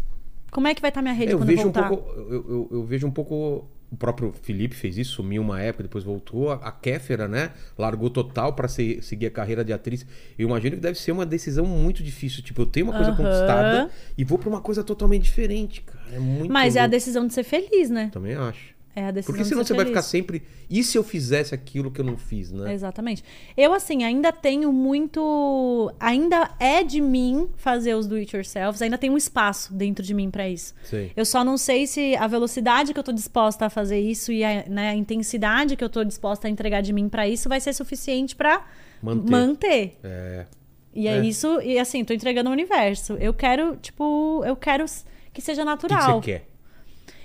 [0.53, 1.89] como é que vai estar minha rede eu quando vejo eu um voltar?
[1.89, 5.83] pouco eu, eu- eu vejo um pouco o próprio Felipe fez isso sumiu uma época
[5.83, 10.07] depois voltou a, a Kéfera né largou total pra se- seguir a carreira de atriz
[10.39, 13.17] eu imagino que deve ser uma decisão muito difícil tipo eu tenho uma coisa Aham.
[13.25, 16.91] conquistada e vou pra uma coisa totalmente diferente cara é muito Mas é a louco.
[16.93, 18.09] decisão de ser feliz, né?
[18.13, 19.91] também acho É a decisão porque de senão ser você vai feliz.
[19.99, 23.25] ficar sempre e se eu fizesse aquilo que eu não fiz né Exatamente.
[23.57, 25.91] Eu, assim, ainda tenho muito.
[25.99, 30.13] Ainda é de mim fazer os do it yourselves, ainda tem um espaço dentro de
[30.13, 30.75] mim pra isso.
[30.85, 31.11] Sei.
[31.17, 34.45] Eu só não sei se a velocidade que eu tô disposta a fazer isso e
[34.45, 37.61] a, né, a intensidade que eu tô disposta a entregar de mim pra isso vai
[37.61, 38.67] ser suficiente pra
[39.03, 39.31] Manter.
[39.31, 39.99] manter.
[40.05, 40.47] é
[40.95, 41.17] E é.
[41.19, 41.25] É.
[41.25, 43.15] isso, e assim, tô entregando o universo.
[43.15, 44.85] Eu quero, tipo, eu quero
[45.33, 46.21] que seja o que, que natural.
[46.21, 46.52] você quer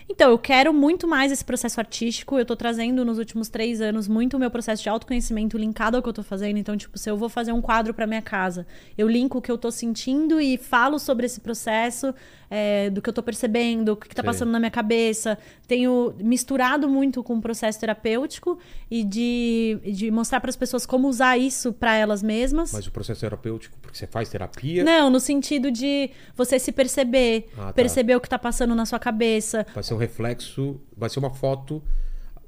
[0.09, 2.39] Então, eu quero muito mais esse processo artístico.
[2.39, 6.03] Eu tô trazendo nos últimos três anos muito o meu processo de autoconhecimento linkado ao
[6.03, 6.57] que eu tô fazendo.
[6.57, 8.65] Então, tipo, se eu vou fazer um quadro pra minha casa,
[8.97, 12.15] eu linko o que eu tô sentindo e falo sobre esse processo,
[12.49, 14.27] é, do que eu tô percebendo, o que, que tá Sei.
[14.27, 15.37] passando na minha cabeça.
[15.67, 18.57] Tenho misturado muito com o processo terapêutico
[18.89, 22.71] e de, de mostrar para as pessoas como usar isso pra elas mesmas.
[22.73, 27.49] mas o processo terapêutico porque você faz terapia Não, no sentido de você se perceber,
[27.57, 27.73] Ah, tá.
[27.73, 31.29] perceber o que tá passando na sua cabeça, Vai ser um reflexo, vai ser uma
[31.31, 31.81] foto,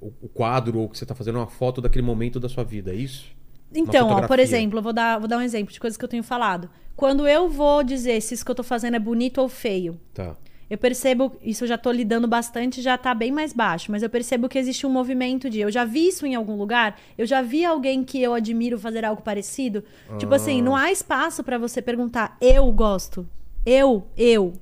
[0.02, 2.64] o quadro ou o que você está fazendo é uma foto daquele momento da sua
[2.64, 3.26] vida, é isso?
[3.74, 6.10] Então, ó, por exemplo, eu vou dar, vou dar um exemplo de coisas que eu
[6.10, 6.70] tenho falado.
[6.96, 10.36] Quando eu vou dizer se isso que eu tô fazendo é bonito ou feio, Tá.
[10.70, 14.10] eu percebo, isso eu já tô lidando bastante, já tá bem mais baixo, mas eu
[14.10, 17.42] percebo que existe um movimento de eu já vi isso em algum lugar, eu já
[17.42, 19.84] vi alguém que eu admiro fazer algo parecido.
[20.18, 23.26] Tipo assim, não há espaço pra você perguntar, eu gosto.
[23.66, 24.54] Eu, eu.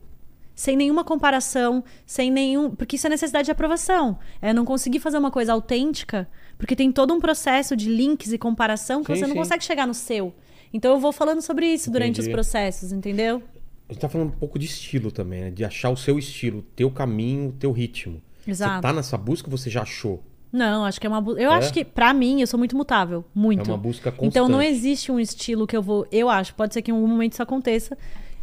[0.54, 2.72] Sem nenhuma comparação, sem nenhum.
[2.72, 4.18] Porque isso é necessidade de aprovação.
[4.42, 6.28] É não conseguir fazer uma coisa autêntica,
[6.58, 9.40] porque tem todo um processo de links e comparação que Sim, você não sim.
[9.40, 10.34] consegue chegar no seu.
[10.74, 12.32] Então eu vou falando sobre isso durante os Entendi.
[12.34, 13.42] processos, entendeu?
[13.90, 15.50] A gente tá falando um pouco de estilo também, né?
[15.52, 18.22] De achar o seu estilo, o teu caminho, o teu ritmo.
[18.46, 18.76] Exato.
[18.76, 20.22] Você tá nessa busca você já achou?
[20.52, 21.42] Não, acho que é uma busca.
[21.42, 21.56] Eu É?
[21.56, 23.24] acho que, pra mim, eu sou muito mutável.
[23.36, 23.62] Muito.
[23.70, 24.28] É uma busca constante.
[24.30, 26.06] Então não existe um estilo que eu vou.
[26.12, 27.98] Eu acho, pode ser que em algum momento isso aconteça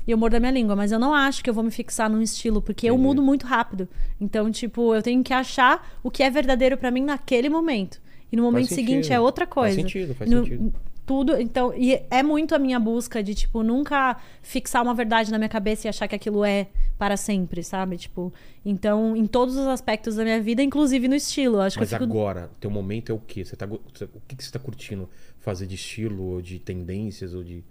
[0.07, 2.09] e eu mordo a minha língua, mas eu não acho que eu vou me fixar
[2.11, 3.07] num estilo, porque eu Entendi.
[3.09, 3.89] mudo muito rápido.
[4.21, 8.01] Então, tipo, eu tenho que achar o que é verdadeiro pra mim naquele momento.
[8.35, 9.13] E no momento Faz seguinte sentido.
[9.13, 9.77] é outra Faz coisa.
[9.77, 10.75] sentido, faz No- sentido.
[11.07, 15.37] Tudo, então, e é muito a minha busca de, tipo, nunca fixar uma verdade na
[15.39, 16.67] minha cabeça e achar que aquilo é
[16.99, 17.99] para sempre, sabe?
[17.99, 18.33] Tipo,
[18.65, 21.61] então, em todos os aspectos da minha vida, inclusive no estilo.
[21.61, 23.45] Acho Mas que fico agora, teu momento é o quê?
[23.45, 23.79] Você tá, o
[24.27, 25.09] que, que você tá curtindo
[25.41, 27.63] fazer de estilo, ou de tendências, ou de.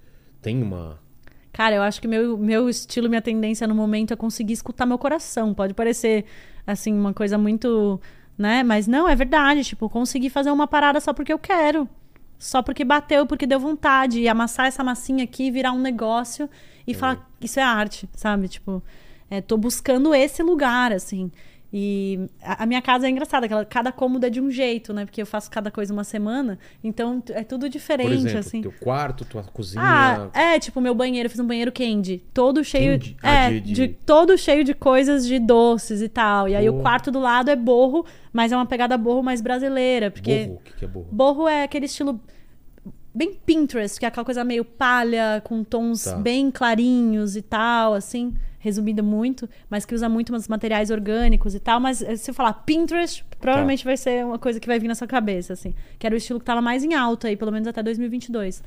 [0.42, 1.00] Tem uma.
[1.52, 5.00] Cara, eu acho que meu, meu estilo, minha tendência no momento é conseguir escutar meu
[5.00, 5.56] coração.
[5.56, 6.24] Pode parecer,
[6.68, 8.00] assim, uma coisa muito.
[8.38, 8.64] Né?
[8.64, 9.64] Mas não, é verdade.
[9.64, 11.88] Tipo, conseguir fazer uma parada só porque eu quero.
[12.38, 14.20] Só porque bateu, porque deu vontade.
[14.20, 16.50] E amassar essa massinha aqui, virar um negócio
[16.86, 18.48] e falar, isso é arte, sabe?
[18.48, 18.84] Tipo,
[19.30, 21.32] é, tô buscando esse lugar, assim.
[21.76, 24.94] E a, a minha casa é engraçada, que ela- cada cômodo é de um jeito,
[24.94, 25.06] né?
[25.06, 26.60] Porque eu faço cada coisa uma semana.
[26.84, 28.62] Então é tudo diferente, Por exemplo, assim.
[28.62, 29.82] teu quarto, tua cozinha.
[29.84, 33.18] Ah, é, tipo, meu banheiro, eu fiz um banheiro candy, todo cheio, Candy?
[33.24, 36.48] Ah, é, de- de, de- todo cheio de coisas de doces e tal.
[36.48, 36.78] E aí Pô.
[36.78, 40.58] o quarto do lado é borro, mas é uma pegada borro mais brasileira, porque Borro.
[40.60, 41.08] O que, que é borro?
[41.12, 42.22] borro é aquele estilo
[43.16, 46.16] bem Pinterest, que é aquela coisa meio palha, com tons Tá.
[46.18, 48.34] bem clarinhos e tal, assim,
[48.64, 52.34] resumindo muito, mas que usa muito uns materiais orgânicos e tal, mas eh, se eu
[52.34, 56.08] falar Pinterest, provavelmente vai ser uma coisa que vai vir na sua cabeça, assim, que
[56.08, 58.64] era o estilo que tava mais em alta aí, pelo menos até 2022.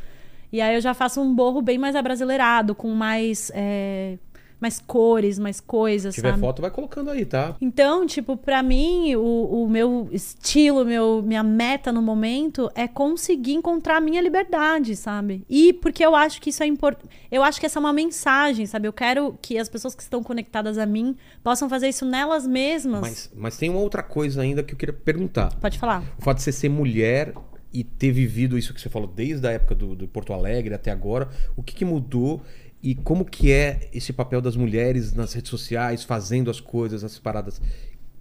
[0.52, 4.18] E aí eu já faço um borro bem mais abrasileirado, com mais, eh,
[4.60, 6.40] mais cores, mais coisas, Se tiver sabe?
[6.40, 7.56] foto, vai colocando aí, tá?
[7.60, 13.52] Então, tipo, pra mim, o, o meu estilo, meu, minha meta no momento é conseguir
[13.52, 15.44] encontrar a minha liberdade, sabe?
[15.48, 17.10] E porque eu acho que isso é importante.
[17.30, 18.88] Eu acho que essa é uma mensagem, sabe?
[18.88, 23.00] Eu quero que as pessoas que estão conectadas a mim possam fazer isso nelas mesmas.
[23.00, 25.54] Mas, mas tem uma outra coisa ainda que eu queria perguntar.
[25.56, 26.02] Pode falar.
[26.18, 27.34] O fato de você ser mulher
[27.72, 30.90] e ter vivido isso que você falou desde a época do, do Porto Alegre até
[30.90, 32.42] agora, o que, que mudou
[32.82, 37.18] e como que é esse papel das mulheres nas redes sociais, fazendo as coisas, as
[37.18, 37.60] paradas?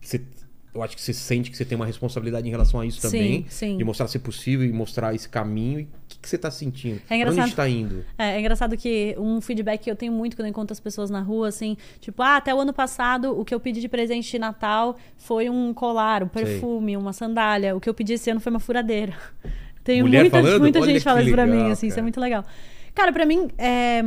[0.01, 0.21] Você-
[0.73, 3.07] eu acho que você sente que você tem uma responsabilidade em relação a isso Sim,
[3.09, 3.77] também, sim.
[3.77, 5.79] de mostrar ser possível e mostrar esse caminho.
[5.79, 6.95] E o que, que você tá sentindo?
[7.09, 7.45] É onde engraçado.
[7.45, 8.03] gente tá indo?
[8.17, 11.09] É, é engraçado que um feedback que eu tenho muito quando eu encontro as pessoas
[11.09, 14.29] na rua, assim, tipo, ah, até o ano passado o que eu pedi de presente
[14.29, 17.73] de Natal foi um colar, um perfume, uma sandália.
[17.73, 19.13] O que eu pedi esse ano foi uma furadeira.
[19.81, 20.59] Tem muita, falando?
[20.59, 22.03] muita Olha gente que fala isso pra mim, assim, isso é cara.
[22.03, 22.43] muito legal.
[22.93, 24.01] Cara, pra mim, é,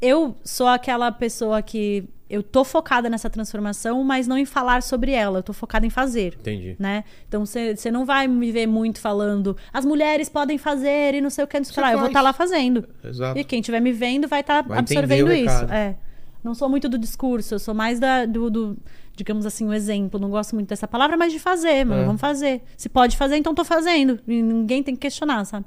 [0.00, 5.12] eu sou aquela pessoa que eu tô focada nessa transformação, mas não em falar sobre
[5.12, 6.74] ela, eu tô focada em fazer Entendi.
[6.78, 7.04] né?
[7.28, 11.44] Então você não vai me ver muito falando as mulheres podem fazer e não sei
[11.44, 11.92] o que, não sei lá.
[11.92, 12.88] Eu vou estar lá fazendo.
[13.04, 13.38] Exato.
[13.38, 15.64] E quem estiver me vendo vai estar entender absorvendo isso.
[15.64, 15.96] É.
[16.42, 18.76] Não sou muito do discurso, eu sou mais da, do, do,
[19.16, 20.20] digamos assim, o exemplo.
[20.20, 22.02] Não gosto muito dessa palavra, mas de fazer, mano.
[22.02, 22.04] É.
[22.04, 22.62] Vamos fazer.
[22.76, 24.20] Se pode fazer, então tô fazendo.
[24.26, 25.64] E ninguém tem que questionar, sabe?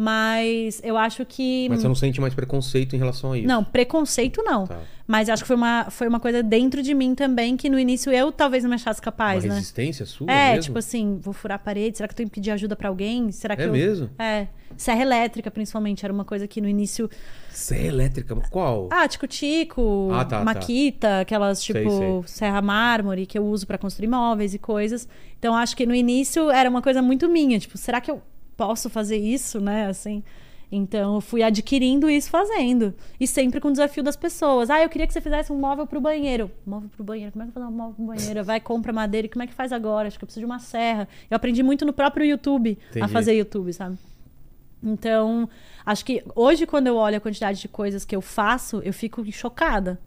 [0.00, 1.68] Mas eu acho que.
[1.68, 3.48] Mas você não sente mais preconceito em relação a isso?
[3.48, 4.64] Não, preconceito não.
[4.64, 4.78] Tá.
[5.08, 8.12] Mas acho que foi uma, foi uma coisa dentro de mim também que no início
[8.12, 9.54] eu talvez não me achasse capaz, uma né?
[9.56, 10.62] resistência sua É, mesmo?
[10.64, 13.32] tipo assim, vou furar a parede, será que eu tenho que pedir ajuda pra alguém?
[13.32, 13.72] Será que É eu...
[13.72, 14.08] mesmo?
[14.18, 14.46] É.
[14.76, 17.10] Serra elétrica, principalmente, era uma coisa que no início.
[17.50, 18.88] Serra elétrica, qual?
[18.92, 20.44] Ah, tico-tico, Ah, tá, tá.
[20.44, 22.22] maquita, aquelas Sei, tipo sei.
[22.26, 25.08] serra mármore que eu uso pra construir móveis e coisas.
[25.38, 28.22] Então acho que no início era uma coisa muito minha, tipo, será que eu
[28.58, 29.86] posso fazer isso, né?
[29.86, 30.22] Assim.
[30.70, 32.92] Então eu fui adquirindo isso fazendo.
[33.18, 34.68] E sempre com o desafio das pessoas.
[34.68, 36.50] Ah, eu queria que você fizesse um móvel pro banheiro.
[36.66, 37.32] Móvel pro banheiro?
[37.32, 38.44] Como é que eu vou fazer um móvel pro banheiro?
[38.44, 39.26] Vai, compra madeira.
[39.26, 40.08] E como é que faz agora?
[40.08, 41.08] Acho que eu preciso de uma serra.
[41.30, 43.12] Eu aprendi muito no próprio YouTube a Entendi.
[43.12, 43.96] fazer YouTube, sabe?
[44.82, 45.48] Então,
[45.86, 49.24] acho que hoje, quando eu olho a quantidade de coisas que eu faço, eu fico
[49.32, 49.98] chocada.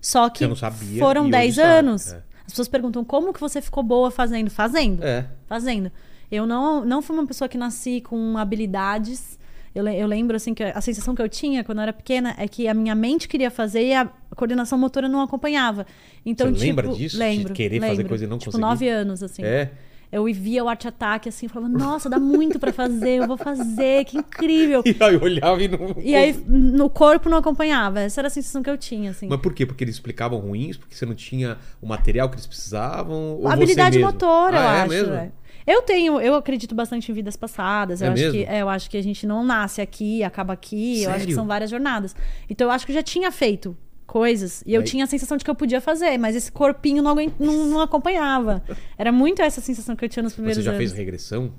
[0.00, 2.12] Só que sabia, foram hoje 10 sabe, anos.
[2.12, 2.22] é.
[2.46, 4.50] As pessoas perguntam como que você ficou boa fazendo?
[4.50, 5.26] Fazendo É.
[5.46, 5.90] fazendo.
[6.32, 9.38] Eu não, não fui uma pessoa que nasci com habilidades.
[9.74, 12.48] Eu, eu lembro, assim, que a sensação que eu tinha quando eu era pequena é
[12.48, 15.86] que a minha mente queria fazer e a coordenação motora não acompanhava.
[16.24, 17.16] Então, Você tipo, lembra disso?
[17.16, 17.52] De Lembro.
[17.52, 18.08] querer fazer lembro.
[18.08, 18.62] coisa e não tipo, conseguir?
[18.62, 19.44] nove anos, assim.
[19.44, 19.70] É.
[20.10, 24.04] Eu via o arte ataque assim, falava, nossa, dá muito pra fazer, eu vou fazer,
[24.04, 24.82] que incrível.
[24.86, 25.96] E aí eu olhava e não.
[25.98, 28.00] E aí, no corpo não acompanhava.
[28.00, 29.26] Essa era a sensação que eu tinha, assim.
[29.26, 29.64] Mas por quê?
[29.64, 30.76] Porque eles explicavam ruins?
[30.76, 33.38] Porque você não tinha o material que eles precisavam?
[33.40, 34.88] Ou habilidade motora, ah, eu é acho.
[34.90, 35.14] Mesmo?
[35.14, 35.32] é.
[35.66, 38.00] Eu tenho, eu acredito bastante em vidas passadas.
[38.00, 41.02] Eu É acho que é, eu acho que a gente não nasce aqui, acaba aqui.
[41.02, 41.34] Eu acho que Sério?
[41.36, 42.14] são várias jornadas.
[42.48, 43.76] Então eu acho que eu já tinha feito
[44.06, 47.02] coisas e eu Aí- tinha a sensação de que eu podia fazer, mas esse corpinho
[47.02, 48.62] não, não, não acompanhava.
[48.98, 50.78] Era muito essa sensação que eu tinha nos primeiros Você já anos.
[50.80, 51.52] fez regressão?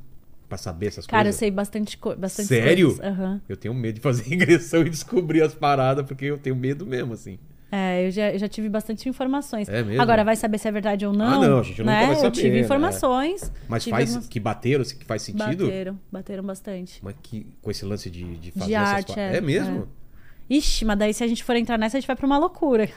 [0.49, 1.39] Pra saber essas Cara, eu coisas?
[1.39, 2.99] sei bastante, co bastante Sério?
[3.01, 3.41] Aham.
[3.49, 7.13] Eu tenho medo de fazer regressão e descobrir as paradas, porque eu tenho medo mesmo,
[7.13, 7.39] assim.
[7.75, 9.67] É, eu já, eu já tive bastante informações.
[9.67, 9.99] É mesmo?
[9.99, 11.41] Agora, vai saber se é verdade ou não?
[11.41, 12.05] Ah, não, a gente nunca né?
[12.05, 12.59] vai Eu saber, tive né?
[12.59, 13.51] informações.
[13.67, 15.65] Mas tive faz algumas- que bateram, que faz sentido?
[15.65, 16.99] Bateram, bateram bastante.
[17.01, 19.87] Mas que, com esse lance de, de fazer De arte, é, É mesmo?
[20.49, 22.87] Ixi, mas daí se a gente for entrar nessa, a gente vai pra uma loucura.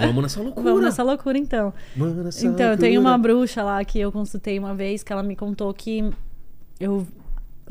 [0.00, 0.64] Vamos nessa loucura.
[0.64, 1.74] Vamos nessa loucura, então.
[1.94, 3.34] Mano, nessa Então, tem uma loucura.
[3.34, 6.10] bruxa lá que eu consultei uma vez que ela me contou que
[6.80, 7.06] eu.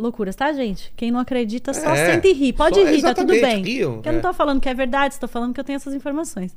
[0.02, 0.92] Loucuras, tá, gente?
[0.98, 2.52] Quem não acredita só É, senta e ri.
[2.54, 3.62] Pode só- rir, tá tudo bem.
[3.64, 5.94] riam, Porque eu não tô falando que é verdade, estou falando que eu tenho essas
[5.94, 6.56] informações.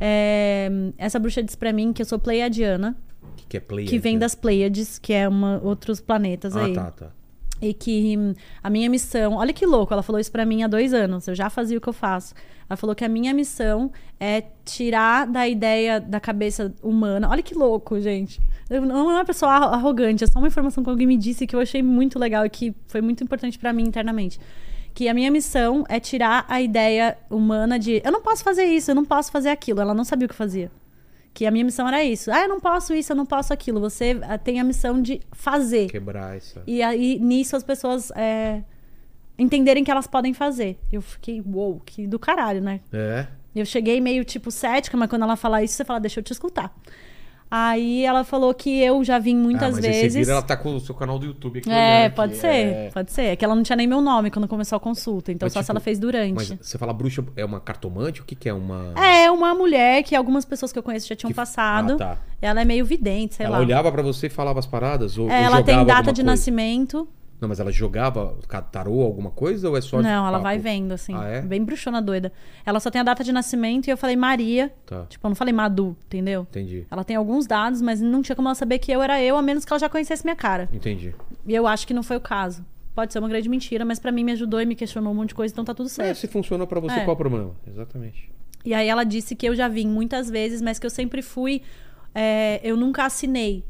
[0.00, 0.68] É,
[0.98, 3.86] essa bruxa disse pra mim que eu sou pleiadiana, O que, que é play?
[3.86, 6.74] que vem das Pleiades, que é uma, outros planetas Ah, aí.
[6.74, 7.10] tá, tá.
[7.62, 8.16] E que
[8.62, 9.34] a minha missão.
[9.36, 11.26] Olha que louco, ela falou isso pra mim há dois anos.
[11.28, 12.34] Eu já fazia o que eu faço.
[12.68, 17.28] Ela falou que a minha missão é tirar da ideia da cabeça humana.
[17.30, 18.40] Olha que louco, gente.
[18.68, 21.46] Eu não é uma pessoa arro- arrogante, é só uma informação que alguém me disse
[21.46, 24.40] que eu achei muito legal e que foi muito importante pra mim internamente.
[24.94, 28.90] Que a minha missão é tirar a ideia humana de eu não posso fazer isso,
[28.90, 29.80] eu não posso fazer aquilo.
[29.80, 30.70] Ela não sabia o que fazia.
[31.34, 32.30] Que a minha missão era isso.
[32.30, 33.80] Ah, eu não posso isso, eu não posso aquilo.
[33.80, 35.90] Você ah, tem a missão de fazer.
[35.90, 36.62] Quebrar essa.
[36.64, 38.62] E aí, nisso, as pessoas é,
[39.36, 40.78] entenderem que elas podem fazer.
[40.92, 42.80] Eu fiquei, uou, que do caralho, né?
[42.92, 43.26] É.
[43.54, 46.32] Eu cheguei meio, tipo, cética, mas quando ela fala isso, você fala, deixa eu te
[46.32, 46.72] escutar.
[47.50, 50.12] Aí ela falou que eu já vim muitas ah, mas vezes.
[50.12, 51.70] Você vira, ela tá com o seu canal do YouTube aqui.
[51.70, 52.16] É, aqui.
[52.16, 52.90] pode ser, É.
[52.92, 53.22] pode ser.
[53.26, 55.60] É que ela não tinha nem meu nome quando começou a consulta, então Mas, só
[55.60, 56.34] se tipo, ela fez durante.
[56.34, 58.20] Mas você fala bruxa é uma cartomante?
[58.20, 58.92] O que, que é uma.
[58.96, 61.92] É, uma mulher que algumas pessoas que eu conheço já tinham Que- passado.
[61.94, 62.18] Ah, tá.
[62.42, 63.62] Ela é meio vidente, sei ela lá.
[63.64, 65.16] olhava pra você e falava as paradas?
[65.16, 66.22] Ou, ou É, ela tem data de coisa?
[66.24, 67.08] nascimento.
[67.40, 68.38] Não, mas ela jogava
[68.72, 69.68] tarô, alguma coisa?
[69.68, 70.00] Ou é só.
[70.00, 71.14] Não, ela vai vendo, assim.
[71.14, 71.42] Ah, é?
[71.42, 72.32] Bem bruxona doida.
[72.64, 74.72] Ela só tem a data de nascimento e eu falei Maria.
[74.86, 76.42] Tá, Tipo, eu não falei Madu, entendeu?
[76.48, 76.86] entendi.
[76.90, 79.42] Ela tem alguns dados, mas não tinha como ela saber que eu era eu, a
[79.42, 80.68] menos que ela já conhecesse minha cara.
[80.72, 81.14] Entendi.
[81.46, 82.64] E eu acho que não foi o caso.
[82.94, 85.30] Pode ser uma grande mentira, mas pra mim me ajudou e me questionou um monte
[85.30, 86.18] de coisa, então tá tudo É, certo.
[86.18, 87.04] se funcionou pra você, É.
[87.04, 87.50] qual o problema?
[87.66, 88.30] Exatamente.
[88.64, 91.60] E aí ela disse que eu já vim muitas vezes, mas que eu sempre fui.
[92.14, 93.64] é, eu nunca assinei.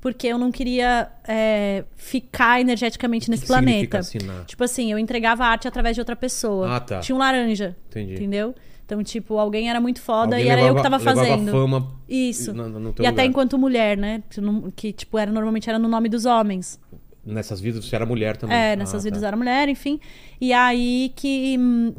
[0.00, 3.98] Porque eu não queria é, ficar energeticamente nesse que planeta.
[3.98, 4.44] assinar?
[4.46, 6.76] Tipo assim, eu entregava arte através de outra pessoa.
[6.76, 7.00] Ah, tá.
[7.00, 7.76] Tinha um laranja.
[7.88, 8.14] Entendi.
[8.14, 8.54] Entendeu?
[8.86, 11.52] Então, tipo, alguém era muito foda Alguém e era eu que levava- tava levava fazendo.
[11.52, 12.52] fama Isso.
[12.52, 13.26] no- no E até lugar.
[13.26, 14.22] enquanto mulher, né?
[14.74, 16.80] Que tipo, era, normalmente era no nome dos homens.
[17.24, 18.56] Nessas vidas você era mulher também.
[18.56, 19.28] É, nessas Ah, vidas tá.
[19.28, 20.00] era mulher, enfim.
[20.40, 21.56] E aí que,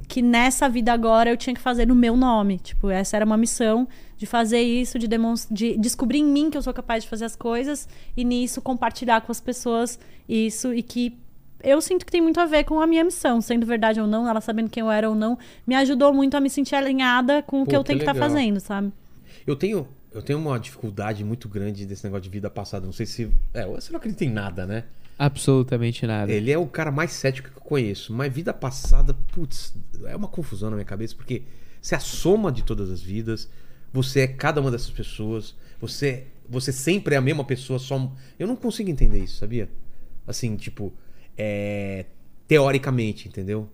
[0.08, 2.58] que nessa vida agora eu tinha que fazer no meu nome.
[2.58, 3.88] Tipo, essa era uma missão
[4.22, 5.08] de fazer isso, de,
[5.50, 9.22] de descobrir em mim que eu sou capaz de fazer as coisas e nisso compartilhar
[9.22, 10.00] com as pessoas
[10.30, 11.18] isso e que
[11.64, 14.30] eu sinto que tem muito a ver com a minha missão, sendo verdade ou não,
[14.30, 17.64] ela sabendo quem eu era ou não, me ajudou muito a me sentir alinhada com
[17.64, 18.30] o Pô, que eu que tenho que estar legal.
[18.30, 18.94] fazendo, sabe?
[19.48, 22.86] Eu tenho, eu tenho uma dificuldade muito grande desse negócio de vida passada.
[22.86, 23.32] Não sei se.
[23.56, 24.84] É, você não acredita em nada, né?
[25.18, 26.32] Absolutamente nada.
[26.32, 28.14] Ele é o cara mais cético que eu conheço.
[28.14, 29.74] Mas vida passada, putz,
[30.06, 31.42] é uma confusão na minha cabeça, porque
[31.82, 33.50] você é a soma de todas as vidas,
[33.94, 38.12] você é cada uma dessas pessoas, você, você sempre é a mesma pessoa, só.
[38.40, 39.70] Eu não consigo entender isso, sabia?
[40.28, 40.94] Assim, tipo,
[41.38, 42.06] é,
[42.48, 43.70] teoricamente, entendeu?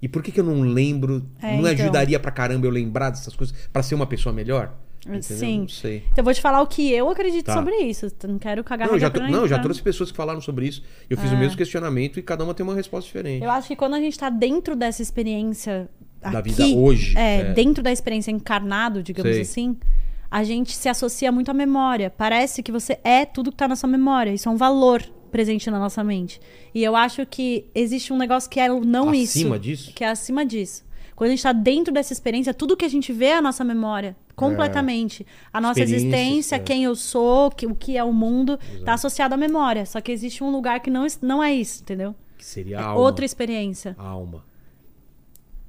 [0.00, 1.26] E por que, que eu não lembro?
[1.42, 1.84] É, não então.
[1.84, 4.74] ajudaria pra caramba eu lembrar dessas coisas pra ser uma pessoa melhor?
[5.06, 5.22] Entendeu?
[5.22, 5.60] Sim.
[5.60, 5.98] Não sei.
[6.12, 7.54] Então eu vou te falar o que eu acredito Tá.
[7.54, 8.06] sobre isso.
[8.28, 9.62] Não quero cagar Não, já, não, eu já entrar.
[9.62, 10.82] trouxe pessoas que falaram sobre isso.
[11.08, 11.38] Eu fiz o É.
[11.38, 13.42] mesmo questionamento e cada uma tem uma resposta diferente.
[13.42, 15.88] Eu acho que quando a gente tá dentro dessa experiência
[16.20, 17.52] Da aqui, vida hoje, É, é.
[17.52, 19.42] dentro da experiência encarnado, digamos Sei.
[19.42, 19.76] assim,
[20.30, 22.10] a gente se associa muito à memória.
[22.10, 24.30] Parece que você é tudo que tá na sua memória.
[24.32, 26.40] Isso é um valor presente na nossa mente.
[26.74, 29.38] E eu acho que existe um negócio que é o não isso.
[29.38, 29.92] Acima disso?
[29.94, 30.84] Que é acima disso.
[31.14, 33.64] Quando a gente tá dentro dessa experiência, tudo que a gente vê é a nossa
[33.64, 34.16] memória.
[34.36, 35.26] Completamente.
[35.52, 36.58] A nossa existência, é.
[36.60, 39.84] quem eu sou, que- o que é o mundo, tá associado à memória.
[39.84, 42.14] Só que existe um lugar que não, não é isso, entendeu?
[42.36, 43.00] Que seria a É alma.
[43.00, 43.96] outra experiência.
[43.98, 44.44] A alma.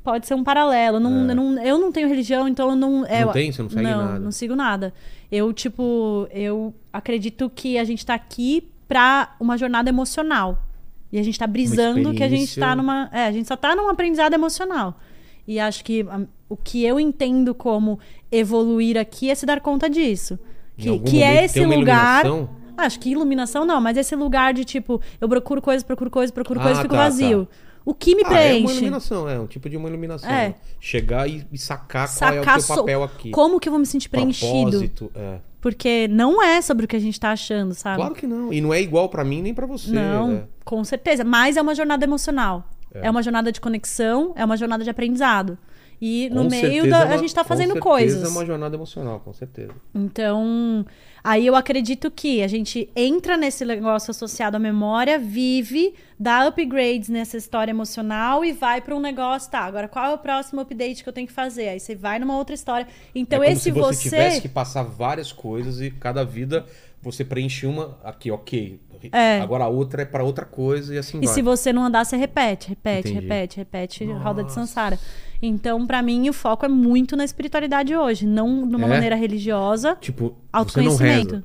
[0.10, 1.00] Pode ser um paralelo.
[1.00, 3.06] Não, eu, não, eu não tenho religião, então eu não.
[3.06, 3.22] é, É.
[3.22, 3.52] Não eu- tem?
[3.52, 4.20] Você não segue não, nada?
[4.20, 4.94] Não sigo nada.
[5.32, 10.64] Eu, tipo, eu acredito que a gente tá aqui pra uma jornada emocional.
[11.12, 13.10] E a gente tá brisando que a gente tá numa.
[13.12, 15.00] É, a gente só tá num aprendizado emocional.
[15.48, 18.00] E acho que a- o que eu entendo como
[18.32, 20.38] evoluir aqui é se dar conta disso.
[20.78, 22.24] Que, que é esse lugar.
[22.26, 22.50] iluminação?
[22.78, 26.60] Acho que iluminação não, mas esse lugar de tipo, eu procuro coisa, procuro coisa, procuro
[26.62, 27.46] Ah, fico tá, vazio.
[27.46, 27.69] tá.
[27.86, 28.74] O que me Ah, é uma preenche?
[28.74, 30.30] iluminação, é um tipo de uma iluminação.
[30.30, 30.50] É.
[30.50, 30.56] né?
[30.80, 33.32] Chegar e, e sacar, qual é o sacar teu papel aqui.
[33.32, 34.52] como que eu vou me sentir preenchido.
[34.72, 35.40] Propósito, é.
[35.62, 37.98] Porque não é sobre o que a gente tá achando, sabe?
[37.98, 38.54] Claro que não.
[38.54, 39.92] E não é igual pra mim nem pra você.
[39.92, 40.44] não, né?
[40.64, 41.24] com certeza.
[41.24, 42.64] Mas é uma jornada emocional.
[42.94, 43.08] É.
[43.08, 43.10] É.
[43.10, 45.58] uma jornada de conexão, é uma jornada de aprendizado.
[46.02, 48.24] E no Com meio certeza da, é a gente tá com fazendo certeza coisas.
[48.24, 49.74] é uma jornada emocional, com certeza.
[49.94, 50.86] Então,
[51.24, 57.08] aí eu acredito que a gente entra nesse negócio associado à memória, vive dá upgrades
[57.08, 61.02] nessa história emocional e vai pra um negócio, tá, agora qual é o próximo update
[61.02, 61.70] que eu tenho que fazer?
[61.70, 62.86] Aí você vai numa outra história.
[63.16, 64.10] Então é como esse se você, você...
[64.10, 66.66] tivesse que passar várias coisas e cada vida
[67.02, 68.80] você preenche uma aqui, ok.
[69.12, 69.40] É.
[69.42, 71.34] Agora a outra é pra outra coisa e assim E vai.
[71.34, 73.14] se você não andar, você repete, repete, Entendi.
[73.28, 75.00] repete, repete, roda de Sansara.
[75.42, 78.90] Então, pra mim, o foco é muito na espiritualidade hoje, não numa É?
[78.90, 79.96] maneira religiosa.
[80.02, 81.36] Tipo, você não Autoconhecimento.
[81.36, 81.44] reza.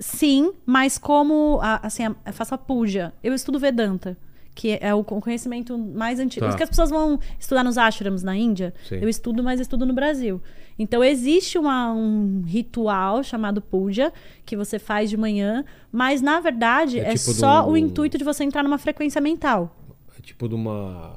[0.00, 3.12] Sim, mas como assim, a- eu faço a puja.
[3.22, 4.16] Eu estudo Vedanta,
[4.54, 6.44] que é o conhecimento mais antigo.
[6.44, 6.48] Tá.
[6.48, 8.72] Isso que as pessoas vão estudar nos ashrams na Índia.
[8.88, 8.96] Sim.
[8.96, 10.40] Eu estudo, mas estudo no Brasil.
[10.78, 14.12] Então existe uma- um ritual chamado puja
[14.44, 18.16] que você faz de manhã, mas na verdade É é, tipo só um- o intuito
[18.16, 19.74] de você entrar numa frequência mental.
[20.16, 21.16] É tipo de uma.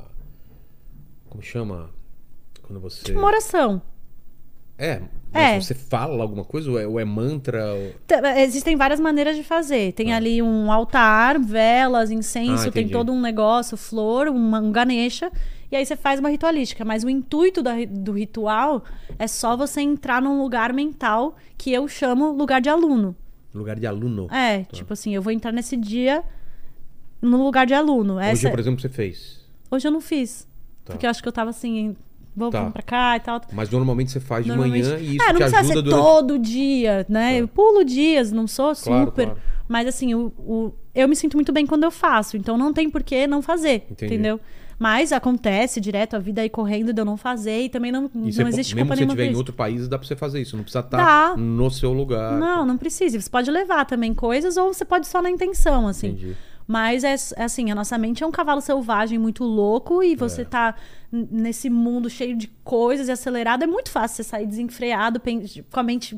[1.29, 1.89] Como chama?
[2.63, 3.03] Quando você.
[3.03, 3.81] Tipo uma oração.
[4.77, 5.01] É,
[5.33, 5.61] mas É.
[5.61, 6.69] você fala alguma coisa?
[6.69, 7.73] Ou é, ou é mantra?
[7.73, 7.93] ou-
[8.37, 9.93] Existem várias maneiras de fazer.
[9.93, 15.31] Tem ali um altar, velas, incenso, Ah, tem todo um negócio, flor, uma, um ganesha.
[15.71, 16.83] E aí você faz uma ritualística.
[16.83, 18.83] Mas o intuito da do ritual
[19.17, 23.15] é só você entrar num lugar mental que eu chamo lugar de aluno.
[23.53, 24.27] Lugar de aluno.
[24.33, 26.23] É, tipo assim, eu vou entrar nesse dia
[27.21, 28.15] no lugar de aluno.
[28.15, 28.49] Hoje, Essa...
[28.49, 29.39] por exemplo, você fez.
[29.69, 30.47] Hoje eu não fiz.
[30.83, 30.93] Tá.
[30.93, 31.95] Porque eu acho que eu tava assim,
[32.35, 32.59] vou Tá.
[32.59, 33.41] vamos pra cá e tal.
[33.53, 36.01] Mas normalmente você faz de Normalmente- manhã e isso é, não precisa ajuda ser durante.
[36.03, 37.31] todo dia, né?
[37.33, 37.37] Tá.
[37.39, 39.25] Eu pulo dias, não sou Claro, super.
[39.25, 39.39] claro.
[39.67, 42.89] Mas assim, o, o- eu me sinto muito bem quando eu faço, então não tem
[42.89, 44.13] por que não fazer, Entendi.
[44.13, 44.39] entendeu?
[44.77, 48.17] Mas acontece direto a vida aí correndo de eu não fazer e também não, E
[48.17, 50.57] não existe mesmo culpa se você estiver em outro país, dá pra você fazer isso.
[50.57, 51.37] Não precisa estar Dá.
[51.37, 52.33] no seu lugar.
[52.39, 53.21] Não, não precisa.
[53.21, 56.07] Você pode levar também coisas ou você pode só na intenção, assim.
[56.07, 56.35] Entendi.
[56.71, 60.15] Mas é é assim, a nossa mente é um cavalo selvagem muito louco e É.
[60.15, 60.73] você tá
[61.11, 65.19] n- nesse mundo cheio de coisas e acelerado, é muito fácil você sair desenfreado,
[65.69, 66.17] com a mente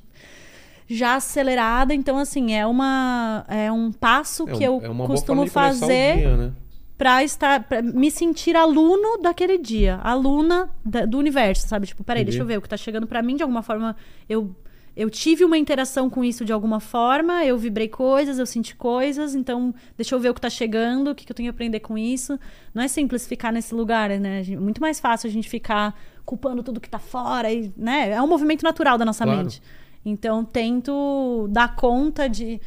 [0.87, 1.91] já acelerada.
[1.93, 6.37] Então, assim, é uma é um passo É, que um- eu é costumo fazer dia,
[6.37, 6.51] né?
[6.97, 11.87] pra estar pra me sentir aluno daquele dia, aluna da- do universo, sabe?
[11.87, 12.37] Tipo, peraí, Entendi.
[12.37, 13.95] deixa eu ver o que tá chegando pra mim de alguma forma.
[14.29, 14.55] Eu
[14.95, 19.33] eu tive uma interação com isso de alguma forma, eu vibrei coisas, eu senti coisas,
[19.33, 21.79] então deixa eu ver o que tá chegando, o que, que eu tenho que aprender
[21.79, 22.39] com isso.
[22.73, 24.43] Não é simples ficar nesse lugar, né?
[24.47, 28.11] É muito mais fácil a gente ficar culpando tudo que tá fora, e, né?
[28.11, 29.39] É um movimento natural da nossa Claro.
[29.41, 29.61] mente.
[30.05, 32.61] Então, tento dar conta de,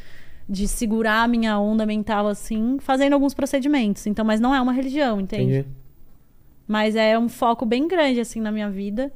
[0.49, 4.05] de segurar a minha onda mental assim, fazendo alguns procedimentos.
[4.05, 5.59] Então, mas não é uma religião, entende?
[5.59, 5.67] Entendi.
[6.67, 9.13] Mas é um foco bem grande assim na minha vida.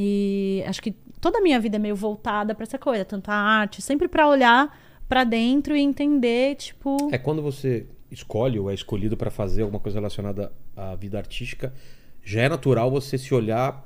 [0.00, 3.34] E acho que toda a minha vida é meio voltada pra essa coisa, tanto a
[3.34, 8.74] arte, sempre pra olhar pra dentro e entender, tipo, É quando você escolhe ou é
[8.74, 11.74] escolhido para fazer alguma coisa relacionada à vida artística,
[12.22, 13.84] já é natural você se olhar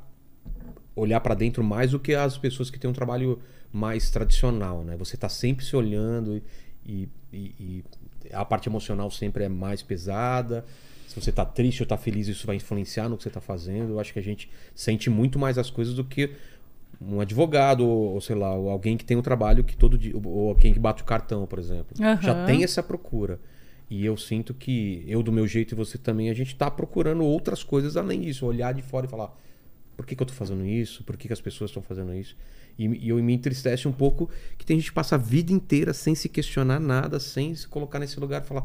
[0.95, 3.41] olhar para dentro mais do que as pessoas que têm um trabalho
[3.73, 4.95] mais tradicional, né?
[4.99, 6.43] Você tá sempre se olhando
[6.85, 7.85] e, e- e
[8.31, 10.67] a parte emocional sempre é mais pesada.
[11.13, 13.91] Se você tá triste ou tá feliz, isso vai influenciar no que você tá fazendo.
[13.93, 16.31] Eu acho que a gente sente muito mais as coisas do que
[17.01, 20.49] um advogado ou, sei lá, ou alguém que tem um trabalho que todo dia, ou-
[20.49, 21.95] alguém que bate o cartão, por exemplo.
[22.01, 22.21] Aham.
[22.23, 23.39] Já tem essa procura.
[23.91, 27.23] E eu sinto que eu, do meu jeito e você também, a gente tá procurando
[27.25, 28.47] outras coisas além disso.
[28.47, 29.37] Olhar de fora e falar:
[29.97, 31.05] por que, que eu tô fazendo isso?
[31.05, 32.35] Por que, que as pessoas estão fazendo isso?
[32.79, 35.93] E, e eu me entristece um pouco que tem gente que passa a vida inteira
[35.93, 38.65] sem se questionar nada, sem se colocar nesse lugar e falar: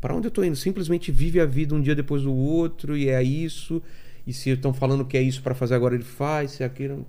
[0.00, 0.56] para onde eu tô indo?
[0.56, 3.82] Simplesmente vive a vida um dia depois do outro e é isso.
[4.26, 7.06] E se estão falando que é isso para fazer agora, ele faz, se é aquilo.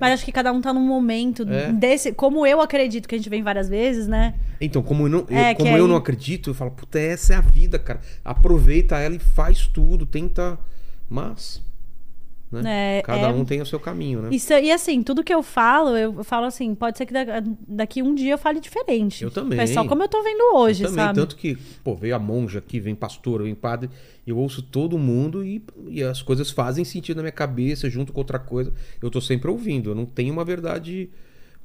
[0.00, 1.72] mas acho que cada um tá num momento É.
[1.72, 4.34] desse, como eu acredito que a gente vem várias vezes, né?
[4.60, 7.36] Então, como eu não, eu- É, como eu não acredito, eu falo, puta, essa é
[7.36, 8.00] a vida, cara.
[8.24, 10.58] Aproveita ela e faz tudo, tenta.
[11.08, 11.62] Mas.
[12.50, 12.98] Né?
[12.98, 14.30] É, Cada é- um tem o seu caminho, né?
[14.32, 18.02] Isso, e assim, tudo que eu falo, eu falo assim, pode ser que da- daqui
[18.02, 19.22] um dia eu fale diferente.
[19.22, 19.60] Eu também.
[19.60, 21.18] É só como eu tô vendo hoje, Eu também, sabe?
[21.20, 23.90] tanto que, pô, veio a monja aqui, vem pastor, vem padre,
[24.26, 28.20] eu ouço todo mundo e, e as coisas fazem sentido na minha cabeça, junto com
[28.20, 28.72] outra coisa.
[29.02, 31.10] Eu tô sempre ouvindo, eu não tenho uma verdade,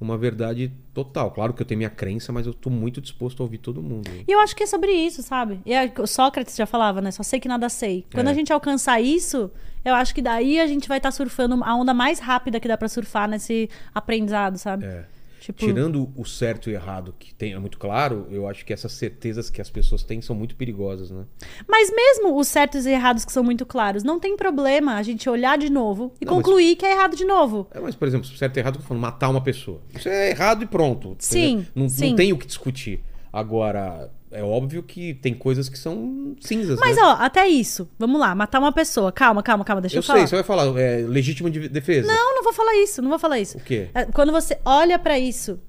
[0.01, 1.31] uma verdade total.
[1.31, 4.10] Claro que eu tenho minha crença, mas eu tô muito disposto a ouvir todo mundo.
[4.27, 5.61] E eu acho que é sobre isso, sabe?
[5.65, 7.10] E o Sócrates já falava, né?
[7.11, 8.05] Só sei que nada sei.
[8.14, 8.31] Quando É.
[8.31, 9.49] a gente alcançar isso,
[9.85, 12.77] eu acho que daí a gente vai estar surfando a onda mais rápida que dá
[12.77, 14.85] pra surfar nesse aprendizado, sabe?
[14.85, 15.05] É.
[15.39, 18.93] Tipo, Tirando o certo e errado, que tem, é muito claro, eu acho que essas
[18.93, 21.26] certezas que as pessoas têm são muito perigosas, né?
[21.68, 25.30] Mas mesmo os certos e errados que são muito claros, não tem problema a gente
[25.30, 27.68] olhar de novo e Não, mas- concluir que é errado de novo.
[27.72, 29.81] É, mas, por exemplo, certo e errado, eu falando matar uma pessoa.
[29.93, 31.14] Isso é errado e pronto.
[31.19, 31.68] Sim?
[31.76, 32.11] Não, sim.
[32.11, 33.01] não tem o que discutir.
[33.34, 37.01] Agora, é óbvio que tem coisas que são cinzas, Mas, né?
[37.03, 37.89] ó, até isso.
[37.97, 39.11] Vamos lá, matar uma pessoa.
[39.11, 40.19] Calma, calma, calma, deixa eu, eu falar.
[40.19, 42.07] sei, você vai falar, é legítima de defesa.
[42.07, 43.57] Não, não vou falar isso, não vou falar isso.
[43.57, 43.89] O quê?
[43.93, 45.60] É, Quando você olha pra isso,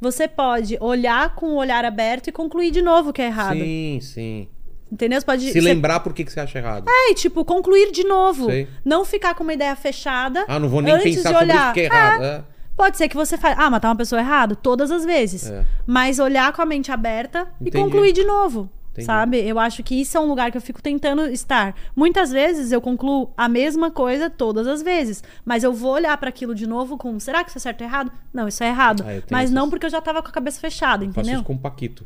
[0.00, 3.58] você pode olhar com o olhar aberto e concluir de novo que é errado.
[3.58, 4.48] Sim, sim.
[4.90, 5.18] Entendeu?
[5.20, 5.42] Você pode.
[5.46, 6.84] Se você- lembrar por que, que você acha errado.
[6.88, 8.44] É, e, tipo, concluir de novo.
[8.46, 8.68] Sei.
[8.84, 10.44] Não ficar com uma ideia fechada.
[10.46, 11.64] Ah, não vou nem pensar de sobre olhar.
[11.64, 12.22] isso que é errado.
[12.24, 12.44] É.
[12.82, 14.56] Pode ser que você fale, ah, matar uma pessoa errado?
[14.56, 15.48] Todas as vezes.
[15.48, 15.64] É.
[15.86, 17.78] Mas olhar com a mente aberta Entendi.
[17.78, 18.68] e concluir de novo.
[18.90, 19.06] Entendi.
[19.06, 19.38] Sabe?
[19.38, 21.76] Eu acho que isso é um lugar que eu fico tentando estar.
[21.94, 25.22] Muitas vezes eu concluo a mesma coisa todas as vezes.
[25.44, 27.86] Mas eu vou olhar para aquilo de novo com, será que isso é certo ou
[27.86, 28.10] errado?
[28.34, 29.04] Não, isso é errado.
[29.06, 31.34] Ah, eu mas não essas- porque eu já tava com a cabeça fechada, Faço entendeu?
[31.36, 32.04] isso com o Paquito.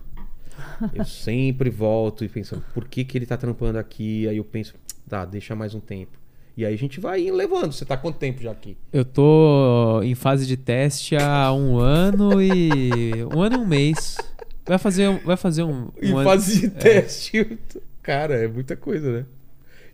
[0.92, 4.28] Eu sempre volto e pensando, por que, que ele tá trampando aqui?
[4.28, 4.74] Aí eu penso,
[5.08, 6.18] tá, deixa mais um tempo.
[6.56, 7.72] E aí a gente vai levando.
[7.72, 8.76] Você tá quanto tempo já aqui?
[8.92, 13.12] Eu tô em fase de teste há um ano e.
[13.34, 14.16] um ano e um mês.
[14.64, 15.18] Vai fazer um.
[15.18, 15.88] Vai fazer um.
[16.00, 17.58] Em um ano- fase de teste.
[18.02, 19.26] Cara, é muita coisa, né?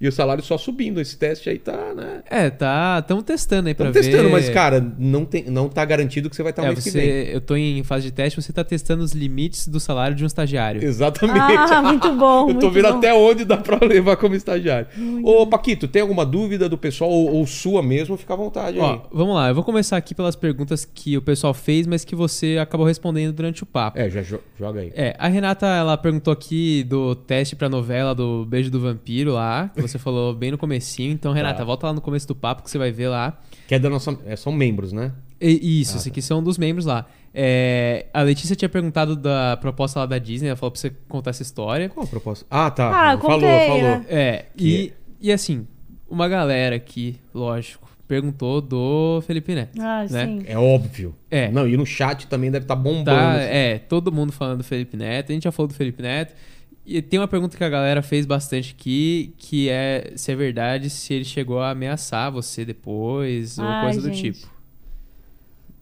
[0.02, 1.00] E o salário só subindo.
[1.00, 2.22] Esse teste aí tá, né?
[2.28, 2.98] É, tá.
[3.00, 4.32] Estamos testando aí pra Estamos testando, ver.
[4.34, 6.90] mas, cara, não, tem, não tá garantido que você vai estar o É, mês que
[6.90, 7.02] vem.
[7.02, 10.24] você, eu tô em fase de teste, você tá testando os limites do salário de
[10.24, 10.82] um estagiário.
[10.82, 11.38] Exatamente.
[11.72, 12.48] Ah, muito bom.
[12.50, 12.98] Eu tô muito vendo bom.
[12.98, 14.88] até onde dá pra levar como estagiário.
[15.22, 18.16] Ô, Paquito, tem alguma dúvida do pessoal ou, ou sua mesmo?
[18.16, 18.82] Fica à vontade aí.
[18.84, 22.16] Ó, vamos lá, eu vou começar aqui pelas perguntas que o pessoal fez, mas que
[22.16, 23.98] você acabou respondendo durante o papo.
[24.00, 24.90] É, já jo- joga aí.
[24.96, 29.70] É, a Renata, ela perguntou aqui do teste pra novela do Beijo do Vampiro lá,
[29.74, 31.12] que você falou bem no comecinho.
[31.12, 31.64] Então, Renata, Tá.
[31.64, 33.38] volta lá no começo do papo que você vai ver lá.
[33.66, 34.16] Que é da nossa.
[34.26, 35.12] é, são membros, né?
[35.40, 36.08] E- isso, Ah, tá.
[36.08, 37.06] aqui são dos membros lá.
[37.34, 41.30] É, a Letícia tinha perguntado da proposta lá da Disney, ela falou pra você contar
[41.30, 41.88] essa história.
[41.88, 42.44] Qual a proposta?
[42.50, 42.88] Ah, tá.
[43.12, 43.82] Ah, falou, contei, falou.
[43.82, 44.06] né?
[44.08, 45.66] É, Que- e, e assim,
[46.08, 49.80] uma galera aqui, lógico, perguntou do Felipe Neto.
[49.80, 50.26] Ah, né?
[50.26, 50.42] sim.
[50.46, 51.14] É óbvio.
[51.30, 51.50] É.
[51.50, 53.04] Não, e no chat também deve estar bombando.
[53.06, 53.44] Tá, assim.
[53.50, 55.30] é, todo mundo falando do Felipe Neto.
[55.30, 56.34] A gente já falou do Felipe Neto.
[56.84, 60.90] E tem uma pergunta que a galera fez bastante aqui, que é se é verdade
[60.90, 64.32] se ele chegou a ameaçar você depois ou Ai, coisa do gente.
[64.40, 64.52] tipo.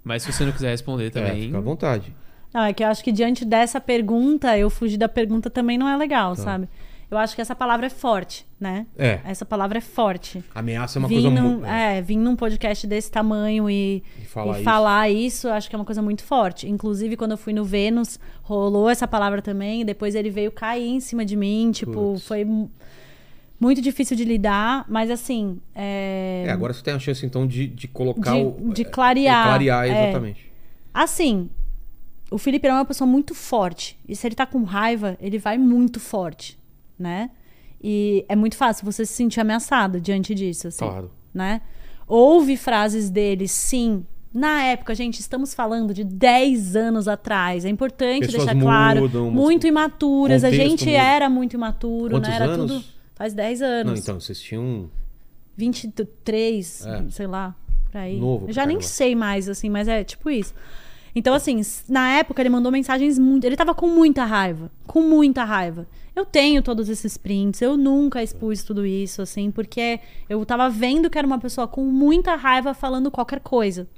[0.05, 1.43] Mas se você não quiser responder É, também.
[1.45, 2.15] fica à vontade.
[2.53, 5.89] Não, é que eu acho que diante dessa pergunta, eu fugir da pergunta também não
[5.89, 6.43] é legal, Tá.
[6.43, 6.69] sabe?
[7.11, 8.87] Eu acho que essa palavra é forte, né?
[8.97, 9.19] É.
[9.25, 10.45] Essa palavra é forte.
[10.55, 11.67] Ameaça é uma Vim coisa num, muito.
[11.67, 14.63] é, vir num podcast desse tamanho e, E falar e isso.
[14.65, 16.69] falar isso, acho que é uma coisa muito forte.
[16.69, 19.85] Inclusive, quando eu fui no Vênus, rolou essa palavra também.
[19.85, 21.73] Depois ele veio cair em cima de mim.
[21.73, 22.71] Tipo, foi mu-
[23.59, 24.85] muito difícil de lidar.
[24.89, 25.59] Mas assim.
[25.75, 26.45] É...
[26.47, 28.73] É, agora você tem a chance então de, de colocar De- o.
[28.73, 30.05] de é, clarear, clarear, é.
[30.11, 30.49] exatamente.
[30.95, 31.51] Assim,
[32.31, 33.99] o Felipe é uma pessoa muito forte.
[34.09, 36.57] E se ele tá com raiva, ele vai muito forte,
[37.01, 37.31] né?
[37.83, 41.11] E é muito fácil você se sentir ameaçado diante disso, assim, Claro.
[41.33, 41.63] né?
[42.07, 44.05] Houve frases dele, sim.
[44.33, 47.65] Na época, gente, estamos falando de 10 anos atrás.
[47.65, 49.01] É importante Pessoas deixar claro.
[49.03, 50.45] mudam, muito imaturas.
[50.45, 50.97] A gente muda.
[50.99, 52.37] era muito imaturo, Quantos né?
[52.37, 52.71] Era anos?
[52.71, 52.85] tudo.
[53.15, 53.93] Faz 10 anos.
[53.93, 54.89] Não, então, vocês tinham.
[55.57, 57.05] 23, É.
[57.11, 57.55] sei lá,
[57.91, 58.19] por aí.
[58.19, 58.93] Novo Eu já nem caramba.
[58.93, 60.55] sei mais, assim, mas é tipo isso.
[61.15, 63.45] Então, assim, na época ele mandou mensagens muito.
[63.45, 64.71] Ele tava com muita raiva.
[64.87, 65.87] Com muita raiva.
[66.21, 69.99] Eu tenho todos esses prints, eu nunca expus tudo isso, assim, porque
[70.29, 73.89] eu tava vendo que era uma pessoa com muita raiva falando qualquer coisa.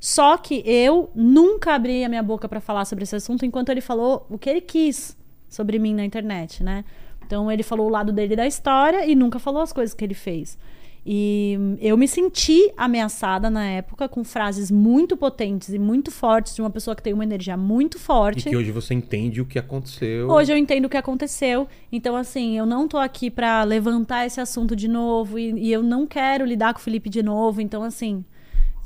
[0.00, 3.80] Só que eu nunca abri a minha boca pra falar sobre esse assunto enquanto ele
[3.80, 5.16] falou o que ele quis
[5.48, 6.84] sobre mim na internet, né?
[7.24, 10.14] Então ele falou o lado dele da história e nunca falou as coisas que ele
[10.14, 10.58] fez.
[11.04, 16.60] E eu me senti ameaçada na época com frases muito potentes e muito fortes de
[16.60, 18.48] uma pessoa que tem uma energia muito E forte.
[18.48, 20.28] que hoje você entende o que aconteceu.
[20.30, 21.66] Hoje eu entendo o que aconteceu.
[21.90, 25.82] Então, assim, eu não tô aqui pra levantar esse assunto de novo e, e eu
[25.82, 27.60] não quero lidar com o Felipe de novo.
[27.60, 28.24] Então, assim,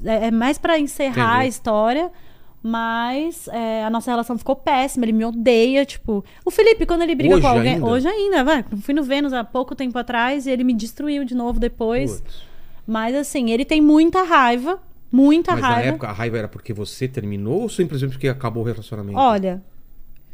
[0.02, 1.44] é, é mais pra encerrar Entendi.
[1.44, 2.10] a história.
[2.68, 6.24] Mas é, a nossa relação ficou péssima, ele me odeia, tipo...
[6.44, 7.74] O Felipe, quando ele briga Hoje com alguém...
[7.74, 7.86] ainda?
[7.86, 8.64] Hoje ainda, vai.
[8.80, 12.20] Fui no Vênus há pouco tempo atrás e ele me destruiu de novo depois.
[12.20, 12.42] Putz.
[12.84, 14.82] Mas, assim, ele tem muita raiva,
[15.12, 15.88] muita Mas na raiva.
[15.90, 19.16] época a raiva era porque você terminou ou simplesmente porque acabou o relacionamento?
[19.16, 19.62] Olha,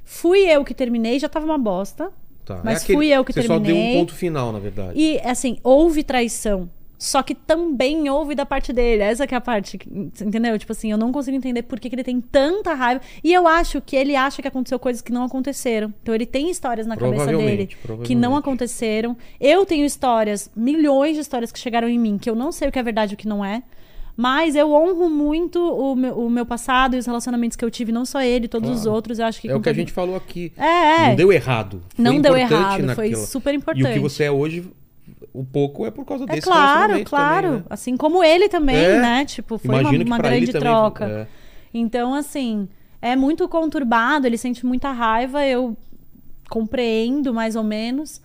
[0.03, 2.11] fui eu que terminei, já tava uma bosta.
[2.47, 2.63] Tá.
[2.65, 3.99] mas fui eu que você só deu um terminei.
[3.99, 4.99] ponto final, na verdade.
[4.99, 6.71] E, assim, houve traição.
[7.05, 9.03] Só que também houve da parte dele.
[9.03, 10.57] Essa que é a parte, que- entendeu?
[10.57, 13.01] Tipo assim, eu não consigo entender por que, que ele tem tanta raiva.
[13.25, 15.93] E eu acho que ele acha que aconteceu coisas que não aconteceram.
[16.01, 17.69] Então ele tem histórias na cabeça dele
[18.05, 19.17] que não aconteceram.
[19.41, 22.73] Eu tenho histórias, milhões de histórias que chegaram em mim, que eu não sei o
[22.73, 23.65] que é verdade e o que não é.
[24.17, 27.91] Mas eu honro muito o meu, o meu passado e os relacionamentos que eu tive,
[27.91, 28.95] não só ele, todos os Claro.
[28.95, 29.19] outros.
[29.19, 30.53] Eu acho que É o que a gente falou aqui.
[30.57, 31.09] É, é.
[31.09, 31.83] Não deu errado.
[31.97, 33.89] Foi Não deu errado, foi naquela- super E importante.
[33.91, 34.71] o que você é hoje,
[35.35, 36.63] o pouco é por causa É desse claro,
[36.95, 37.47] relacionamento claro.
[37.47, 37.65] também, né?
[37.71, 39.01] Assim como ele também, É.
[39.01, 39.25] né?
[39.25, 41.05] Tipo, foi uma, Imagino uma pra grande ele também, troca.
[41.07, 41.27] é.
[41.75, 42.69] Então, assim,
[43.01, 45.77] é muito conturbado, ele sente muita raiva, eu
[46.51, 48.21] compreendo mais ou menos.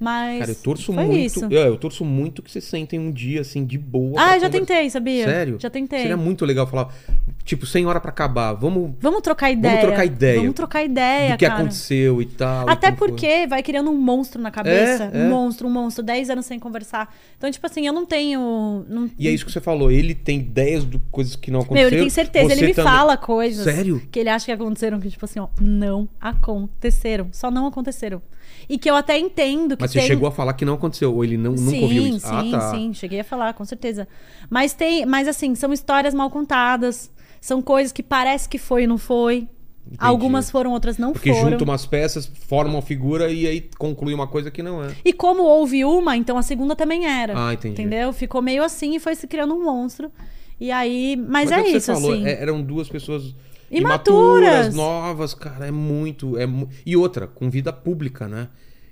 [0.00, 0.38] Mas.
[0.38, 1.18] Cara, eu torço foi muito.
[1.18, 1.44] Isso.
[1.50, 4.14] Eu, eu torço muito que vocês sentem um dia assim de boa.
[4.16, 4.50] Ah, eu já conversar.
[4.50, 5.24] tentei, sabia?
[5.26, 5.58] Sério?
[5.60, 6.00] Já tentei.
[6.00, 6.88] Seria muito legal falar.
[7.44, 8.54] Tipo, sem hora pra acabar.
[8.54, 9.80] Vamos Vamos trocar ideia.
[9.80, 10.38] trocar ideia.
[10.40, 11.60] Vamos trocar ideia, do que cara.
[11.60, 12.66] aconteceu e tal.
[12.66, 13.08] e Até foi.
[13.08, 15.10] porque vai criando um monstro na cabeça.
[15.12, 15.24] É, é.
[15.24, 16.02] Um monstro, um monstro.
[16.02, 17.14] Dez anos sem conversar.
[17.36, 18.86] Então, tipo assim, eu não tenho...
[18.88, 19.10] Não...
[19.18, 19.90] E é isso que você falou.
[19.92, 21.92] Ele tem ideias de coisas que não Meu, aconteceram.
[21.92, 22.48] ele tem certeza.
[22.48, 22.92] você ele me também.
[22.92, 24.00] fala coisas Sério?
[24.10, 27.28] que ele acha que aconteceram, que, tipo assim, ó, não aconteceram.
[27.32, 28.22] Só não aconteceram.
[28.70, 30.06] E que eu até entendo que Mas você tem...
[30.06, 32.20] chegou a falar que não aconteceu, ou ele não, nunca sim, ouviu isso?
[32.20, 32.70] Sim, ah, tá.
[32.70, 34.06] sim, cheguei a falar, com certeza.
[34.48, 37.10] Mas tem, mas assim, são histórias mal contadas,
[37.40, 39.48] são coisas que parece que foi e não foi.
[39.98, 41.50] Algumas foram, outras não Porque foram.
[41.50, 44.94] junta umas peças, forma uma figura e aí conclui uma coisa que não é.
[45.04, 47.34] E como houve uma, então a segunda também era.
[47.36, 47.74] Ah, entendi.
[47.74, 48.12] Entendeu?
[48.12, 50.12] Ficou meio assim e foi se criando um monstro.
[50.60, 52.24] E aí, mas, é é, que isso, você falou, assim.
[52.24, 53.34] é- eram duas pessoas
[53.70, 54.66] Imaturas.
[54.66, 58.48] imaturas, novas, cara, é muito, é mu- E outra, com vida pública, né?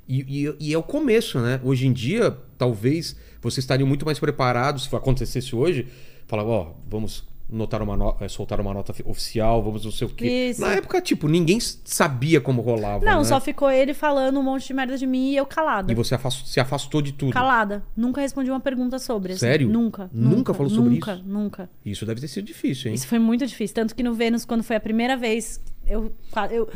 [0.08, 1.60] E, e- e é o começo, né?
[1.62, 5.86] Hoje em dia, talvez vocês estariam muito mais preparados se acontecesse hoje.
[6.26, 10.06] Falar, ó, vamos notar uma no- eh, soltar uma nota fi- oficial, vamos não sei
[10.06, 10.50] o quê.
[10.50, 10.60] Isso.
[10.60, 13.04] Na época, tipo, ninguém sabia como rolava.
[13.04, 13.24] Não, né?
[13.24, 15.90] só ficou ele falando um monte de merda de mim e eu calada.
[15.90, 17.32] E você se afastou de tudo.
[17.32, 17.82] Calada.
[17.96, 19.32] Nunca respondi uma pergunta sobre.
[19.32, 19.40] assim.
[19.40, 19.68] Sério?
[19.68, 20.10] Nunca.
[20.12, 21.24] Nunca falou sobre nunca, isso?
[21.26, 22.94] Nunca, Isso deve ter sido difícil, hein?
[22.94, 23.74] Isso foi muito difícil.
[23.74, 26.12] Tanto que no Vênus, quando foi a primeira vez, eu.
[26.50, 26.68] eu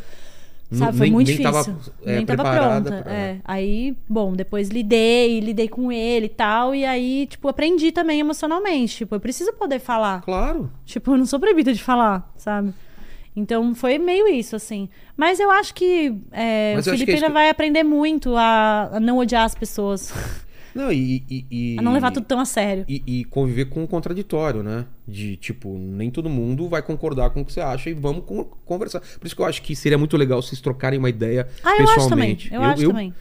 [0.77, 1.63] sabe, foi nem- muito nem difícil.
[1.63, 3.01] tava, é, nem tava pronta.
[3.03, 3.37] pra- É.
[3.43, 6.73] Aí, bom, depois lidei, lidei com ele e tal.
[6.75, 8.97] E aí, tipo, aprendi também emocionalmente.
[8.97, 10.21] Tipo, eu preciso poder falar.
[10.21, 10.71] Claro.
[10.85, 12.73] Tipo, eu não sou proibida de falar, sabe?
[13.35, 14.87] Então foi meio isso, assim.
[15.17, 19.17] Mas eu acho que é, o Felipe que é vai aprender muito a, a não
[19.17, 20.13] odiar as pessoas.
[20.75, 21.23] Não, e.
[21.29, 22.83] e- e- A não levar tudo tão a sério.
[22.87, 24.85] e, e conviver com o contraditório, né?
[25.07, 28.45] De tipo, nem todo mundo vai concordar com o que você acha e vamos con-
[28.65, 28.99] conversar.
[29.19, 31.83] Por isso que eu acho que seria muito legal vocês trocarem uma ideia Ah, eu
[31.83, 32.35] acho também.
[32.35, 32.53] pessoalmente.
[32.53, 33.13] Eu, acho também.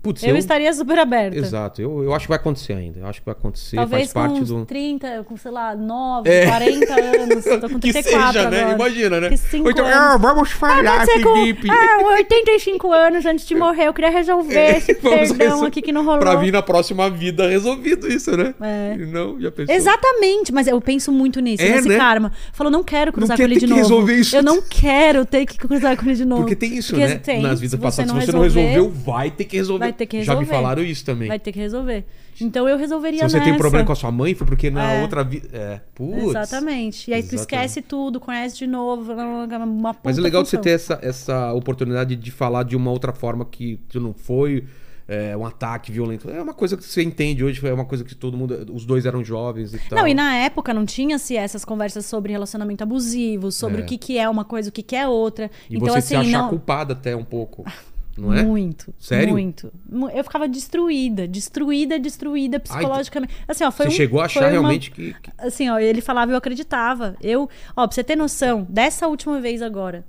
[0.00, 1.36] Putz, Eu, estaria super aberta.
[1.36, 3.00] Exato, eu, eu acho que vai acontecer ainda.
[3.00, 4.64] Eu acho que vai acontecer, Talvez faz com parte do.
[4.64, 6.46] 30, com, sei lá, 9, É.
[6.46, 7.44] 40 anos.
[7.44, 8.60] Tô com Que 34 seja, né?
[8.60, 8.74] agora.
[8.76, 9.28] Imagina, né?
[9.30, 9.98] Que Ou então, anos.
[9.98, 11.68] ah, vamos falar, Pode ser com Felipe.
[11.70, 13.88] ah, 85 anos antes de morrer.
[13.88, 16.20] Eu queria resolver esse Vamos perdão resol- aqui que não rolou.
[16.20, 18.54] Pra vir na próxima vida resolvido isso, né?
[18.60, 18.96] É.
[18.98, 19.74] Não, já pensou?
[19.74, 21.96] Exatamente, mas eu penso muito nisso, É, nesse né?
[21.96, 22.30] karma.
[22.52, 23.82] Falou, não quero cruzar quer com ele de que novo.
[23.82, 24.36] resolver isso.
[24.36, 26.42] Eu não quero ter que cruzar com ele de novo.
[26.42, 27.16] Porque tem isso, Porque né?
[27.18, 28.12] tem, Nas vidas passadas.
[28.12, 29.87] não Se você não resolveu, vai ter que resolver.
[29.88, 30.56] Vai ter que Já me resolver.
[30.62, 31.28] falaram isso também.
[31.28, 32.04] Vai ter que resolver.
[32.40, 33.58] Então eu resolveria Se você tem nessa.
[33.58, 35.02] problema com a sua mãe, foi porque na É.
[35.02, 35.48] outra vida.
[35.52, 36.24] É, putz.
[36.28, 37.10] Exatamente.
[37.10, 37.40] E aí tu Exatamente.
[37.40, 40.62] esquece tudo, conhece de novo, uma puta Mas é legal de você função.
[40.70, 44.64] ter essa, essa oportunidade de falar de uma outra forma que tu não foi
[45.10, 46.28] é, um ataque violento.
[46.30, 48.66] É uma coisa que você entende hoje, é uma coisa que todo mundo.
[48.74, 49.98] Os dois eram jovens e tal.
[50.00, 53.84] Não, e na época não tinha-se essas conversas sobre relacionamento abusivo, sobre É.
[53.84, 55.50] o que, que é uma coisa, o que, que é outra.
[55.70, 56.50] E então, você assim, se achar não...
[56.50, 57.64] culpada até um pouco.
[58.18, 58.42] Não é?
[58.42, 58.92] Muito.
[58.98, 59.30] Sério?
[59.30, 59.72] Muito.
[59.88, 63.32] Mu- Eu ficava destruída, destruída, destruída psicologicamente.
[63.46, 65.14] Assim, ó, foi você um- chegou a achar uma- realmente que.
[65.14, 67.16] que- Assim, ó, ele falava e eu acreditava.
[67.20, 70.04] Eu, ó, pra você ter noção, dessa última vez agora,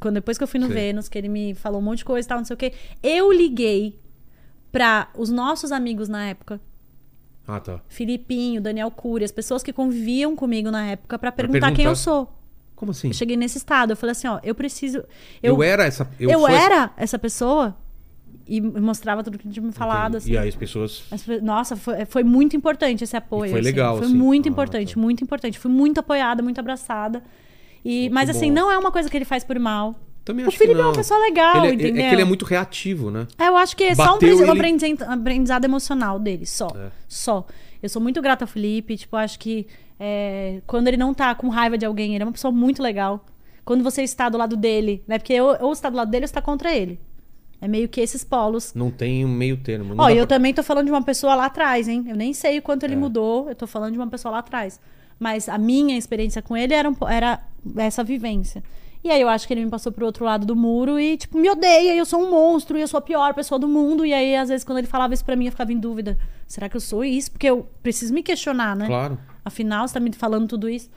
[0.00, 0.74] quando, depois que eu fui no Sei.
[0.74, 2.72] Vênus, que ele me falou um monte de coisa e tal, não sei o quê,
[3.02, 3.96] eu liguei
[4.72, 6.60] pra os nossos amigos na época,
[7.46, 7.80] Ah, tá.
[7.88, 11.90] Filipinho, Daniel Cury, as pessoas que conviviam comigo na época, pra perguntar, quem perguntar.
[11.90, 12.32] eu sou.
[12.84, 13.08] Como assim?
[13.08, 15.02] Eu cheguei nesse estado, eu falei assim, ó, eu preciso.
[15.42, 16.08] Eu, era essa.
[16.18, 17.76] Eu, Eu, era essa pessoa
[18.46, 20.16] e mostrava tudo que tinha me falado.
[20.18, 20.32] Assim.
[20.32, 21.04] E aí as pessoas.
[21.10, 23.46] As pe- Nossa, foi, foi muito importante esse apoio.
[23.46, 23.66] E foi assim.
[23.68, 24.14] legal, Foi assim.
[24.16, 25.00] muito Ah, importante, tá.
[25.00, 25.58] muito importante.
[25.58, 27.22] Fui muito apoiada, muito abraçada.
[27.84, 28.54] E, Pô, mas assim, bom.
[28.60, 29.94] não é uma coisa que ele faz por mal.
[30.24, 32.04] Também O Felipe que é uma pessoa legal, Ele é- entendeu?
[32.04, 33.26] É que ele é muito reativo, né?
[33.38, 34.42] É, Eu acho que é só um ele-
[35.06, 36.68] aprendizado emocional dele, só.
[36.74, 36.88] É.
[37.06, 37.46] Só.
[37.84, 39.66] Eu sou muito grata ao Felipe, tipo, acho que
[40.00, 43.24] é, quando ele não tá com raiva de alguém, ele é uma pessoa muito legal.
[43.62, 45.18] Quando você está do lado dele, né?
[45.18, 46.98] Porque ou, ou está do lado dele ou está contra ele.
[47.60, 48.72] É meio que esses polos.
[48.74, 49.94] Não tem um meio termo.
[49.98, 52.04] Ó, e eu pra- também tô falando de uma pessoa lá atrás, hein?
[52.08, 52.96] Eu nem sei o quanto ele É.
[52.96, 54.80] mudou, eu tô falando de uma pessoa lá atrás.
[55.18, 57.40] Mas a minha experiência com ele era, um era
[57.76, 58.62] essa vivência.
[59.04, 61.36] E aí eu acho que ele me passou pro outro lado do muro e, tipo,
[61.36, 64.06] me odeia, e eu sou um monstro, e eu sou a pior pessoa do mundo.
[64.06, 66.18] E aí, às vezes, quando ele falava isso pra mim, eu ficava em dúvida.
[66.46, 67.30] Será que eu sou isso?
[67.30, 68.86] Porque eu preciso me questionar, né?
[68.86, 69.18] Claro.
[69.44, 70.90] Afinal, você tá me falando tudo isso.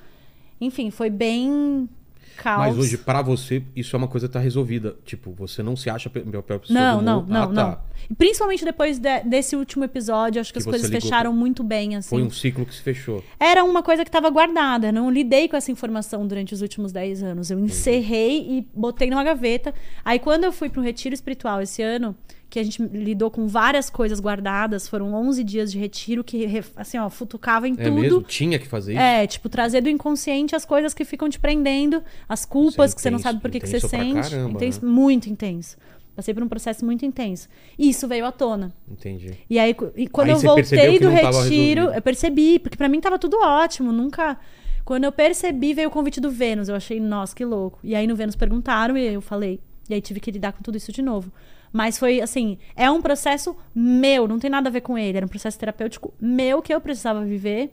[0.62, 1.90] Enfim, foi bem
[2.38, 2.60] caos.
[2.60, 4.96] Mas hoje, pra você, isso é uma coisa que tá resolvida.
[5.04, 7.54] Tipo, você não se acha meu pessoa Não, não, não, ah, não.
[7.54, 7.84] tá.
[8.10, 11.96] E principalmente depois de- desse último episódio, acho que, Que as coisas fecharam muito bem,
[11.96, 12.10] assim.
[12.10, 13.24] Foi um ciclo que se fechou.
[13.40, 14.92] Era uma coisa que estava guardada.
[14.92, 17.50] Não lidei com essa informação durante os últimos 10 anos.
[17.52, 19.74] Eu encerrei e botei numa gaveta.
[20.06, 22.16] Aí, quando eu fui para um retiro espiritual esse ano,
[22.50, 26.46] que a gente lidou com várias coisas guardadas, foram 11 dias de retiro que,
[26.76, 27.92] assim, ó, futucava em É tudo.
[27.94, 28.22] mesmo?
[28.22, 29.02] Tinha que fazer isso?
[29.02, 33.02] É, tipo, trazer do inconsciente as coisas que ficam te prendendo, as culpas é que
[33.02, 34.30] você não intenso, sabe por que, que você intenso sente.
[34.30, 34.92] caramba, intenso, né?
[34.92, 35.78] Muito intenso.
[36.16, 37.48] Passei por um processo muito intenso.
[37.78, 38.74] E isso veio à tona.
[38.90, 39.34] Entendi.
[39.50, 43.20] E aí, e quando Aí eu voltei do retiro, eu percebi, porque pra mim tava
[43.20, 44.36] tudo ótimo, nunca.
[44.84, 46.70] Quando eu percebi, veio o convite do Vênus.
[46.70, 47.78] Eu achei, nossa, que louco.
[47.84, 49.60] E aí no Vênus perguntaram e eu falei.
[49.90, 51.32] E aí tive que lidar com tudo isso de novo.
[51.72, 55.18] Mas foi assim, é um processo meu, não tem nada a ver com ele.
[55.18, 57.72] Era um processo terapêutico meu que eu precisava viver.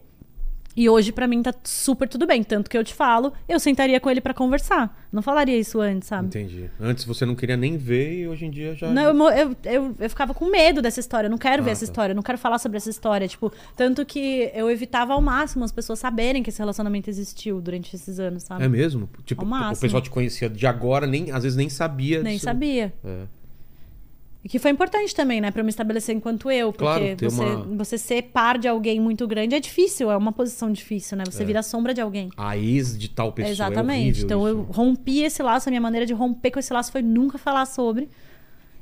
[0.77, 2.43] E hoje, pra mim, tá super tudo bem.
[2.43, 5.07] Tanto que eu te falo, eu sentaria com ele pra conversar.
[5.13, 6.27] Não falaria isso antes, sabe?
[6.27, 6.69] Entendi.
[6.81, 8.91] Antes você não queria nem ver e hoje em dia já.
[8.91, 11.29] Não, eu, eu, eu, eu ficava com medo dessa história.
[11.29, 11.93] Eu não quero ver Ah, essa tá.
[11.93, 12.11] história.
[12.13, 13.29] Eu não quero falar sobre essa história.
[13.29, 17.95] Tipo, tanto que eu evitava ao máximo as pessoas saberem que esse relacionamento existiu durante
[17.95, 18.65] esses anos, sabe?
[18.65, 19.09] É mesmo?
[19.25, 22.21] Tipo, o pessoal te conhecia de agora, nem, às vezes nem sabia.
[22.21, 22.47] Nem disso.
[22.47, 22.93] sabia.
[23.05, 23.27] É.
[24.45, 25.51] E que foi importante também, né?
[25.51, 26.71] Pra eu me estabelecer enquanto eu.
[26.71, 30.11] Porque Claro, você, uma- você ser par de alguém muito grande é difícil.
[30.11, 31.25] É uma posição difícil, né?
[31.27, 32.29] Você vira a sombra de alguém.
[32.37, 33.51] A ex de tal pessoa.
[33.51, 34.21] Exatamente.
[34.21, 34.59] É então isso.
[34.59, 35.69] eu rompi esse laço.
[35.69, 38.11] A minha maneira de romper com esse laço foi nunca falar sobre.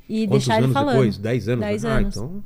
[0.09, 0.94] E Quantos deixar ele falando.
[0.97, 1.16] depois?
[1.16, 1.64] Dez anos?
[1.64, 1.90] Dez né?
[1.90, 2.18] anos.
[2.18, 2.44] Ah, então.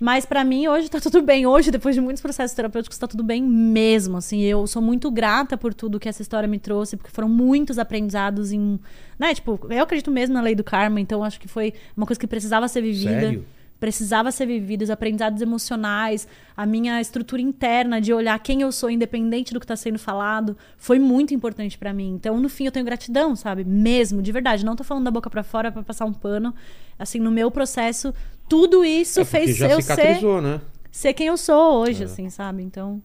[0.00, 1.46] Mas pra mim hoje tá tudo bem.
[1.46, 4.16] Hoje, depois de muitos processos terapêuticos, tá tudo bem mesmo.
[4.16, 7.78] Assim, eu sou muito grata por tudo que essa história me trouxe, porque foram muitos
[7.78, 8.80] aprendizados em,
[9.18, 9.34] né?
[9.34, 12.26] Tipo, eu acredito mesmo na lei do karma, então acho que foi uma coisa que
[12.26, 13.20] precisava ser vivida.
[13.20, 13.46] Sério?
[13.78, 18.90] Precisava ser vivida, os aprendizados emocionais, a minha estrutura interna de olhar quem eu sou,
[18.90, 22.10] independente do que tá sendo falado, foi muito importante pra mim.
[22.10, 23.64] Então, no fim, eu tenho gratidão, sabe?
[23.64, 24.66] Mesmo, de verdade.
[24.66, 26.54] Não tô falando da boca pra fora pra passar um pano.
[26.98, 28.12] Assim, no meu processo,
[28.50, 30.60] tudo isso É fez já eu ser né?
[30.90, 32.64] ser quem eu sou hoje, assim, sabe?
[32.64, 33.00] Então,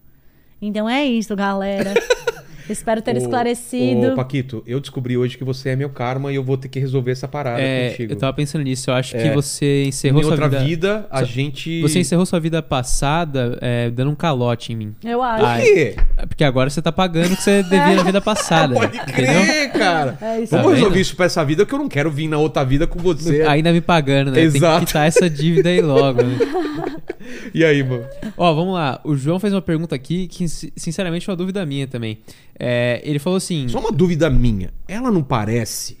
[0.60, 1.94] então é isso, galera.
[2.68, 4.12] Espero ter Ô, esclarecido.
[4.12, 6.78] Ô, Paquito, eu descobri hoje que você é meu karma e eu vou ter que
[6.80, 8.12] resolver essa parada É, contigo.
[8.12, 8.90] eu tava pensando nisso.
[8.90, 9.32] Eu acho que É.
[9.32, 10.64] você Em encerrou sua outra vida.
[10.64, 11.80] vida, a Só- gente.
[11.82, 14.94] Você encerrou sua vida passada é, dando um calote em mim.
[15.04, 15.44] Eu acho.
[15.44, 15.96] Por quê?
[16.18, 18.74] É Porque agora você tá pagando o que você devia na vida passada.
[18.74, 19.14] Pode entendeu?
[19.42, 20.18] crer, cara.
[20.20, 20.80] É isso Tá Vamos vendo?
[20.80, 23.42] resolver isso pra essa vida, que eu não quero vir na outra vida com você.
[23.48, 24.34] Ainda me pagando, né?
[24.36, 24.80] Tem Exato.
[24.80, 26.22] que quitar essa dívida aí logo.
[26.22, 26.36] Né?
[27.52, 28.04] E aí, mano?
[28.36, 29.00] Ó, vamos lá.
[29.02, 32.18] O João fez uma pergunta aqui que, si- sinceramente, é uma dúvida minha também.
[32.58, 34.72] É, ele falou assim: Só uma dúvida minha.
[34.88, 35.98] Ela não parece.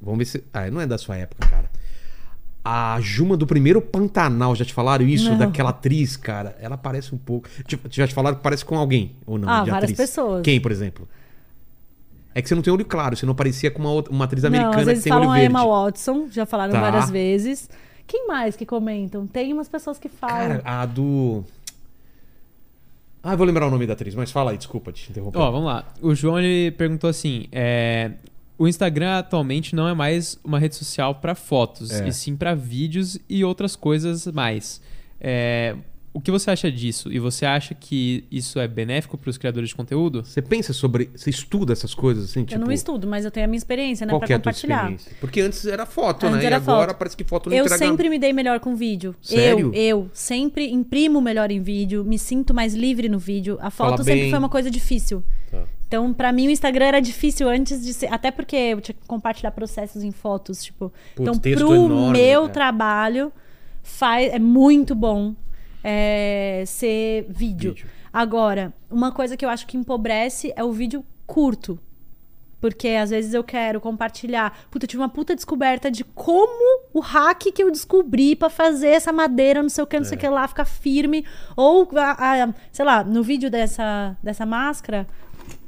[0.00, 0.44] Vamos ver se.
[0.52, 1.70] Ah, não é da sua época, cara.
[2.64, 5.30] A Juma do primeiro Pantanal, já te falaram isso?
[5.30, 5.38] Não.
[5.38, 6.56] Daquela atriz, cara.
[6.60, 7.48] Ela parece um pouco.
[7.90, 9.48] Já te falaram que parece com alguém, ou não?
[9.48, 9.96] Ah, de várias atriz?
[10.10, 10.42] pessoas.
[10.42, 11.08] Quem, por exemplo?
[12.34, 14.42] É que você não tem olho claro, você não parecia com uma, outra- uma atriz
[14.42, 15.50] Não, americana às vezes que tem olho falam a verde.
[15.54, 16.80] Emma Watson, já falaram Tá.
[16.80, 17.70] várias vezes.
[18.06, 19.26] Quem mais que comentam?
[19.26, 20.58] Tem umas pessoas que falam.
[20.60, 21.44] Cara, a do.
[23.28, 25.38] Ah, vou lembrar o nome da atriz, mas fala aí, desculpa te interromper.
[25.38, 25.84] Ó, vamos lá.
[26.00, 28.12] O João ele perguntou assim: é,
[28.56, 32.06] o Instagram atualmente não é mais uma rede social pra fotos, É.
[32.08, 34.80] e sim pra vídeos e outras coisas mais.
[35.20, 35.74] É,
[36.16, 37.12] o que você acha disso?
[37.12, 40.24] E você acha que isso é benéfico pros criadores de conteúdo?
[40.24, 41.10] Você pensa sobre.
[41.14, 42.40] Você estuda essas coisas assim?
[42.40, 44.36] eu tipo, não estudo, mas eu tenho a minha experiência, né, Qual pra que é
[44.36, 44.76] a tua compartilhar.
[44.84, 45.12] experiência?
[45.20, 46.46] Porque antes era foto, Antes né?
[46.46, 46.98] era e agora foto.
[46.98, 47.84] parece que foto não Eu entrega...
[47.84, 49.14] sempre me dei melhor com vídeo.
[49.20, 49.70] Sério?
[49.74, 53.58] Eu, eu sempre imprimo melhor em vídeo, me sinto mais livre no vídeo.
[53.60, 54.30] A Fala foto sempre bem.
[54.30, 55.22] foi uma coisa difícil.
[55.50, 55.64] Tá.
[55.86, 58.10] Então, pra mim, o Instagram era difícil antes de ser.
[58.10, 60.90] Até porque eu tinha que compartilhar processos em fotos, tipo.
[61.14, 62.48] Putz, então, texto pro enorme, meu é.
[62.48, 63.30] trabalho,
[63.82, 65.34] faz, é muito bom
[65.82, 67.74] é, ser vídeo.
[67.74, 67.88] Vídeo.
[68.12, 71.78] Agora, uma coisa que eu acho que empobrece é o vídeo curto.
[72.58, 74.58] Porque às vezes eu quero compartilhar.
[74.70, 78.88] Puta, eu tive uma puta descoberta de como o hack que eu descobri pra fazer
[78.88, 81.24] essa madeira, não sei o que, não sei o que lá, ficar firme.
[81.54, 85.06] Ou, a- a- sei lá, no vídeo dessa, dessa máscara,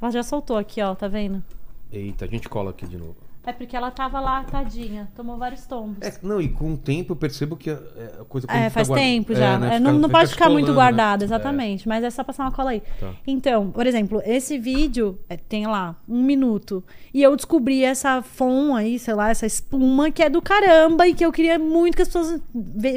[0.01, 1.45] ela já soltou aqui, ó, tá vendo?
[1.93, 3.17] Eita, a gente cola aqui de novo.
[3.49, 5.97] É porque ela tava lá, tadinha, tomou vários tombos.
[6.03, 8.47] É, não, e com o tempo eu percebo que a, é, a coisa...
[8.51, 9.59] É, faz guarda- tempo É, já.
[9.59, 10.75] né, É, fica- não, não fica pode ficar muito descolando, né?
[10.97, 11.89] guardado, exatamente.
[11.89, 12.83] Mas é só passar uma cola aí.
[13.01, 13.11] Tá.
[13.27, 16.85] Então, por exemplo, esse vídeo é, tem lá um minuto.
[17.15, 21.15] E eu descobri essa fon aí, sei lá, essa espuma que é do caramba e
[21.15, 22.43] que eu queria muito que as pessoas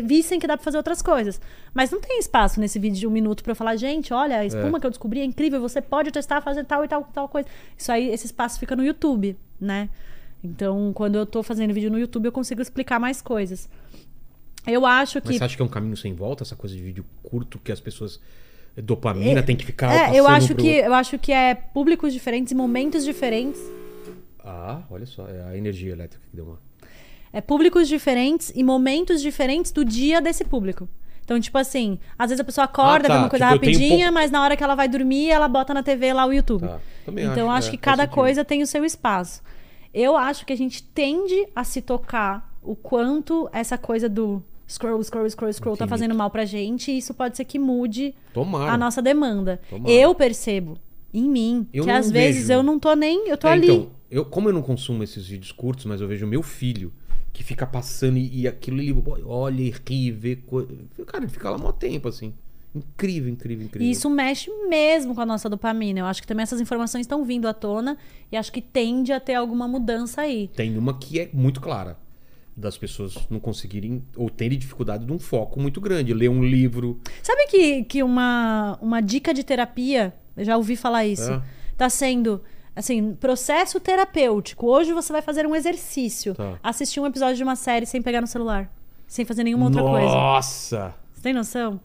[0.04, 1.40] vissem que dá pra fazer outras coisas.
[1.74, 4.46] Mas não tem espaço nesse vídeo de um minuto pra eu falar, gente, olha, a
[4.46, 7.48] espuma que eu descobri é incrível, você pode testar, fazer tal e tal, tal coisa.
[7.78, 9.88] Isso aí, esse espaço fica no YouTube, né?
[10.44, 13.70] Então, quando eu tô fazendo vídeo no YouTube, eu consigo explicar mais coisas.
[14.66, 16.82] Eu acho Mas que você acha que é um caminho sem volta, essa coisa de
[16.82, 18.20] vídeo curto que as pessoas...
[18.78, 22.54] Dopamina tem que ficar É, eu acho pro- que eu acho que é públicos diferentes
[22.54, 23.60] e momentos diferentes.
[24.44, 26.60] Ah, olha só, é a energia elétrica que deu uma...
[27.34, 30.88] É públicos diferentes e momentos diferentes do dia desse público.
[31.24, 33.14] Então, tipo assim, às vezes a pessoa acorda, Ah, tá.
[33.14, 35.74] vê uma coisa Tipo, rapidinha, pouco- mas na hora que ela vai dormir, ela bota
[35.74, 36.62] na TV lá o YouTube.
[36.68, 36.80] Tá.
[37.10, 39.42] Então, acho, acho, é, que cada coisa tem o seu espaço.
[39.94, 45.04] Eu acho que a gente tende a se tocar o quanto essa coisa do scroll,
[45.04, 45.90] scroll, scroll, scroll tá Infinito.
[46.00, 48.72] fazendo mal pra gente, e isso pode ser que mude Tomara.
[48.72, 49.60] a nossa demanda.
[49.70, 49.94] Tomara.
[49.94, 50.78] Eu percebo
[51.14, 52.60] em mim Eu que às vezes vejo.
[52.60, 53.66] eu não tô nem, eu tô É, ali.
[53.70, 56.94] Então, eu, como eu não consumo esses vídeos curtos, mas eu vejo meu filho
[57.34, 58.94] que fica passando e, e aquilo ele
[59.26, 60.70] olha e ri, vê coisa.
[61.06, 62.34] Cara, ele fica lá mó tempo, assim.
[62.74, 63.88] Incrível, incrível, incrível.
[63.88, 66.00] E isso mexe mesmo com a nossa dopamina.
[66.00, 67.98] Eu acho que também essas informações estão vindo à tona
[68.32, 70.50] e acho que tende a ter alguma mudança aí.
[70.56, 71.98] Tem uma que é muito clara.
[72.56, 76.14] Das pessoas não conseguirem ou terem dificuldade de um foco muito grande.
[76.14, 77.00] Ler um livro.
[77.24, 81.42] Sabe que, que uma, uma dica de terapia, eu já ouvi falar isso, É.
[81.78, 82.42] tá sendo
[82.76, 84.68] assim, processo terapêutico.
[84.68, 86.34] Hoje você vai fazer um exercício.
[86.36, 86.58] Tá.
[86.64, 88.72] Assistir um episódio de uma série sem pegar no celular.
[89.08, 90.08] Sem fazer nenhuma outra coisa.
[90.08, 90.96] Nossa!
[91.14, 91.80] Você tem noção?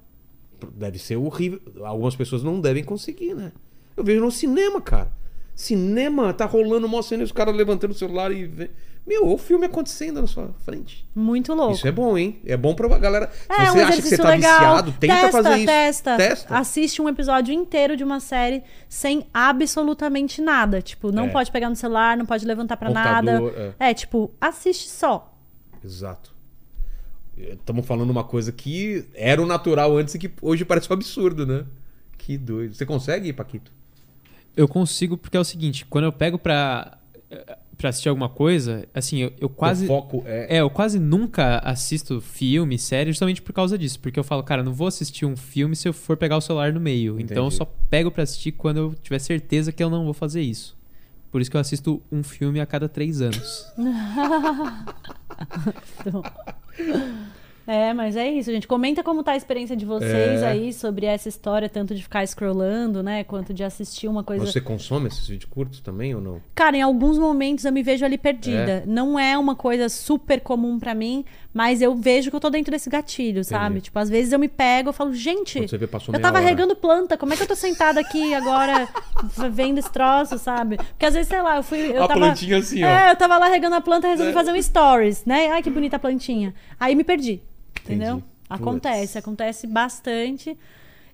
[0.74, 1.60] Deve ser horrível.
[1.84, 3.52] Algumas pessoas não devem conseguir, né?
[3.96, 5.10] Eu vejo no cinema, cara.
[5.54, 8.44] Cinema, tá rolando uma cena e os caras levantando o celular e.
[8.46, 8.70] vê-
[9.06, 11.08] Meu, o filme acontecendo na sua frente.
[11.14, 11.72] Muito louco.
[11.74, 12.40] Isso é bom, hein?
[12.44, 13.30] É bom pra galera.
[13.32, 14.52] Se É, você um acha que exercício você tá legal.
[14.58, 15.66] viciado, tenta testa, fazer isso.
[15.66, 16.58] Testa, Testa.
[16.58, 20.82] Assiste um episódio inteiro de uma série sem absolutamente nada.
[20.82, 21.28] Tipo, não É.
[21.28, 23.40] pode pegar no celular, não pode levantar pra nada.
[23.78, 23.94] É.
[23.94, 25.32] tipo, assiste só.
[25.82, 26.34] Exato.
[27.36, 31.44] Estamos falando uma coisa que era o natural antes e que hoje parece um absurdo,
[31.44, 31.64] né?
[32.16, 32.74] Que doido.
[32.74, 33.70] Você consegue, Paquito?
[34.56, 36.96] Eu consigo porque é o seguinte, quando eu pego pra,
[37.76, 39.84] pra assistir alguma coisa, assim, eu, eu quase...
[39.84, 40.56] O foco é.
[40.56, 44.00] É, eu quase nunca assisto filme, série, justamente por causa disso.
[44.00, 46.72] Porque eu falo, cara, não vou assistir um filme se eu for pegar o celular
[46.72, 47.20] no meio.
[47.20, 47.56] Então eu Entendi.
[47.56, 50.74] só pego pra assistir quando eu tiver certeza que eu não vou fazer isso.
[51.30, 53.66] Por isso que eu assisto um filme a cada três anos.
[57.68, 58.68] É, mas é isso, gente.
[58.68, 60.46] Comenta como tá a experiência de vocês É.
[60.46, 63.24] aí sobre essa história, tanto de ficar scrollando, né?
[63.24, 64.46] Quanto de assistir uma coisa.
[64.46, 66.40] Você consome esses vídeos curtos também ou não?
[66.54, 68.18] Cara, em alguns momentos eu me vejo ali É.
[68.18, 68.84] perdida.
[68.86, 71.24] Não é uma coisa super comum pra mim,
[71.56, 73.80] mas eu vejo que eu tô dentro desse gatilho, sabe?
[73.80, 76.40] Tipo, às vezes eu me pego, eu falo, gente, vê, eu tava hora.
[76.46, 78.86] regando planta, como é que eu tô sentada aqui agora
[79.50, 80.76] vendo esse troço, sabe?
[80.76, 81.78] Porque às vezes, sei lá, eu fui.
[81.96, 82.86] Eu A tava, plantinha assim, ó.
[82.86, 84.34] É, eu tava lá regando a planta, resolvi É.
[84.34, 85.48] fazer um stories, né?
[85.50, 86.54] Ai, que bonita a plantinha.
[86.78, 87.40] Aí me perdi.
[87.82, 88.16] Entendeu?
[88.16, 88.24] Entendi.
[88.50, 89.16] Acontece, Puts.
[89.16, 90.58] acontece bastante.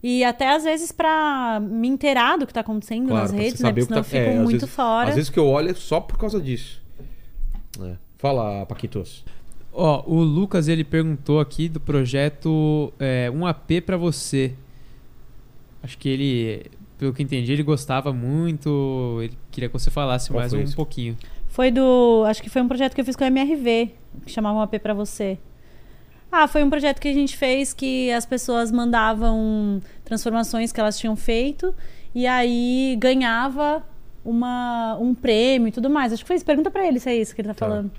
[0.03, 3.69] E até às vezes pra me inteirar do que tá acontecendo Claro, nas redes, né?
[3.69, 4.09] Porque que senão tá...
[4.09, 5.09] eu fico é, às muito vezes- fora.
[5.09, 6.83] Às vezes que eu olho é só por causa disso.
[7.81, 7.95] É.
[8.19, 9.25] Fala, Paquitos.
[9.73, 14.55] Ó, o Lucas, ele perguntou aqui do projeto é, Um AP pra você.
[15.83, 16.67] Acho que ele,
[16.99, 19.19] pelo que entendi, ele gostava muito.
[19.23, 20.77] Ele queria que você falasse Qual mais um isso?
[20.77, 21.17] pouquinho.
[21.49, 22.25] Foi do.
[22.27, 23.91] Acho que foi um projeto que eu fiz com a MRV,
[24.27, 25.39] que chamava um AP pra você.
[26.31, 30.99] Ah, foi um projeto que a gente fez que as pessoas mandavam transformações que elas
[30.99, 31.75] tinham feito
[32.15, 33.83] e aí ganhava
[34.25, 36.11] uma, um prêmio e tudo mais.
[36.13, 36.45] Acho que foi isso.
[36.45, 37.67] Pergunta pra ele se é isso que ele tá, Tá.
[37.67, 37.91] falando.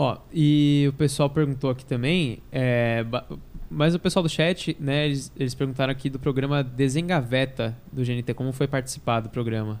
[0.00, 3.04] Ó, e o pessoal perguntou aqui também, é,
[3.68, 8.32] mas o pessoal do chat, né, eles, eles perguntaram aqui do programa Desengaveta do GNT,
[8.32, 9.80] como foi participar do programa.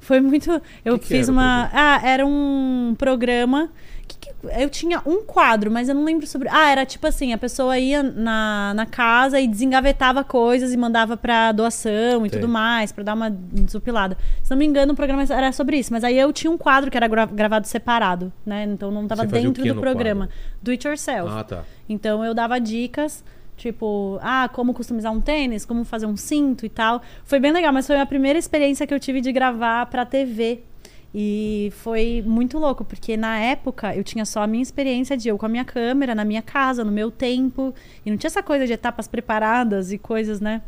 [0.00, 0.60] Foi muito.
[0.84, 1.70] Eu que fiz era o uma.
[1.72, 3.68] Ah, era um programa.
[4.08, 6.48] que que- eu tinha um quadro, mas eu não lembro sobre.
[6.50, 11.16] Ah, era tipo assim: a pessoa ia na, na casa e desengavetava coisas e mandava
[11.16, 12.40] pra doação e Sei.
[12.40, 14.16] tudo mais, pra dar uma desopilada.
[14.42, 15.92] Se não me engano, o programa era sobre isso.
[15.92, 18.64] Mas aí eu tinha um quadro que era gra- gravado separado, né?
[18.64, 20.26] Então não tava Você dentro do programa.
[20.26, 20.34] quadro?
[20.62, 21.30] Do it yourself.
[21.32, 21.62] Ah, tá.
[21.88, 23.22] Então eu dava dicas,
[23.60, 27.02] tipo, ah, como customizar um tênis, como fazer um cinto e tal.
[27.24, 30.62] Foi bem legal, mas foi a primeira experiência que eu tive de gravar pra TV.
[31.14, 35.36] E foi muito louco, porque na época eu tinha só a minha experiência de eu
[35.36, 37.74] com a minha câmera, na minha casa, no meu tempo.
[38.06, 40.62] E não tinha essa coisa de etapas preparadas e coisas, né?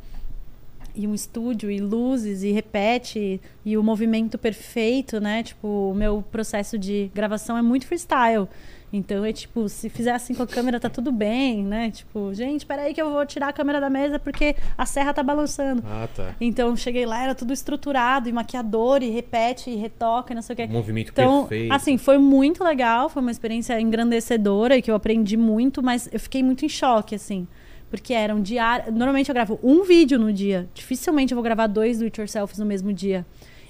[0.95, 5.43] E um estúdio, e luzes, e repete, e o movimento perfeito, né?
[5.43, 8.47] Tipo, o meu processo de gravação é muito freestyle.
[8.93, 11.91] Então é tipo, se fizer assim com a câmera tá tudo bem, né?
[11.91, 15.23] Tipo, gente, peraí que eu vou tirar a câmera da mesa porque a serra tá
[15.23, 15.83] balançando.
[15.87, 16.35] Ah, tá.
[16.39, 20.53] Então cheguei lá, era tudo estruturado, e maquiador, e repete, e retoca, e não sei
[20.53, 20.65] o quê.
[20.69, 21.73] Um movimento Então, perfeito.
[21.73, 26.21] assim, foi muito legal, foi uma experiência engrandecedora e que eu aprendi muito, mas eu
[26.21, 27.47] fiquei muito em choque, assim.
[27.89, 28.95] Porque eram diários.
[28.95, 30.67] Normalmente eu gravo um vídeo no dia.
[30.73, 33.25] Dificilmente eu vou gravar dois do it yourselves no mesmo dia.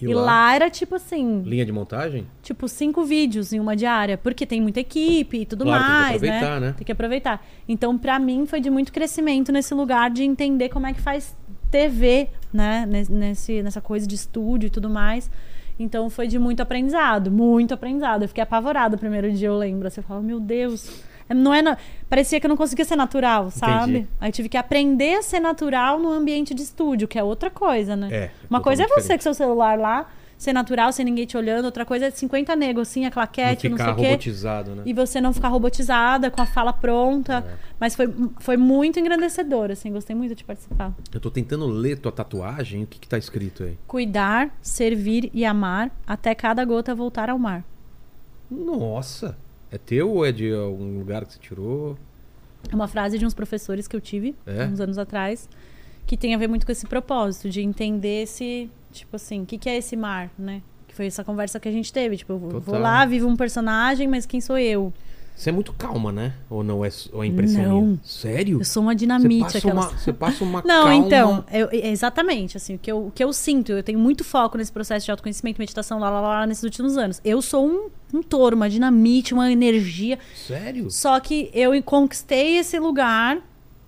[0.06, 0.22] E E, lá?
[0.22, 0.54] lá?
[0.54, 2.26] era tipo assim, Linha de montagem?
[2.42, 6.00] tipo cinco vídeos em uma diária, porque tem muita equipe e tudo Claro, tem que
[6.02, 6.74] mais, aproveitar, né?
[6.76, 7.46] Tem que aproveitar.
[7.68, 11.36] Então, pra mim foi de muito crescimento nesse lugar de entender como é que faz
[11.70, 15.30] TV, né, Nes- nesse nessa coisa de estúdio e tudo mais.
[15.78, 18.22] Então foi de muito aprendizado, muito aprendizado.
[18.22, 19.90] Eu fiquei apavorada o primeiro dia, eu lembro.
[19.90, 21.02] Você fala, meu Deus.
[21.32, 21.76] É, Não é
[22.08, 23.92] Parecia que eu não conseguia ser natural, sabe?
[23.92, 24.08] Entendi.
[24.20, 27.50] Aí eu tive que aprender a ser natural no ambiente de estúdio, que é outra
[27.50, 28.08] coisa, né?
[28.12, 30.06] É, Uma coisa é você com seu celular lá,
[30.36, 31.66] ser natural, sem ninguém te olhando.
[31.66, 34.08] Outra coisa é 50 negros, assim, a Não claquete, não, sei ficar o quê.
[34.08, 34.82] robotizado, né?
[34.84, 37.44] E você não ficar robotizada, com a fala pronta.
[37.46, 37.54] É.
[37.78, 39.92] Mas foi, foi muito engrandecedor, assim.
[39.92, 40.92] Gostei muito de participar.
[41.14, 42.82] Eu tô tentando ler tua tatuagem.
[42.82, 43.78] O que que tá escrito aí?
[43.86, 47.64] Cuidar, servir e amar, até cada gota voltar ao mar.
[48.50, 49.36] Nossa.
[49.72, 51.96] É teu ou é de algum lugar que você tirou?
[52.70, 54.66] É uma frase de uns professores que eu tive É?
[54.66, 55.48] uns anos atrás.
[56.06, 59.56] que tem a ver muito com esse propósito de entender esse, tipo assim, o que,
[59.56, 60.60] que é esse mar, né?
[60.88, 62.16] Que foi essa conversa que a gente teve.
[62.16, 62.80] Tipo, eu vou, vou Total.
[62.80, 64.92] lá, vivo um personagem, mas quem sou eu?
[65.34, 66.34] Você é muito calma, né?
[66.48, 66.84] Ou não?
[66.84, 67.80] É, ou é impressão Não.
[67.82, 68.00] minha?
[68.04, 68.60] Sério?
[68.60, 69.40] Eu sou uma Você dinamite.
[69.42, 69.84] passa, aquelas...
[69.86, 70.94] uma, você passa uma Não, calma...
[70.94, 74.56] então, eu- exatamente, assim, o que, eu, o que eu sinto, eu tenho muito foco
[74.56, 77.20] nesse processo de autoconhecimento, meditação, lá, lá, lá, lá, nesses últimos anos.
[77.24, 80.90] Eu sou um, um touro, uma dinamite, uma energia, Sério?
[80.90, 83.38] só que eu conquistei esse lugar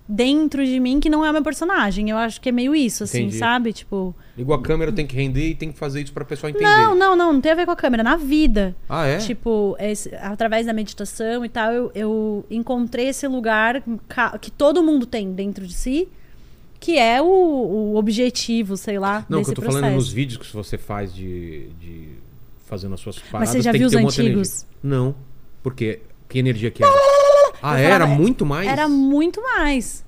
[0.07, 2.09] dentro de mim que não é o meu personagem.
[2.09, 3.37] Eu acho que é meio isso, assim, Entendi.
[3.37, 3.73] sabe?
[3.73, 6.65] Tipo, Ligou a câmera, tem que render e tem que fazer isso pra pessoa entender.
[6.65, 8.75] não, não, não, não tem a ver com a câmera, na vida.
[8.87, 9.17] Ah, é?
[9.17, 13.81] Tipo, esse- através da meditação e tal, eu, eu encontrei esse lugar
[14.39, 16.07] que todo mundo tem dentro de si,
[16.79, 19.81] que é o, o objetivo, sei lá, Não, que desse eu tô processo.
[19.81, 22.09] falando nos vídeos que você faz de, de
[22.67, 23.49] fazendo as suas paradas.
[23.49, 24.65] você já tem viu que os antigos?
[24.83, 25.15] Não.
[25.63, 26.01] Por quê?
[26.29, 26.91] Que energia que era?
[27.61, 28.67] Ah, era falava- muito mais?
[28.67, 30.03] Era muito mais.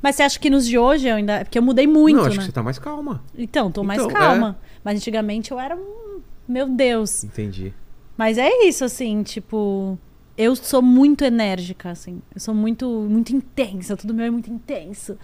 [0.00, 1.44] Mas você acha que nos de hoje eu ainda.
[1.44, 2.38] Porque eu mudei muito, Não, acho né?
[2.38, 3.22] que você tá mais calma.
[3.36, 4.58] Então, tô mais Então, calma.
[4.84, 6.20] Mas antigamente eu era um.
[6.48, 7.22] Meu Deus.
[7.22, 7.72] Entendi.
[8.16, 9.96] Mas é isso, assim, tipo.
[10.36, 12.20] Eu sou muito enérgica, assim.
[12.34, 13.96] Eu sou muito, muito intensa.
[13.96, 15.16] Tudo meu é muito intenso.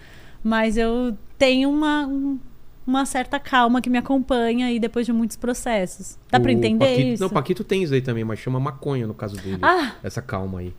[0.43, 2.39] Mas eu tenho uma, um-
[2.87, 6.17] uma certa calma que me acompanha aí depois de muitos processos.
[6.31, 7.23] Dá pra O entender Paquito, isso?
[7.23, 9.59] Não, Paquito tem isso aí também, mas chama maconha no caso dele.
[9.61, 9.93] Ah!
[10.03, 10.73] Essa calma aí.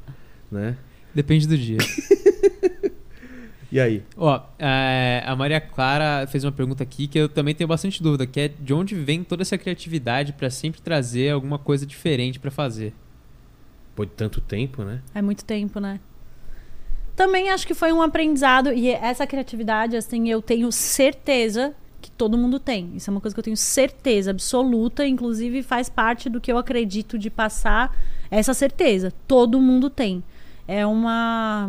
[0.51, 0.77] Né?
[1.15, 1.79] Depende do dia.
[3.73, 4.03] E aí?
[4.17, 8.27] Ó, é, a Maria Clara fez uma pergunta aqui que eu também tenho bastante dúvida,
[8.27, 12.51] que é de onde vem toda essa criatividade pra sempre trazer alguma coisa diferente pra
[12.51, 12.93] fazer?
[13.95, 15.01] Pô, de tanto tempo, né?
[15.15, 16.01] É muito tempo, né?
[17.15, 22.37] Também acho que foi um aprendizado e essa criatividade, assim, eu tenho certeza que todo
[22.37, 22.91] mundo tem.
[22.97, 26.59] Isso é uma coisa que eu tenho certeza absoluta, inclusive faz parte do que eu
[26.59, 27.97] acredito de passar
[28.31, 29.13] essa certeza.
[29.29, 30.25] Todo mundo tem.
[30.71, 31.69] É uma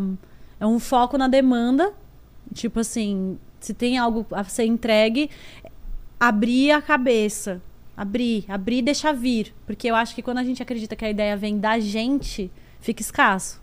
[0.60, 1.92] é um foco na demanda,
[2.54, 5.28] tipo assim, se tem algo a ser entregue,
[6.20, 7.60] abrir a cabeça.
[7.96, 9.52] Abrir, abrir e deixar vir.
[9.66, 12.50] Porque eu acho que quando a gente acredita que a ideia vem da gente,
[12.80, 13.60] fica escasso.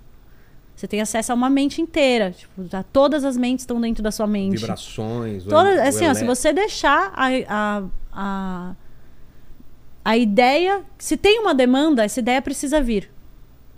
[0.75, 2.31] Você tem acesso a uma mente inteira.
[2.31, 4.57] Tipo, tá- todas as mentes estão dentro da sua mente.
[4.57, 5.45] Vibrações.
[5.45, 7.83] o Todas, o assim, ó, se você deixar a, a,
[8.13, 8.75] a,
[10.05, 10.83] a ideia.
[10.97, 13.09] Se tem uma demanda, essa ideia precisa vir.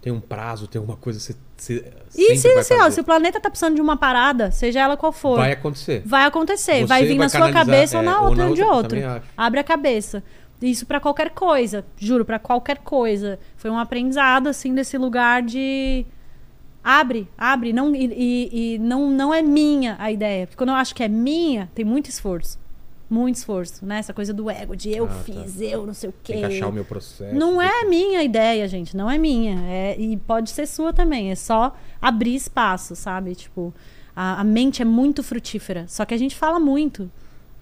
[0.02, 1.20] Tem um prazo, tem alguma coisa.
[1.20, 1.84] Você, você
[2.18, 4.98] E se, vai assim, ó, se o planeta tá precisando de uma parada, seja ela
[4.98, 6.04] qual for, Vai vai, acontecer.
[6.06, 6.80] acontecer.
[6.80, 9.10] Você vai vir na sua cabeça ou é, na ou outra na ou de outra,
[9.12, 9.28] outro.
[9.38, 10.24] Abre a cabeça.
[10.62, 13.40] Isso pra qualquer coisa, juro, pra qualquer coisa.
[13.58, 16.06] Foi um aprendizado, assim, desse lugar de.
[16.84, 17.72] Abre, abre.
[17.74, 20.48] Não, e e- e não, não é minha a ideia.
[20.48, 22.60] Porque quando eu acho que é minha, tem muito esforço.
[23.12, 24.00] Muito esforço, né?
[24.00, 25.16] Essa coisa do ego, de eu Ah, tá.
[25.16, 26.32] fiz, eu não sei o quê.
[26.32, 27.36] Tem que achar o meu processo.
[27.36, 28.96] Não é minha ideia, gente.
[28.96, 29.60] Não é minha.
[29.68, 31.30] É, e pode ser sua também.
[31.30, 33.36] É só abrir espaço, sabe?
[33.36, 33.74] Tipo,
[34.16, 35.86] a, a mente é muito frutífera.
[35.90, 37.12] Só que a gente fala muito.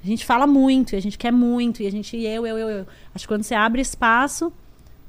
[0.03, 2.69] A gente fala muito, e a gente quer muito, e a gente, eu, eu, eu,
[2.69, 2.88] eu.
[3.13, 4.53] Acho que quando você abre espaço,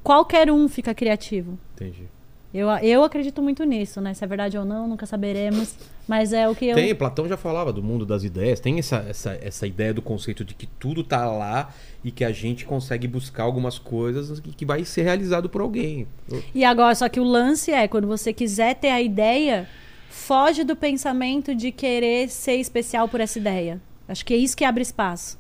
[0.03, 1.59] qualquer um fica criativo.
[1.75, 2.09] Entendi.
[2.53, 4.13] Eu, eu acredito muito nisso, né?
[4.13, 5.77] Se é verdade ou não, nunca saberemos.
[6.09, 6.75] Mas é o que eu.
[6.75, 10.45] Tem, Platão já falava do mundo das ideias, tem essa, essa, essa ideia do conceito
[10.45, 11.73] de que tudo tá lá
[12.03, 16.09] e que a gente consegue buscar algumas coisas que, que vai ser realizado por alguém.
[16.53, 19.69] E agora, só que o lance é, quando você quiser ter a ideia,
[20.09, 23.81] foge do pensamento de querer ser especial por essa ideia.
[24.09, 25.39] Acho que é isso que abre espaço.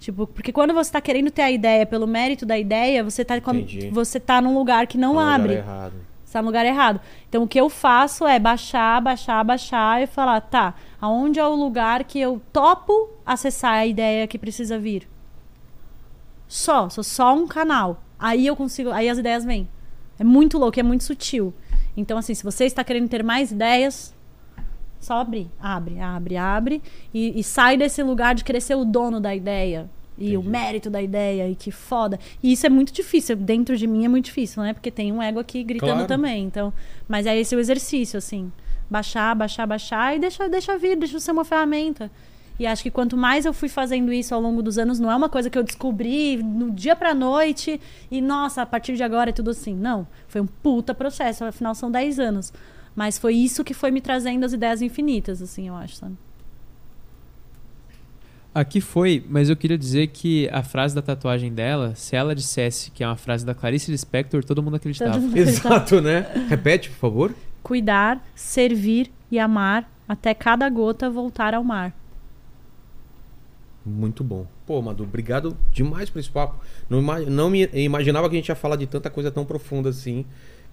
[0.00, 3.36] Tipo, porque quando você tá querendo ter a ideia pelo mérito da ideia, você tá,
[3.36, 3.90] Entendi.
[3.90, 5.54] você tá num lugar que não Tá no lugar abre.
[5.54, 5.94] errado.
[6.26, 7.00] Você tá no lugar errado.
[7.28, 11.54] Então, o que eu faço é baixar, baixar, baixar e falar, tá, aonde é o
[11.54, 15.08] lugar que eu topo acessar a ideia que precisa vir?
[16.48, 18.02] Só, sou só um canal.
[18.18, 19.68] Aí eu consigo, aí as ideias vêm.
[20.18, 21.54] É muito louco, é muito sutil.
[21.96, 24.12] Então, assim, se você está querendo ter mais ideias,
[24.98, 26.82] só abrir, abre, abre, abre
[27.14, 29.88] e, e sai desse lugar de querer ser o dono da ideia
[30.18, 30.48] e o Entendi.
[30.48, 32.18] mérito da ideia e que foda.
[32.42, 34.72] E isso é muito difícil, dentro de mim é muito difícil, né?
[34.72, 36.08] Porque tem um ego aqui gritando Claro.
[36.08, 36.44] também.
[36.44, 36.72] Então,
[37.08, 38.50] mas é esse o exercício, assim,
[38.90, 42.10] baixar, baixar, baixar e deixa, deixa vir, deixa ser uma ferramenta.
[42.58, 45.16] E acho que quanto mais eu fui fazendo isso ao longo dos anos, não é
[45.16, 47.78] uma coisa que eu descobri no dia pra noite
[48.10, 49.74] e, nossa, a partir de agora é tudo assim.
[49.74, 50.06] Não.
[50.26, 52.54] Foi um puta processo, afinal são 10 anos.
[52.94, 56.16] Mas foi isso que foi me trazendo as ideias infinitas, assim, eu acho, sabe?
[58.58, 62.90] Aqui foi, mas eu queria dizer que a frase da tatuagem dela, se ela dissesse
[62.90, 65.12] que é uma frase da Clarice Lispector, todo mundo acreditava.
[65.12, 66.26] Todo mundo- Exato, né?
[66.48, 67.34] Repete, por favor.
[67.62, 71.92] Cuidar, servir e amar até cada gota voltar ao mar.
[73.84, 74.46] Muito bom.
[74.66, 76.56] Pô, Madu, obrigado demais por esse papo.
[76.88, 80.24] Não, não me imaginava que a gente ia falar de tanta coisa tão profunda assim.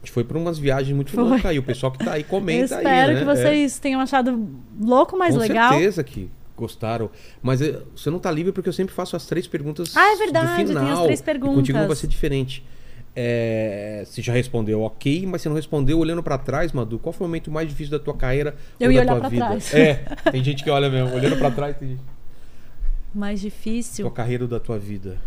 [0.01, 1.59] A gente foi por umas viagens muito loucas aí.
[1.59, 3.19] O pessoal que tá aí Eu comenta espero aí, né?
[3.19, 4.47] que vocês tenham achado
[4.81, 5.19] louco, É.
[5.19, 5.73] mais Com legal.
[5.73, 7.09] certeza que gostaram.
[7.41, 10.15] Mas eh, você não tá livre porque eu sempre faço as três perguntas Ah, é
[10.17, 11.03] verdade, do tem as final.
[11.05, 11.87] três E contigo perguntas.
[11.87, 12.63] vai ser diferente.
[13.15, 16.97] É, você já respondeu ok, mas você não respondeu olhando pra trás, Madu.
[16.97, 19.19] Qual foi o momento mais difícil da tua carreira Eu ou ia da olhar tua
[19.21, 19.45] pra vida?
[19.45, 19.73] trás.
[19.73, 19.95] É,
[20.31, 22.01] tem gente que olha mesmo, olhando pra trás, tem gente.
[23.13, 24.03] Mais difícil.
[24.05, 25.19] Tua carreira ou da tua vida?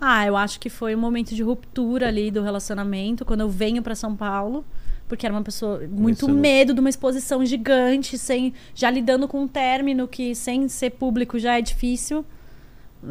[0.00, 3.82] Ah, eu acho que foi um momento de ruptura ali do relacionamento, quando eu venho
[3.82, 4.64] pra São Paulo,
[5.10, 6.40] porque era uma pessoa muito Começando.
[6.40, 11.36] medo de uma exposição gigante, sem já lidando com um término que sem ser público
[11.36, 12.24] já é difícil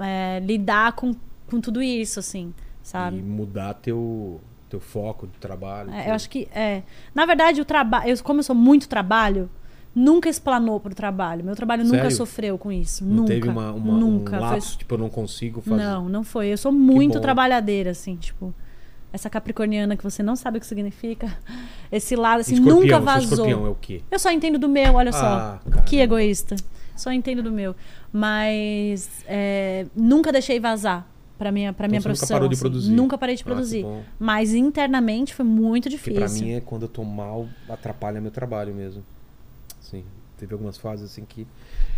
[0.02, 1.14] é, lidar com,
[1.46, 3.18] com tudo isso, assim, sabe?
[3.18, 4.40] E mudar teu,
[4.70, 5.92] teu foco de trabalho.
[5.92, 6.84] É, eu acho que é.
[7.14, 9.50] Na verdade, o trabalho, como eu sou muito trabalho,
[9.94, 11.44] nunca explanou pro trabalho.
[11.44, 12.16] Meu trabalho nunca Sério?
[12.16, 13.04] sofreu com isso.
[13.04, 13.34] Não nunca.
[13.34, 14.38] teve uma, uma, nunca.
[14.38, 15.84] um Foi- lapso, tipo, eu não consigo fazer.
[15.84, 16.48] Não, não foi.
[16.48, 18.54] Eu sou muito trabalhadeira, assim, tipo.
[19.12, 21.36] Essa capricorniana que você não sabe o que significa.
[21.92, 23.30] Esse lado, assim, escorpião, nunca vazou.
[23.48, 24.02] escorpião é o quê?
[24.12, 25.20] Eu só entendo do meu, olha Ah, só.
[25.70, 25.82] caramba.
[25.84, 26.56] Que egoísta.
[26.96, 27.76] Só entendo do meu.
[28.14, 31.08] Mas é, nunca deixei vazar
[31.38, 32.36] pra minha, minha Então nunca profissão.
[32.36, 32.62] parou de assim.
[32.62, 32.92] produzir?
[32.92, 33.84] Nunca parei de Ah, produzir.
[33.84, 34.04] bom.
[34.20, 36.20] Mas internamente foi muito difícil.
[36.20, 39.04] pra mim é quando eu tô mal, atrapalha meu trabalho mesmo.
[39.80, 40.04] Sim,
[40.40, 41.46] teve algumas fases assim que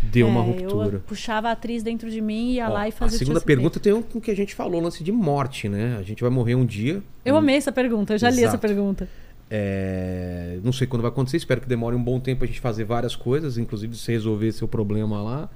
[0.02, 0.96] deu uma É, ruptura.
[0.96, 3.24] Eu puxava a atriz dentro de mim, ia Ó, lá e a fazia o que
[3.24, 5.96] segunda pergunta tem um com que a gente falou, lance de morte, né?
[5.98, 7.02] A gente vai morrer um dia.
[7.24, 8.58] Eu amei essa pergunta, eu já li essa Exato.
[8.58, 9.08] pergunta.
[9.54, 12.84] É, não sei quando vai acontecer, espero que demore um bom tempo a gente fazer
[12.84, 15.50] várias coisas, inclusive você resolver seu problema lá.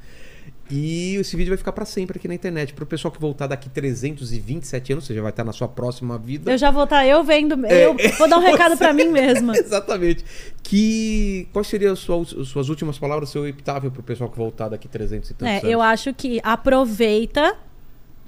[0.71, 2.75] E esse vídeo vai ficar pra sempre aqui na internet.
[2.75, 6.51] Pro pessoal que voltar daqui 327 anos, você já vai estar na sua próxima vida.
[6.51, 7.65] Eu já vou estar eu vendo.
[7.67, 9.55] É, eu vou dar um recado pra mim mesma.
[9.59, 10.25] Exatamente.
[10.63, 11.49] Que.
[11.53, 14.89] Quais seriam as suas, as suas últimas palavras, seu epitáfio pro pessoal que voltar daqui
[14.89, 15.71] 300 e tantos É, anos?
[15.71, 17.57] eu acho que aproveita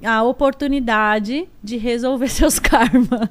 [0.04, 3.28] a oportunidade de resolver seus karma.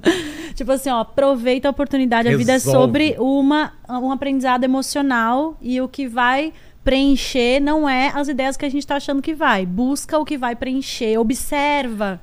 [0.53, 2.27] tipo assim, ó, aproveita a oportunidade.
[2.27, 2.77] A vida é Resolve.
[2.81, 6.51] sobre uma, um aprendizado emocional e o que vai
[6.87, 9.65] preencher não é as ideias que a gente tá achando que vai.
[9.65, 12.21] Busca o que vai preencher, observa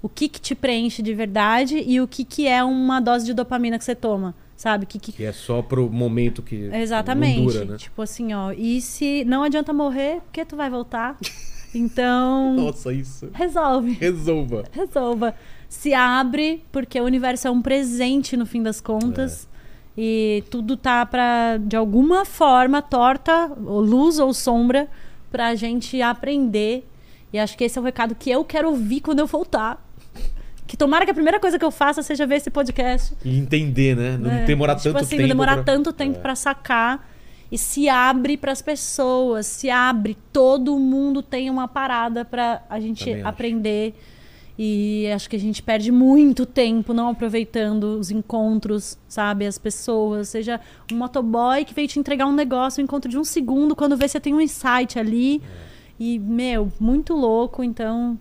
[0.00, 3.34] o que que te preenche de verdade e o que que é uma dose de
[3.34, 4.86] dopamina que você toma, sabe?
[4.86, 6.70] Que que Que é só pro momento que.
[6.72, 7.42] Exatamente.
[7.52, 7.76] Dura, né?
[7.78, 11.16] Tipo assim, ó, e se não adianta morrer, porque tu vai voltar?
[11.74, 13.28] Então, Nossa, isso.
[13.34, 14.64] resolve, Resolva.
[14.72, 15.34] resolva.
[15.68, 19.46] Se abre, porque o universo é um presente no fim das contas.
[19.96, 24.88] E tudo tá pra, de alguma forma, torta, ou luz ou sombra,
[25.30, 26.86] pra gente aprender.
[27.32, 29.82] E acho que esse é o recado que eu quero ouvir quando eu voltar.
[30.66, 33.14] Que tomara que a primeira coisa que eu faça seja ver esse podcast.
[33.24, 34.16] E entender, né?
[34.18, 35.22] Não É, demorar tipo tanto assim, tempo.
[35.22, 36.20] não demorar pra- tanto tempo É.
[36.20, 37.08] pra sacar
[37.52, 40.16] e se abre pras pessoas, se abre.
[40.32, 43.28] Todo mundo tem uma parada pra a gente Também acho.
[44.58, 49.46] E acho que a gente perde muito tempo não aproveitando os encontros, sabe?
[49.46, 50.30] As pessoas.
[50.30, 50.60] Seja
[50.90, 54.08] um motoboy que veio te entregar um negócio, um encontro de um segundo, quando vê
[54.08, 55.42] você tem um insight ali.
[56.00, 57.62] E, meu, muito louco.
[57.62, 58.18] Então,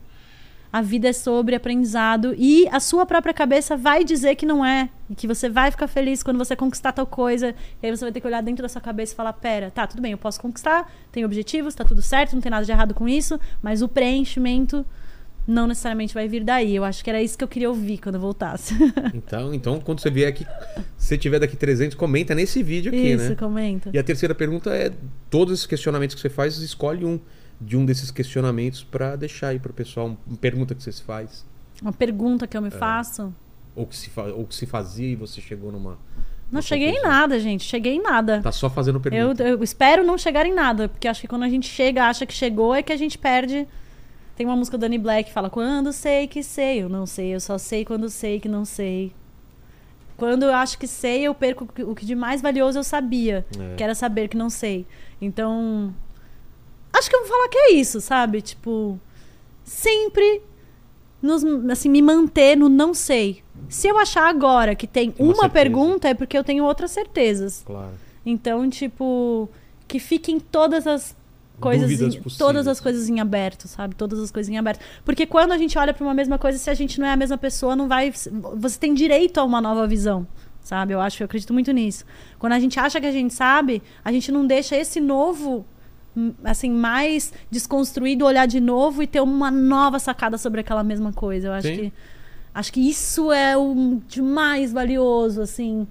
[0.75, 4.89] a vida é sobre aprendizado e a sua própria cabeça vai dizer que não é.
[5.09, 7.55] E que você vai ficar feliz quando você conquistar tal coisa.
[7.81, 9.87] E aí você vai ter que olhar dentro da sua cabeça e falar: pera, tá,
[9.87, 12.93] tudo bem, eu posso conquistar, tenho objetivos, tá tudo certo, não tem nada de errado
[12.93, 14.85] com isso, mas o preenchimento
[15.47, 16.75] não necessariamente vai vir daí.
[16.75, 18.73] Eu acho que era isso que eu queria ouvir quando eu voltasse.
[19.13, 20.45] Então, então, quando você vier aqui,
[20.97, 23.35] se você tiver daqui 300, comenta nesse vídeo aqui, isso, né?
[23.35, 23.89] comenta.
[23.93, 24.91] E a terceira pergunta é:
[25.29, 27.19] todos esses questionamentos que você faz, escolhe um
[27.59, 30.17] de um desses questionamentos pra deixar aí pro pessoal.
[30.27, 31.45] Uma pergunta que você se faz.
[31.81, 32.71] Uma pergunta que eu me É.
[32.71, 33.33] faço.
[33.75, 35.97] Ou que se, fa- ou que se fazia e você chegou numa.
[36.51, 37.63] Não cheguei em nada, gente.
[37.63, 38.39] Cheguei em nada.
[38.41, 39.43] Tá só fazendo Eu, pergunta.
[39.43, 42.33] eu espero não chegar em nada, porque acho que quando a gente chega, acha que
[42.33, 43.67] chegou, é que a gente perde.
[44.35, 47.33] Tem uma música da Annie Black que fala: Quando sei que sei, eu não sei,
[47.33, 49.13] eu só sei quando sei que não sei.
[50.17, 53.75] Quando eu acho que sei, eu perco o que- de mais valioso eu sabia, É.
[53.75, 54.85] que era saber que não sei.
[55.21, 55.93] Então,
[56.93, 58.41] acho que eu vou falar que é isso, sabe?
[58.41, 58.97] Tipo,
[59.63, 60.41] sempre
[61.21, 63.43] nos, assim, me manter no não sei.
[63.69, 66.91] Se eu achar agora que tem Tem uma uma, pergunta, é porque eu tenho outras
[66.91, 67.63] certezas.
[67.65, 67.91] Claro.
[68.25, 69.49] Então, tipo,
[69.87, 71.15] que fiquem todas as
[71.59, 73.95] coisas, em, todas as coisas em aberto, sabe?
[73.95, 74.79] Todas as coisas em aberto.
[75.03, 77.15] Porque quando a gente olha para uma mesma coisa, se a gente não é a
[77.15, 78.11] mesma pessoa, não vai,
[78.55, 80.27] você tem direito a uma nova visão,
[80.61, 80.93] sabe?
[80.93, 82.05] Eu acho, eu acredito muito nisso.
[82.37, 85.65] Quando a gente acha que a gente sabe, a gente não deixa esse novo
[86.15, 91.13] hum, assim, mais desconstruído olhar de novo e ter uma nova sacada sobre aquela mesma
[91.13, 91.47] coisa.
[91.47, 91.75] Eu acho Sim.
[91.75, 91.93] que
[92.53, 95.85] acho que isso é o de mais valioso, assim,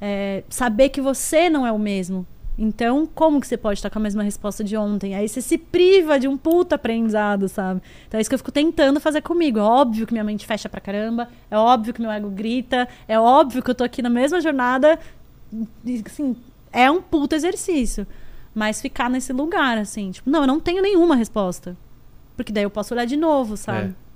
[0.00, 2.26] é, saber que você não é o mesmo.
[2.58, 5.14] Então, como que você pode estar com a mesma resposta de ontem?
[5.14, 7.80] Aí você se priva de um puta aprendizado, sabe?
[8.08, 9.60] Então é isso que eu fico tentando fazer comigo.
[9.60, 13.18] É óbvio que minha mente fecha pra caramba, é óbvio que meu ego grita, é
[13.18, 14.98] óbvio que eu tô aqui na mesma jornada.
[16.04, 16.34] Assim,
[16.72, 18.04] é um puta exercício.
[18.52, 21.76] Mas ficar nesse lugar, assim, tipo, não, eu não tenho nenhuma resposta.
[22.36, 23.90] Porque daí eu posso olhar de novo, sabe?
[23.90, 24.07] É.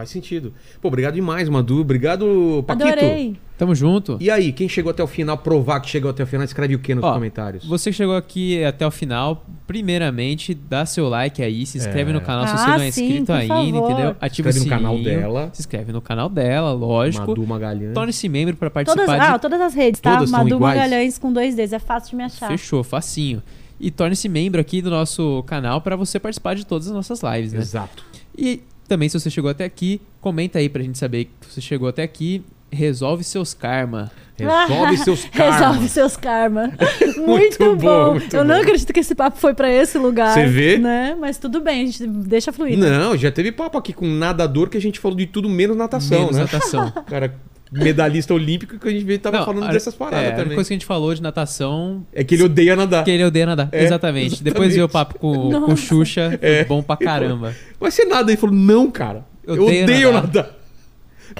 [0.00, 0.54] Faz sentido.
[0.80, 1.80] Pô, obrigado demais, Madu.
[1.82, 2.88] Obrigado, Paquito.
[2.88, 3.36] Adorei.
[3.58, 4.16] Tamo junto.
[4.18, 6.78] E aí, quem chegou até o final, provar que chegou até o final, escreve o
[6.78, 7.66] que nos Ó, comentários?
[7.66, 12.14] Você que chegou aqui até o final, primeiramente, dá seu like aí, se inscreve É.
[12.14, 13.90] no canal se Ah, você não é sim, inscrito por ainda, favor.
[13.90, 14.16] entendeu?
[14.20, 15.50] Ativa Inscreve o no canal sininho, dela.
[15.52, 17.26] Se inscreve no canal dela, lógico.
[17.28, 17.92] Madu Magalhães.
[17.92, 20.14] Torne-se membro pra Todas, participar ah, de todas as redes, tá?
[20.14, 20.76] Todas são Madu iguais?
[20.78, 22.48] Magalhães com dois Ds, é fácil de me achar.
[22.48, 23.42] Fechou, facinho.
[23.78, 27.52] E torne-se membro aqui do nosso canal pra você participar de todas as nossas lives,
[27.52, 27.60] né?
[27.60, 28.04] Exato.
[28.36, 31.88] E também, se você chegou até aqui, comenta aí pra gente saber que você chegou
[31.88, 32.42] até aqui.
[32.72, 34.10] Resolve seus karma.
[34.36, 35.58] Resolve seus karmas.
[35.60, 36.72] Resolve seus karma.
[37.18, 38.60] Muito, Muito bom, muito eu não bom.
[38.62, 40.32] acredito que esse papo foi pra esse lugar.
[40.34, 40.78] Você vê?
[40.78, 41.16] Né?
[41.18, 42.78] Mas tudo bem, a gente deixa fluir.
[42.78, 46.20] Não, já teve papo aqui com nadador que a gente falou de tudo menos natação,
[46.20, 46.42] Menos né?
[46.42, 46.90] natação.
[47.06, 47.34] Cara,
[47.72, 50.54] medalhista olímpico que a gente tava Não, falando a- dessas é, paradas A única também.
[50.56, 53.04] coisa que a gente falou de natação É que ele odeia nadar.
[53.04, 53.68] que ele odeia nadar.
[53.72, 54.26] É, exatamente.
[54.26, 54.42] exatamente.
[54.44, 55.76] Depois veio o papo com, com Nossa.
[55.76, 56.64] Xuxa, foi É.
[56.64, 57.54] bom pra caramba.
[57.78, 58.30] Mas você nada.
[58.30, 59.24] Ele falou, não, cara.
[59.46, 60.26] Eu Odeio odeio, nadar.
[60.44, 60.60] nadar.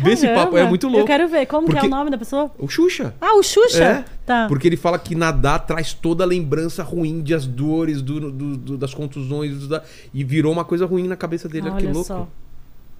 [0.03, 1.01] Vê esse papo, é Caramba, muito louco.
[1.01, 1.47] Eu quero ver.
[1.47, 2.49] Como que é Porque- o nome da pessoa?
[2.59, 3.13] O Xuxa.
[3.21, 3.83] Ah, o Xuxa?
[3.85, 4.47] É, Tá.
[4.47, 8.57] Porque ele fala que nadar traz toda a lembrança ruim de as dores, do, do-
[8.57, 9.83] do- das contusões, do- da-
[10.15, 11.69] e virou uma coisa ruim na cabeça dele.
[11.69, 12.07] Olha que Olha louco.
[12.07, 12.29] só.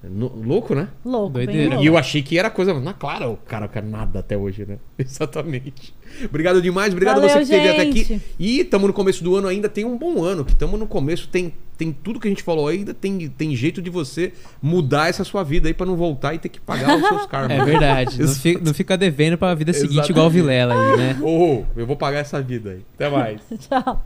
[0.03, 0.89] No- louco, né?
[1.05, 1.77] Louco, Doideira.
[1.77, 2.73] E eu achei que era coisa.
[2.81, 4.79] Na claro, o cara quer nada até hoje, né?
[4.99, 5.93] Exatamente.
[6.25, 8.05] Obrigado demais, obrigado a Valeu, você que esteve até aqui.
[8.05, 8.25] gente.
[8.39, 11.29] E estamos no começo do ano ainda, tem um bom ano, que estamos no começo,
[11.29, 14.33] tem, tem tudo que a gente falou ainda, tem, tem jeito de você
[14.63, 17.59] mudar essa sua vida aí pra não voltar e ter que pagar os seus karmas.
[17.59, 18.19] É verdade.
[18.19, 18.41] Não, Exato.
[18.41, 20.11] fi- não fica devendo pra vida seguinte Exatamente.
[20.13, 21.19] igual o Vilela aí, né?
[21.23, 22.81] Ô, eu vou pagar essa vida aí.
[22.95, 23.41] Até mais.
[23.69, 24.03] Tchau.